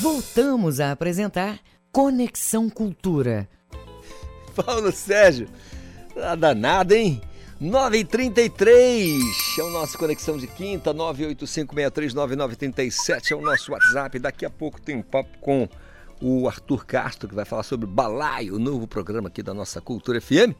[0.00, 1.60] Voltamos a apresentar
[1.92, 3.48] Conexão Cultura.
[4.56, 5.46] Paulo Sérgio,
[6.12, 7.22] tá danado, hein?
[7.62, 9.20] 9h33
[9.60, 14.18] é o nosso Conexão de Quinta, 985639937 é o nosso WhatsApp.
[14.18, 15.68] Daqui a pouco tem um papo com
[16.22, 20.20] o Arthur Castro, que vai falar sobre Balaio, o novo programa aqui da nossa Cultura
[20.20, 20.54] FM.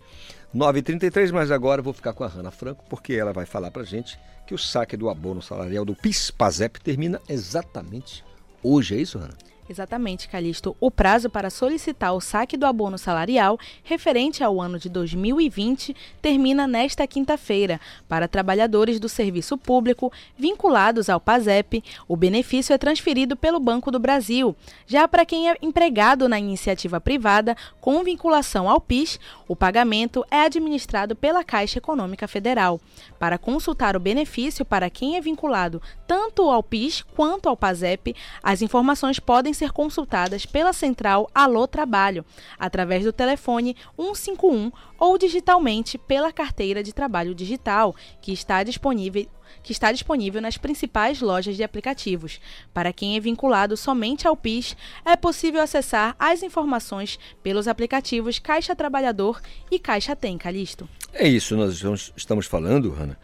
[0.52, 3.84] 9h33, mas agora eu vou ficar com a Hanna Franco, porque ela vai falar pra
[3.84, 8.24] gente que o saque do abono salarial do PIS-PASEP termina exatamente
[8.60, 9.51] hoje, é isso, Hanna?
[9.72, 10.76] Exatamente, Calixto.
[10.78, 16.66] O prazo para solicitar o saque do abono salarial referente ao ano de 2020 termina
[16.66, 17.80] nesta quinta-feira.
[18.06, 23.98] Para trabalhadores do serviço público vinculados ao PASEP, o benefício é transferido pelo Banco do
[23.98, 24.54] Brasil.
[24.86, 29.18] Já para quem é empregado na iniciativa privada com vinculação ao PIS,
[29.48, 32.78] o pagamento é administrado pela Caixa Econômica Federal.
[33.18, 38.60] Para consultar o benefício para quem é vinculado tanto ao PIS quanto ao PASEP, as
[38.60, 42.24] informações podem ser consultadas pela central Alô Trabalho,
[42.58, 49.26] através do telefone 151 ou digitalmente pela carteira de trabalho digital, que está disponível
[49.62, 52.40] que está disponível nas principais lojas de aplicativos.
[52.72, 54.74] Para quem é vinculado somente ao PIS,
[55.04, 59.40] é possível acessar as informações pelos aplicativos Caixa Trabalhador
[59.70, 60.88] e Caixa Tem, Calixto.
[61.12, 63.18] É isso, nós estamos falando, Hanna,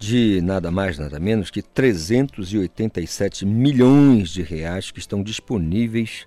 [0.00, 6.26] de nada mais, nada menos que 387 milhões de reais que estão disponíveis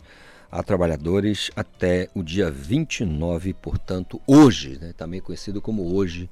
[0.51, 6.29] a trabalhadores até o dia 29, portanto, hoje, né, também conhecido como hoje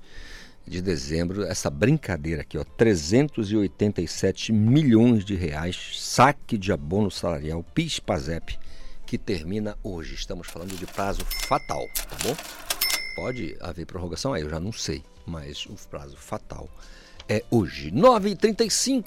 [0.68, 8.60] de dezembro, essa brincadeira aqui, ó, 387 milhões de reais, saque de abono salarial PIS-PASEP,
[9.04, 10.14] que termina hoje.
[10.14, 12.38] Estamos falando de prazo fatal, tá bom?
[13.16, 16.70] Pode haver prorrogação aí, eu já não sei, mas o prazo fatal
[17.32, 17.90] é hoje.
[17.92, 19.06] 9h35,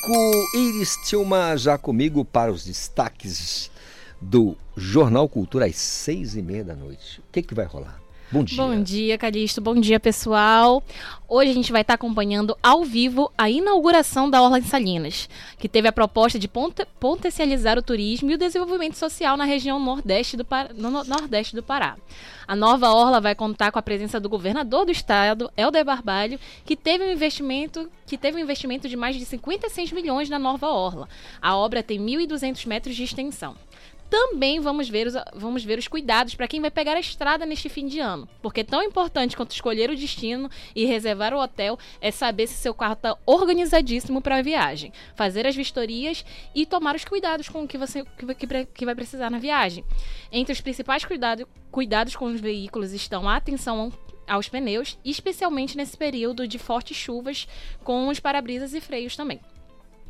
[0.55, 3.71] Iris Tilma já comigo para os destaques
[4.19, 7.21] do Jornal Cultura às seis e meia da noite.
[7.21, 8.04] O que, que vai rolar?
[8.33, 8.57] Bom dia.
[8.57, 9.61] Bom dia, Calixto.
[9.61, 10.83] Bom dia, pessoal.
[11.29, 15.29] Hoje a gente vai estar acompanhando ao vivo a inauguração da Orla em Salinas,
[15.59, 20.37] que teve a proposta de potencializar o turismo e o desenvolvimento social na região nordeste
[20.37, 21.97] do, no- nordeste do Pará.
[22.47, 26.77] A nova Orla vai contar com a presença do governador do estado, Helder Barbalho, que
[26.77, 31.09] teve um investimento, que teve um investimento de mais de 56 milhões na nova Orla.
[31.41, 33.55] A obra tem 1.200 metros de extensão.
[34.15, 37.69] Também vamos ver os, vamos ver os cuidados para quem vai pegar a estrada neste
[37.69, 38.29] fim de ano.
[38.41, 42.73] Porque tão importante quanto escolher o destino e reservar o hotel é saber se seu
[42.73, 46.25] carro está organizadíssimo para a viagem, fazer as vistorias
[46.55, 49.85] e tomar os cuidados com o que você que, que vai precisar na viagem.
[50.31, 53.93] Entre os principais cuidado, cuidados com os veículos estão a atenção
[54.29, 57.49] aos pneus, especialmente nesse período de fortes chuvas,
[57.83, 59.41] com os para-brisas e freios também.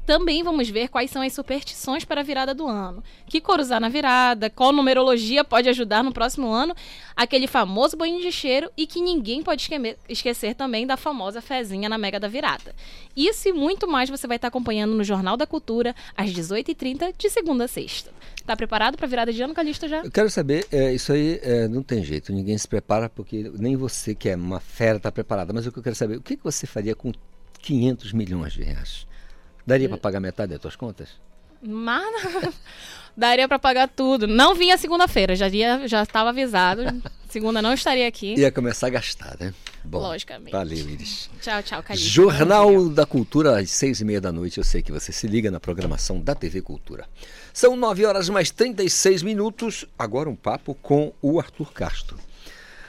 [0.06, 3.02] Também vamos ver quais são as superstições para a virada do ano.
[3.26, 6.74] Que cor usar na virada, qual numerologia pode ajudar no próximo ano,
[7.16, 9.68] aquele famoso banho de cheiro e que ninguém pode
[10.08, 12.74] esquecer também da famosa fezinha na Mega da Virada.
[13.16, 17.30] Isso e muito mais você vai estar acompanhando no Jornal da Cultura, às 18h30, de
[17.30, 18.10] segunda a sexta.
[18.44, 20.02] Tá preparado para a virada de ano, Calixto, já?
[20.02, 23.74] Eu quero saber, é, isso aí é, não tem jeito, ninguém se prepara porque nem
[23.74, 25.52] você que é uma fera está preparada.
[25.52, 27.10] Mas o que eu quero saber, o que você faria com
[27.62, 29.06] 500 milhões de reais?
[29.66, 31.08] Daria para pagar metade das tuas contas?
[31.62, 32.04] Mas
[33.16, 34.26] daria para pagar tudo.
[34.26, 36.82] Não vinha segunda-feira, já ia, já estava avisado.
[37.28, 38.34] Segunda não estaria aqui.
[38.36, 39.52] Ia começar a gastar, né?
[39.84, 40.52] Bom, Logicamente.
[40.52, 41.28] Valeu, Iris.
[41.40, 42.08] Tchau, tchau, Calixto.
[42.08, 44.58] Jornal da Cultura, às seis e meia da noite.
[44.58, 47.08] Eu sei que você se liga na programação da TV Cultura.
[47.52, 49.84] São nove horas mais 36 minutos.
[49.98, 52.16] Agora um papo com o Arthur Castro.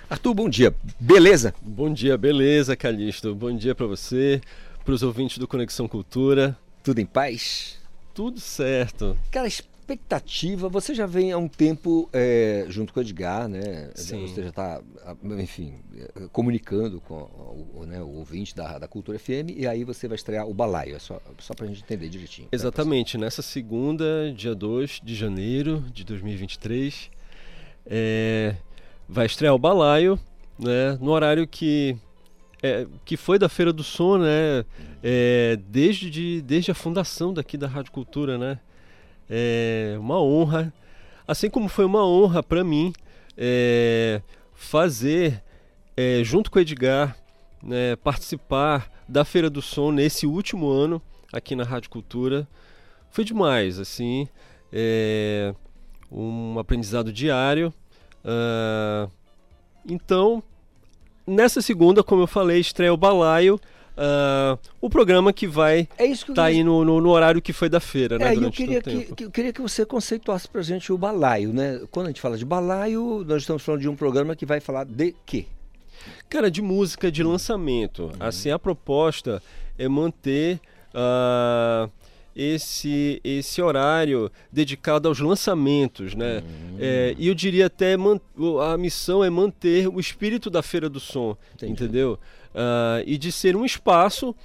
[0.07, 0.76] Arthur, bom dia.
[0.99, 1.56] Beleza?
[1.60, 3.34] Bom dia, beleza, Calixto.
[3.34, 4.39] Bom dia para você,
[4.84, 6.56] para os ouvintes do Conexão Cultura.
[6.85, 7.79] Tudo em paz?
[8.13, 9.17] Tudo certo.
[9.31, 13.89] Cara, expectativa, você já vem há um tempo é, junto com o Edgar, né?
[13.95, 14.27] Sim.
[14.27, 14.81] Você já está,
[15.39, 19.83] enfim, eh, comunicando com o, o, né, o ouvinte da, da Cultura FM e aí
[19.83, 22.49] você vai estrear o Balaio, é só, só para a gente entender direitinho.
[22.51, 27.09] Exatamente, nessa segunda, dia 2 de janeiro de 2023,
[27.87, 28.55] é,
[29.09, 30.19] vai estrear o Balaio,
[30.59, 31.97] né, no horário que,
[32.61, 34.65] é, que foi da Feira do Som, né,
[35.03, 38.60] é, desde, de, desde a fundação daqui da Rádio Cultura, né,
[39.30, 40.73] é uma honra,
[41.27, 42.94] assim como foi uma honra para mim
[43.38, 44.22] é,
[44.53, 45.44] fazer,
[45.98, 47.18] é, junto com o Edgar,
[47.61, 51.02] né, participar da Feira do Som nesse último ano
[51.32, 52.48] aqui na Rádio Cultura.
[53.10, 54.27] Foi demais, assim,
[54.72, 55.53] é,
[56.11, 57.73] um aprendizado diário.
[58.23, 59.07] Ah,
[59.88, 60.41] então,
[61.27, 63.60] nessa segunda, como eu falei, estreia o Balaio,
[63.97, 67.69] ah, o programa que vai É estar queria- aí no, no- no horário que foi
[67.69, 68.34] da feira, né?
[68.34, 71.80] É, eu queria que, que- eu queria que você conceituasse pra gente o balaio, né?
[71.91, 74.84] Quando a gente fala de balaio, nós estamos falando de um programa que vai falar
[74.85, 75.45] de quê?
[76.30, 78.11] Cara, de música de lançamento.
[78.19, 79.41] Assim, a proposta
[79.77, 80.60] é manter
[80.93, 81.89] ah,
[82.35, 86.43] esse, esse horário dedicado aos lançamentos, né?
[86.79, 91.37] É, e eu diria até a missão é manter o espírito da Feira do Som,
[91.71, 92.19] entendeu?
[92.53, 94.35] Ah, e de ser um espaço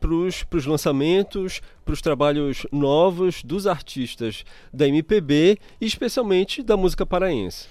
[0.00, 7.06] para os lançamentos, para os trabalhos novos dos artistas da MPB e especialmente da música
[7.06, 7.66] paraense.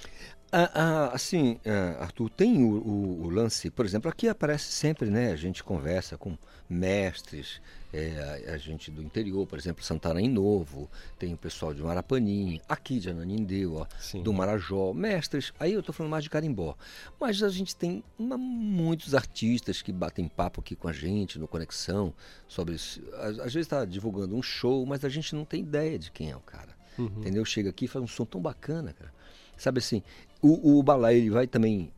[0.52, 5.10] Ah, ah, assim, ah, Arthur, tem o, o- o lance, por exemplo, aqui aparece sempre,
[5.10, 5.32] né?
[5.32, 6.38] A gente conversa com
[6.70, 7.60] mestres,
[7.94, 10.90] é, a, a gente do interior, por exemplo, Santarém Novo,
[11.20, 13.88] tem o pessoal de Marapanim, aqui de Ananindeua,
[14.24, 16.76] do Marajó, mestres, aí eu estou falando mais de carimbó.
[17.20, 21.48] Mas a gente tem uma- muitos artistas que batem papo aqui com a gente no
[21.48, 22.14] Conexão
[22.48, 23.02] sobre isso.
[23.14, 26.32] Às, às vezes está divulgando um show, mas a gente não tem ideia de quem
[26.32, 26.70] é o cara.
[26.98, 27.06] Uhum.
[27.18, 27.46] Entendeu?
[27.46, 29.14] Chega aqui e faz um som tão bacana, cara.
[29.56, 30.02] Sabe assim,
[30.42, 31.92] o, o Balaio ele vai também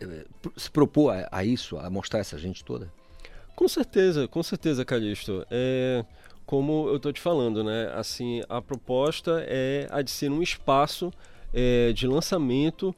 [0.00, 0.26] eh,
[0.56, 2.92] se propor a, a isso, a mostrar essa gente toda?
[3.58, 5.44] Com certeza, com certeza, Calixto.
[5.50, 6.04] É,
[6.46, 7.90] como eu estou te falando, né?
[7.92, 11.12] Assim, a proposta é a de ser um espaço
[11.52, 12.94] é, de lançamento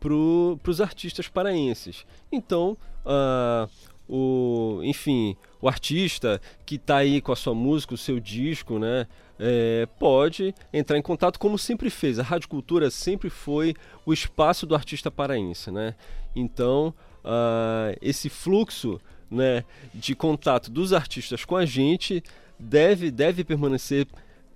[0.00, 2.06] para os artistas paraenses.
[2.32, 2.74] Então,
[3.04, 3.68] ah,
[4.08, 9.06] o, enfim, o artista que está aí com a sua música, o seu disco, né?
[9.38, 12.18] é, pode entrar em contato como sempre fez.
[12.18, 13.74] A Rádio Cultura sempre foi
[14.06, 15.94] o espaço do artista paraense, né?
[16.34, 18.98] Então, ah, esse fluxo
[19.30, 19.64] né,
[19.94, 22.22] de contato dos artistas com a gente
[22.58, 24.06] deve, deve permanecer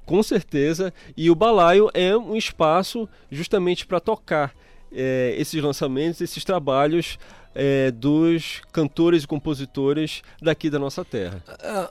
[0.05, 0.93] com certeza.
[1.16, 4.55] E o Balaio é um espaço justamente para tocar
[4.90, 7.19] é, esses lançamentos, esses trabalhos
[7.55, 11.43] é, dos cantores e compositores daqui da nossa terra.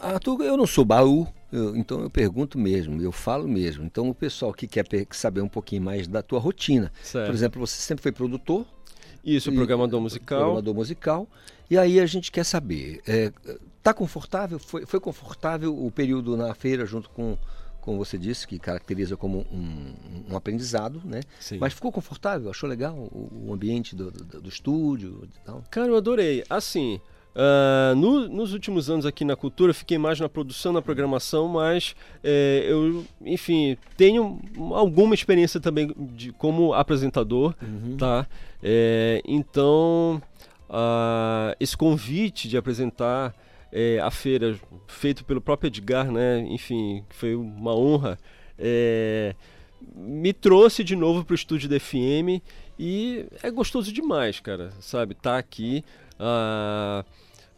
[0.01, 3.83] Arthur, eu não sou baú, eu- então eu pergunto mesmo, eu falo mesmo.
[3.85, 7.27] Então o pessoal que quer saber um pouquinho mais da tua rotina, Certo.
[7.27, 8.65] por exemplo, você sempre foi produtor?
[9.23, 10.39] Isso, E- programador musical.
[10.39, 11.27] Programador musical.
[11.69, 13.31] E aí a gente quer saber, é,
[13.81, 14.59] tá confortável?
[14.59, 17.37] Foi, foi confortável o período na feira junto com,
[17.79, 19.93] como você disse, que caracteriza como um,
[20.29, 21.21] um aprendizado, né?
[21.39, 21.57] Sim.
[21.59, 22.49] Mas ficou confortável?
[22.49, 25.63] Achou legal o, o ambiente do, do, do estúdio e tal?
[25.71, 26.43] Cara, eu adorei.
[26.49, 26.99] Assim,
[27.35, 31.95] ah, no- nos últimos anos aqui na cultura, fiquei mais na produção, na programação, mas
[32.23, 34.39] é, eu, enfim, tenho
[34.73, 37.55] alguma experiência também de, como apresentador,
[37.97, 38.27] tá?
[38.61, 40.21] É, então,
[40.69, 43.33] ah, esse convite de apresentar
[43.71, 46.39] é, a feira feito pelo próprio Edgar, né?
[46.49, 48.19] Enfim, foi uma honra.
[48.59, 49.33] é,
[49.95, 52.39] me trouxe de novo para o estúdio da FM
[52.77, 55.15] e é gostoso demais, cara, sabe?
[55.15, 55.83] Tá aqui
[56.21, 57.03] ah,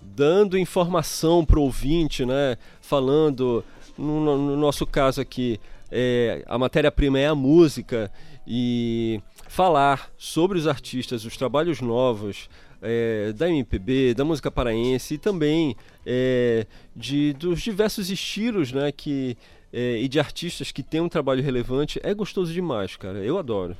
[0.02, 2.58] dando informação pro ouvinte, né?
[2.82, 3.64] Falando
[3.98, 5.60] no, no- no nosso caso aqui,
[5.92, 8.12] é, a matéria-prima é a música
[8.48, 12.50] e falar sobre os artistas, os trabalhos novos
[12.82, 15.76] é, da MPB, da música paraense e também
[16.06, 16.66] é,
[16.96, 19.38] de, dos diversos estilos né, que,
[19.72, 23.20] é, e de artistas que têm um trabalho relevante é gostoso demais, cara.
[23.20, 23.78] Eu adoro.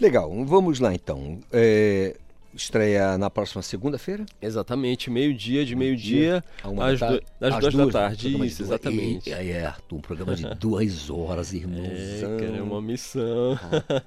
[0.00, 1.38] Legal, vamos lá então.
[1.52, 2.16] É,
[2.54, 4.24] estreia na próxima segunda-feira?
[4.40, 6.44] Exatamente, meio-dia, de meio-dia
[6.80, 7.20] às, tarde?
[7.40, 8.16] du- às Às duas, duas, da tarde.
[8.16, 8.60] de Isso, duas.
[8.60, 9.30] exatamente.
[9.30, 12.36] E- aí é, Arthur, um programa de duas horas, irmãozão.
[12.36, 13.54] É, cara, é uma missão.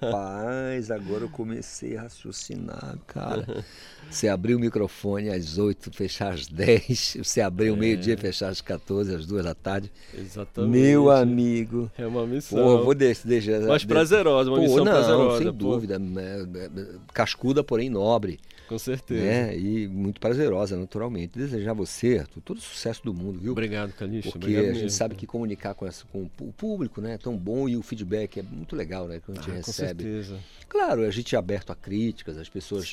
[0.02, 3.64] Rapaz, agora eu comecei a raciocinar, cara.
[4.10, 7.18] Você abrir o microfone às 8, fechar às 10.
[7.24, 7.78] Você abrir o É.
[7.80, 9.92] meio-dia, fechar às 14, às 2 da tarde.
[10.14, 10.72] Exatamente.
[10.72, 11.90] Meu amigo.
[11.98, 12.60] É uma missão.
[12.62, 13.28] Pô, vou deixar.
[13.28, 15.52] deixa, Mas prazerosa, uma Pô, missão não, prazerosa, Sem pô.
[15.54, 15.96] dúvida.
[16.18, 18.35] é, é, Cascuda, porém nobre.
[18.68, 19.22] Com certeza.
[19.24, 19.58] Né?
[19.58, 21.38] E muito prazerosa, naturalmente.
[21.38, 23.52] Desejar a você, todo o sucesso do mundo, viu?
[23.52, 24.32] Obrigado, Calixto.
[24.32, 24.90] Porque obrigado a gente mesmo.
[24.98, 28.40] sabe que comunicar com, essa, com o público né, é tão bom e o feedback
[28.40, 29.22] é muito legal, né?
[29.24, 30.04] Que a gente Ah, com recebe.
[30.04, 30.40] certeza.
[30.68, 32.92] Claro, a gente é aberto a críticas, as pessoas.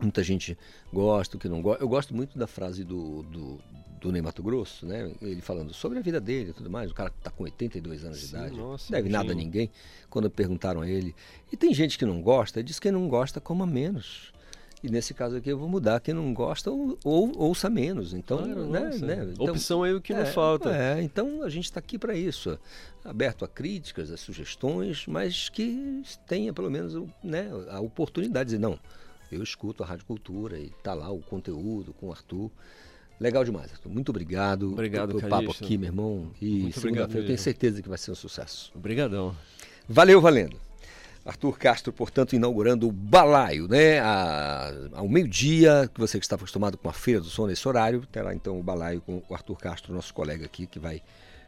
[0.00, 0.56] Muita gente
[0.92, 1.82] gosta, que não gosta.
[1.84, 3.60] Eu gosto muito da frase do, do,
[4.00, 5.12] do Ney Mato Grosso, né?
[5.20, 6.90] Ele falando sobre a vida dele e tudo mais.
[6.90, 9.70] O cara que está com 82 anos de Sim, idade, nossa, deve nada a ninguém.
[10.08, 11.14] Quando perguntaram a ele.
[11.52, 14.31] E tem gente que não gosta, diz que não gosta coma menos.
[14.82, 16.00] E nesse caso aqui eu vou mudar.
[16.00, 18.12] Quem não gosta, ou, ou- ouça menos.
[18.12, 19.28] Então, Claro, né, né?
[19.32, 20.74] Então, Opção é o que não é, falta.
[20.76, 22.58] É, então a gente está aqui para isso.
[23.04, 28.58] Aberto a críticas, a sugestões, mas que tenha pelo menos né, a oportunidade de dizer,
[28.58, 28.78] não,
[29.30, 32.50] eu escuto a Rádio Cultura e tá lá o conteúdo com o Arthur.
[33.20, 33.88] Legal demais, Arthur.
[33.88, 36.30] Muito obrigado, Obrigado, pelo papo aqui, meu irmão.
[36.40, 38.72] E Muito obrigado segunda-feira eu tenho certeza que vai ser um sucesso.
[38.74, 39.36] Obrigadão.
[39.88, 40.56] Valeu, valendo.
[41.24, 44.00] Arthur Castro, portanto, inaugurando o balaio, né?
[44.00, 48.04] A- ao meio-dia, que você que está acostumado com a Feira do Som nesse horário,
[48.10, 51.00] terá então o balaio com o Arthur Castro, nosso colega aqui, que vai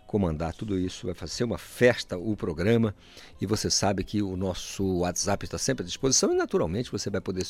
[0.06, 2.94] comandar tudo isso, vai fazer uma festa o programa
[3.40, 7.20] e você sabe que o nosso WhatsApp está sempre à disposição e naturalmente você vai
[7.20, 7.44] poder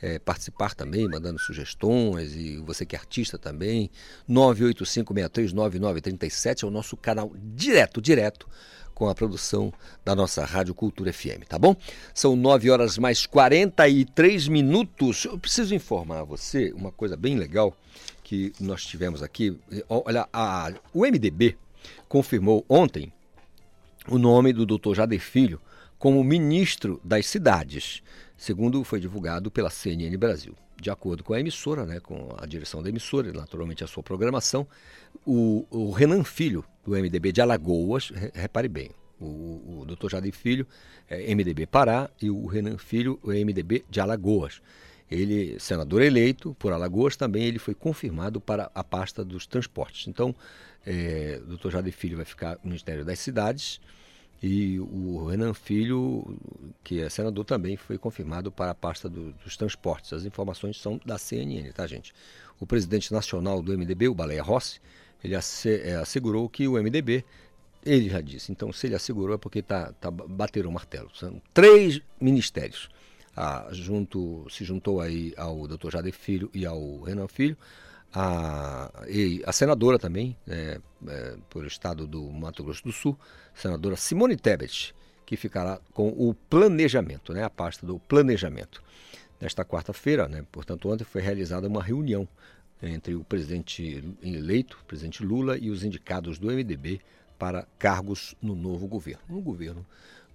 [0.00, 3.90] eh, participar também, mandando sugestões e você que é artista também,
[4.30, 8.48] 985639937 é o nosso canal direto, direto
[8.96, 9.70] com a produção
[10.02, 11.76] da nossa Rádio Cultura FM, tá bom?
[12.14, 15.26] São 9 horas mais 43 minutos.
[15.26, 17.76] Eu preciso informar a você uma coisa bem legal
[18.24, 19.54] que nós tivemos aqui.
[19.86, 21.58] Olha, a- o MDB
[22.08, 23.12] confirmou ontem
[24.08, 24.94] o nome do Dr.
[24.94, 25.60] Jader Filho
[25.98, 28.02] como ministro das cidades,
[28.34, 30.54] segundo foi divulgado pela CNN Brasil.
[30.80, 34.66] De acordo com a emissora, né, com a direção da emissora, naturalmente a sua programação,
[35.24, 40.10] o, o Renan Filho, do MDB de Alagoas, re- repare bem, o, o Dr.
[40.10, 40.66] Jader Filho
[41.08, 44.60] é MDB Pará e o Renan Filho, o MDB de Alagoas.
[45.10, 50.08] Ele, senador eleito por Alagoas, também ele foi confirmado para a pasta dos transportes.
[50.08, 50.34] Então,
[50.84, 51.70] é, o Dr.
[51.70, 53.80] Jader Filho vai ficar no Ministério das Cidades
[54.42, 56.36] e o Renan Filho,
[56.84, 60.12] que é senador, também foi confirmado para a pasta do- dos transportes.
[60.12, 62.14] As informações são da CNN, tá, gente?
[62.60, 64.80] O presidente nacional do MDB, o Baleia Rossi,
[65.24, 67.24] ele é, assegurou que o MDB,
[67.84, 71.10] ele já disse, então se ele assegurou é porque tá, tá, bateram o martelo.
[71.14, 72.88] São três ministérios.
[73.34, 75.90] Ah, junto, se juntou aí ao Dr.
[75.90, 77.56] Jader Filho e ao Renan Filho,
[78.12, 78.90] a,
[79.44, 83.18] a senadora também, é, é, pelo estado do Mato Grosso do Sul,
[83.54, 88.82] senadora Simone Tebet, que ficará com o planejamento, né, a pasta do planejamento.
[89.40, 92.26] Nesta quarta-feira, né, portanto, ontem foi realizada uma reunião
[92.82, 97.00] entre o presidente eleito, o presidente Lula, e os indicados do MDB
[97.38, 99.84] para cargos no novo governo, no governo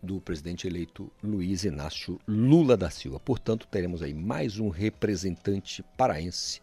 [0.02, 3.19] do presidente eleito Luiz Inácio Lula da Silva.
[3.19, 6.61] Portanto, teremos aí mais um representante paraense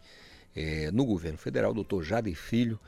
[0.61, 2.79] eh, no governo federal, doutor Jader Filho,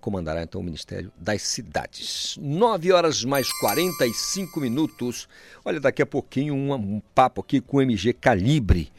[0.00, 2.36] comandará então o Ministério das Cidades.
[2.40, 5.26] 9 horas mais 45 minutos.
[5.64, 8.92] Olha, daqui a pouquinho um, um papo aqui com o MG Calibre.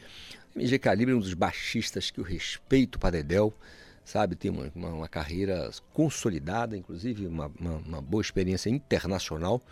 [0.56, 3.54] MG Calibre é um dos baixistas que eu respeito para Dedel,
[4.04, 4.34] sabe?
[4.34, 9.62] Tem uma, uma- uma carreira consolidada, inclusive uma, uma- uma boa experiência internacional.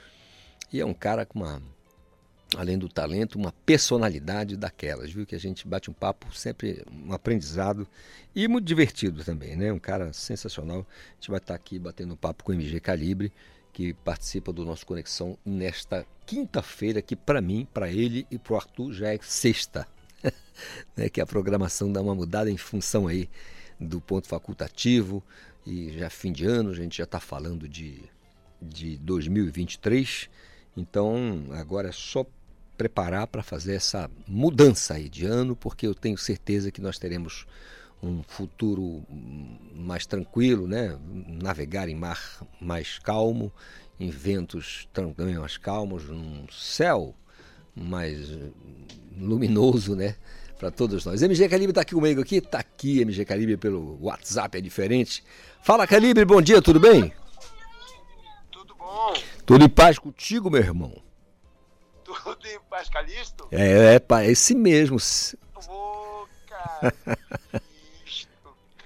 [0.72, 1.60] E é um cara com uma,
[2.56, 5.26] além do talento, uma personalidade daquelas, viu?
[5.26, 7.86] Que a gente bate um papo, sempre um aprendizado
[8.34, 9.72] e muito divertido também, né?
[9.72, 10.86] Um cara sensacional.
[11.10, 13.32] A gente vai estar aqui batendo papo com o MG Calibre,
[13.72, 18.56] que participa do nosso Conexão nesta quinta-feira, que para mim, para ele e para o
[18.56, 19.86] Arthur já é sexta.
[20.96, 21.08] né?
[21.08, 23.28] Que a programação dá uma mudada em função aí
[23.80, 25.22] do ponto facultativo
[25.66, 28.02] e já fim de ano, a gente já está falando de,
[28.60, 30.28] de 2023.
[30.76, 32.26] Então agora é só
[32.76, 37.46] preparar para fazer essa mudança aí de ano, porque eu tenho certeza que nós teremos
[38.02, 39.04] um futuro
[39.74, 40.98] mais tranquilo, né?
[41.40, 42.20] Navegar em mar
[42.60, 43.52] mais calmo,
[44.00, 47.14] em ventos também mais calmos, num céu
[47.74, 48.36] mais
[49.16, 50.16] luminoso, né?
[50.58, 51.22] Para todos nós.
[51.22, 55.22] MG Calibre tá aqui comigo aqui, tá aqui MG Calibre pelo WhatsApp, é diferente.
[55.62, 57.12] Fala Calibre, bom dia, tudo bem?
[58.50, 59.14] Tudo bom?
[59.46, 61.11] Tudo em paz contigo, meu irmão.
[62.22, 63.48] Tudo em paz, Calixto?
[63.50, 64.96] É, é pá, esse mesmo.
[65.68, 66.94] Ô, cara,
[68.06, 68.28] isto,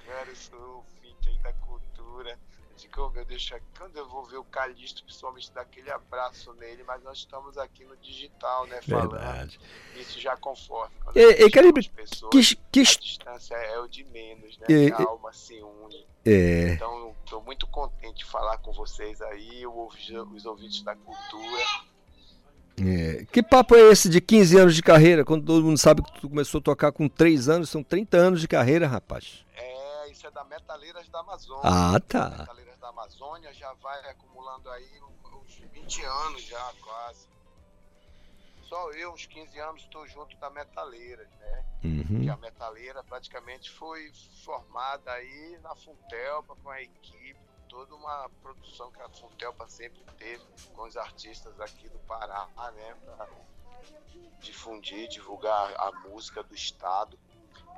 [0.05, 2.37] cara, eu sou ouvinte aí da cultura.
[2.77, 6.83] Digo, oh, meu Deus, quando eu vou ver o Calixto, principalmente dar aquele abraço nele,
[6.83, 9.11] mas nós estamos aqui no digital, né, falando.
[9.11, 9.59] Verdade.
[9.95, 10.93] Isso já conforta.
[11.03, 14.67] Quando E- e, pessoas, que- que- a distância é o de menos, né?
[14.69, 16.07] E- a alma se une.
[16.25, 16.73] É.
[16.73, 21.63] Então, estou muito contente de falar com vocês aí, os ouvintes da cultura.
[22.79, 26.21] É, Que papo é esse de 15 anos de carreira, quando todo mundo sabe que
[26.21, 29.43] tu começou a tocar com 3 anos, são 30 anos de carreira, rapaz.
[29.55, 31.61] É, isso é da Metaleiras da Amazônia.
[31.63, 32.29] Ah, tá.
[32.39, 37.27] Metaleiras da Amazônia já vai acumulando aí uns 20 anos já, quase.
[38.69, 41.65] Só eu, uns 15 anos, estou junto da Metaleiras, né?
[41.83, 42.21] Uhum.
[42.21, 44.11] Que a Metaleira praticamente foi
[44.43, 47.39] formada aí na Funtelpa com a equipe,
[47.77, 50.43] toda uma produção que a Funtelpa sempre teve
[50.73, 52.97] com os artistas aqui do Pará, né?
[53.05, 53.29] Pra
[54.39, 57.19] difundir, divulgar a música do estado.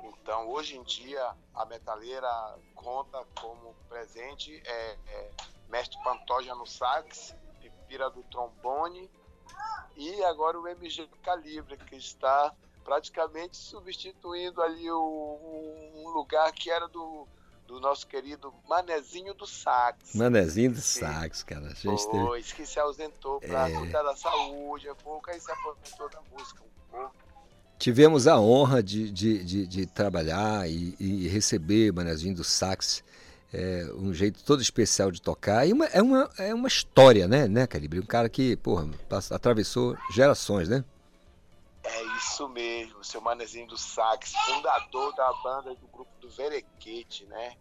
[0.02, 1.22] Então, hoje em dia,
[1.54, 2.30] a Metaleira
[2.74, 5.30] conta como presente é, é,
[5.68, 9.10] Mestre Pantoja no sax, Pipira do trombone
[9.96, 12.54] e agora o MG Calibre, que está
[12.84, 17.28] praticamente substituindo ali o- um lugar que era do,
[17.70, 20.14] do nosso querido Manezinho do Sax.
[20.14, 21.66] Manezinho do sax, cara.
[21.66, 23.72] A gente teve- Pois, que se ausentou para É.
[23.78, 27.14] cuidar da saúde, é pouco, aí se aposentou da música um pouco.
[27.78, 33.02] Tivemos a honra de, de, de, de trabalhar e, e receber Manezinho do Sax,
[33.52, 35.66] é, um jeito todo especial de tocar.
[35.66, 37.98] E uma, é, uma, é uma história, né, né, Calibre?
[38.00, 38.88] Um cara que, porra,
[39.30, 40.84] atravessou gerações, né?
[41.82, 47.56] É isso mesmo, seu Manezinho do Sax, fundador da banda do grupo do Verequete, né?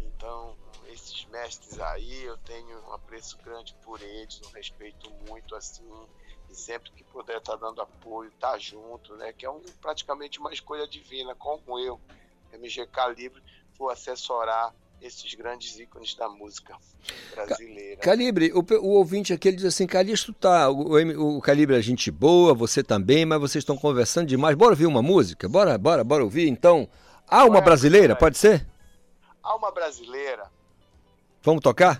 [0.00, 0.56] Então,
[0.88, 5.88] esses mestres aí, eu tenho um apreço grande por eles, um respeito muito assim,
[6.50, 9.32] e sempre que puder estar dando apoio, tá junto, né?
[9.32, 12.00] Que é um, praticamente uma escolha divina, como eu,
[12.52, 13.42] MG Calibre,
[13.78, 16.76] vou assessorar esses grandes ícones da música
[17.34, 17.96] brasileira.
[17.96, 20.68] Calibre, o, o ouvinte aqui diz assim: Calixto tá.
[20.68, 24.56] O, o o Calibre é gente boa, você também, mas vocês estão conversando demais.
[24.56, 25.48] Bora ouvir uma música?
[25.48, 26.88] Bora, bora, bora ouvir então.
[27.26, 28.66] Há uma brasileira, pode ser?
[29.42, 30.50] Alma brasileira,
[31.42, 31.96] Vamos tocar?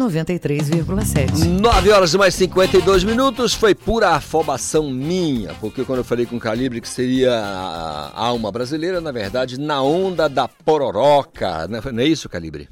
[0.00, 1.44] 93,7.
[1.44, 6.36] 9 horas e mais 52 minutos foi pura afobação minha, porque quando eu falei com
[6.36, 12.06] o Calibre que seria a alma brasileira, na verdade, na onda da pororoca, não é
[12.06, 12.68] isso, Calibre?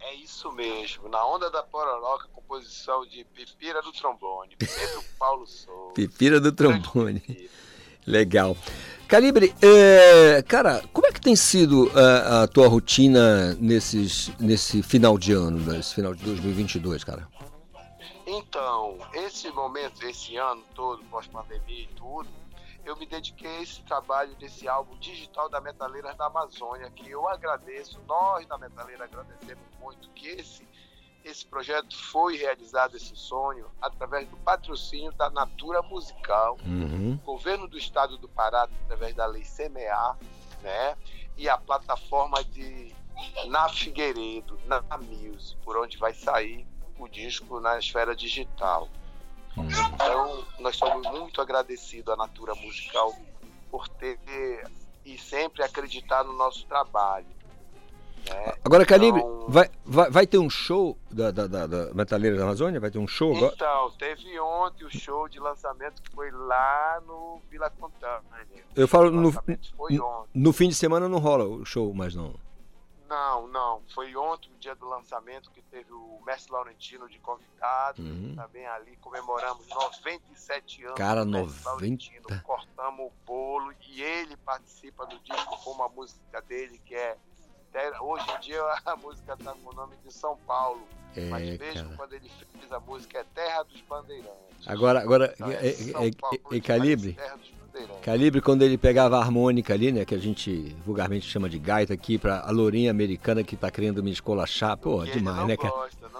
[0.00, 5.94] É isso mesmo, na onda da pororoca, composição de Pipira do Trombone, Pedro Paulo Souza.
[5.94, 7.22] Pipira do trombone.
[8.06, 8.56] Legal.
[9.12, 15.18] Calibre, é, cara, como é que tem sido a, a tua rotina nesses, nesse final
[15.18, 17.28] de ano, nesse final de 2022, cara?
[18.26, 22.26] Então, esse momento, esse ano todo, pós-pandemia e tudo,
[22.86, 27.28] eu me dediquei a esse trabalho desse álbum digital da Metaleiras da Amazônia, que eu
[27.28, 30.66] agradeço, nós da Metaleira agradecemos muito que esse,
[31.24, 37.18] esse projeto foi realizado, esse sonho, através do patrocínio da Natura Musical, Uhum.
[37.24, 40.18] governo do estado do Pará, através da lei CMA,
[40.62, 40.96] né?
[41.36, 42.92] E a plataforma de
[43.46, 46.66] Na Figueiredo, na Music, por onde vai sair
[46.98, 48.88] o disco na esfera digital.
[49.94, 53.14] Então, nós somos muito agradecidos à Natura Musical
[53.70, 54.18] por ter
[55.04, 57.26] e sempre acreditar no nosso trabalho.
[58.28, 58.54] Né?
[58.64, 62.44] Agora, Calibre, Então, vai, vai, vai ter um show da, da, da, da Metaleira da
[62.44, 62.80] Amazônia?
[62.80, 63.52] Vai ter um show agora?
[63.54, 68.22] Então, teve ontem o show de lançamento que foi lá no Vila Contânia.
[68.74, 69.32] Eu falo, no,
[70.34, 72.34] no fim de semana não rola o show, mas não.
[73.12, 73.82] Não, não.
[73.94, 78.00] Foi ontem, o dia do lançamento, que teve o Mestre Laurentino de convidado.
[78.00, 78.34] Uhum.
[78.34, 80.96] Também ali comemoramos 97 anos.
[80.96, 82.40] Cara, do Mestre 90.
[82.42, 87.18] Cortamos o bolo e ele participa do disco com uma música dele que é.
[87.72, 90.80] Terra- Hoje em dia a música está com o nome de São Paulo.
[91.16, 91.96] É, mas mesmo cara.
[91.96, 94.32] quando ele fez a música é Terra dos Bandeirantes.
[94.66, 97.16] Agora, agora, Então, é, São é- Paulo, é- é Calibre.
[98.02, 101.94] Calibre quando ele pegava a harmônica ali, né, que a gente vulgarmente chama de gaita
[101.94, 105.72] aqui, pra a lourinha americana que tá querendo me escolachar, pô, demais, né, cara?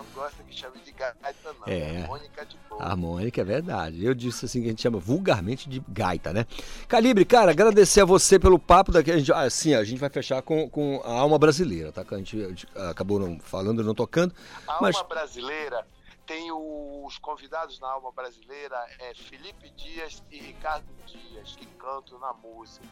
[0.03, 1.73] Gosta, não gosta que chame de gaita, não.
[1.73, 2.03] É.
[2.03, 2.83] Harmônica de boa.
[2.83, 4.05] Harmônica é verdade.
[4.05, 6.47] Eu disse assim que a gente chama vulgarmente de gaita, né?
[6.89, 9.11] Calibre, cara, agradecer a você pelo papo daqui.
[9.11, 12.05] A gente, ah, sim, a gente vai fechar com, com a alma brasileira, tá?
[12.05, 14.35] Que a gente, a gente acabou não falando, não tocando.
[14.66, 15.87] A Mas Alma Brasileira
[16.27, 22.33] tem os convidados na Alma Brasileira é Felipe Dias e Ricardo Dias, que cantam na
[22.33, 22.87] música,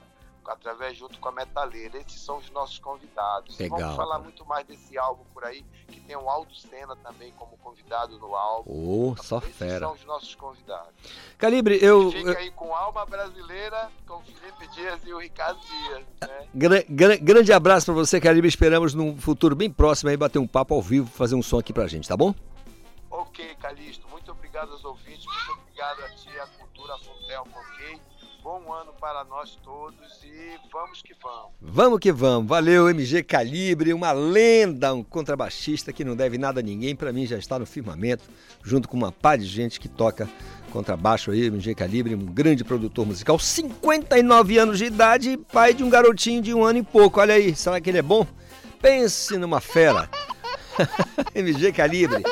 [0.46, 1.98] através junto com a Metaleira.
[1.98, 3.58] Esses são os nossos convidados.
[3.58, 4.22] E Legal, Vamos falar cara.
[4.24, 8.34] muito mais desse álbum por aí, que tem o Aldo Senna também como convidado no
[8.34, 8.70] álbum.
[9.10, 9.78] Ô, só Esses fera.
[9.80, 10.92] são os nossos convidados.
[11.38, 12.10] Calibre, eu.
[12.10, 16.04] Fica aí com Alma Brasileira, com o Felipe Dias e o Ricardo Dias.
[16.20, 16.48] Né?
[16.54, 18.48] Gra- gra- grande abraço pra você, Calibre.
[18.48, 21.72] Esperamos num futuro bem próximo aí bater um papo ao vivo, fazer um som aqui
[21.72, 22.34] pra gente, tá bom?
[23.10, 27.69] Ok, Calixto, muito obrigado aos ouvintes, muito obrigado a ti, a Cultura Fontel, ok?
[28.72, 31.50] Ano para nós todos e vamos que vamos.
[31.60, 32.48] Vamos que vamos.
[32.48, 36.94] Valeu, MG Calibre, uma lenda, um contrabaixista que não deve nada a ninguém.
[36.94, 38.24] Pra mim já está no firmamento,
[38.62, 40.28] junto com uma pá de gente que toca
[40.70, 45.90] contrabaixo aí, MG Calibre, um grande produtor musical, 59 anos de idade, pai de um
[45.90, 47.20] garotinho de um ano e pouco.
[47.20, 48.26] Olha aí, será que ele é bom?
[48.80, 50.08] Pense numa fera.
[51.34, 52.22] MG Calibre.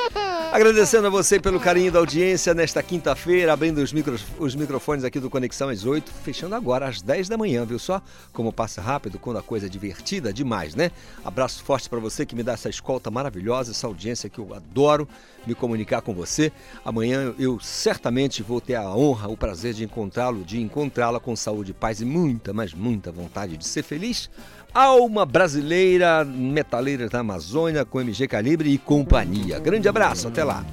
[0.51, 3.93] Agradecendo a você pelo carinho da audiência nesta quinta-feira, abrindo os,
[4.39, 8.01] os microfones aqui do Conexão às 8, fechando agora às 10 da manhã, viu só?
[8.33, 10.91] Como passa rápido quando a coisa é divertida demais, né?
[11.23, 15.07] Abraço forte para você que me dá essa escolta maravilhosa, essa audiência que eu adoro
[15.45, 16.51] me comunicar com você.
[16.83, 21.73] Amanhã eu certamente vou ter a honra, o prazer de encontrá-lo, de encontrá-la com saúde,
[21.73, 24.29] paz e muita, mas muita vontade de ser feliz.
[24.73, 29.59] Alma brasileira, metaleira da Amazônia, com MG Calibre e companhia.
[29.59, 30.63] Grande abraço, até lá.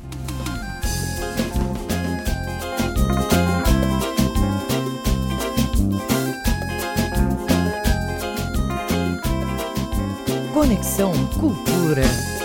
[10.52, 12.35] Conexão Cultura.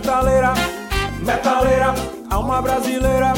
[0.00, 0.54] Metaleira,
[1.20, 1.94] metaleira,
[2.30, 3.34] alma brasileira.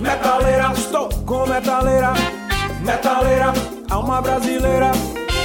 [0.00, 2.14] Metaleira, estou com metaleira,
[2.80, 3.52] metaleira,
[3.90, 4.92] alma brasileira.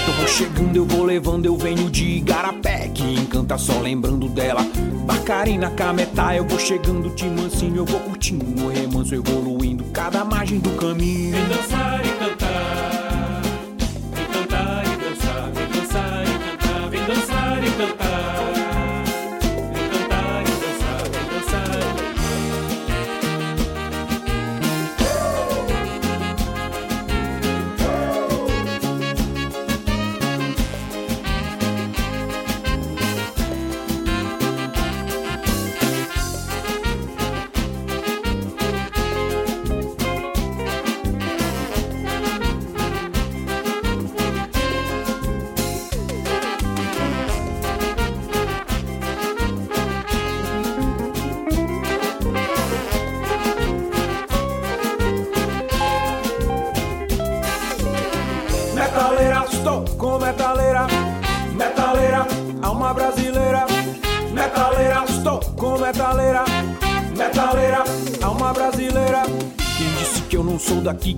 [0.07, 4.65] Eu vou chegando, eu vou levando, eu venho de Igarapé, que encanta só lembrando dela.
[5.05, 10.59] Bacarina, Cametá, eu vou chegando de mansinho, eu vou curtindo no remanso, evoluindo cada margem
[10.59, 11.35] do caminho.
[11.35, 12.44] Vem dançar e cantar,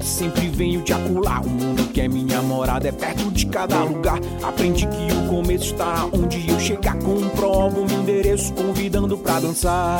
[0.07, 1.45] sempre venho de acular?
[1.45, 4.19] O mundo que é minha morada é perto de cada lugar.
[4.41, 6.97] Aprendi que o começo está onde eu chegar.
[6.99, 9.99] Comprovo meu endereço, convidando pra dançar.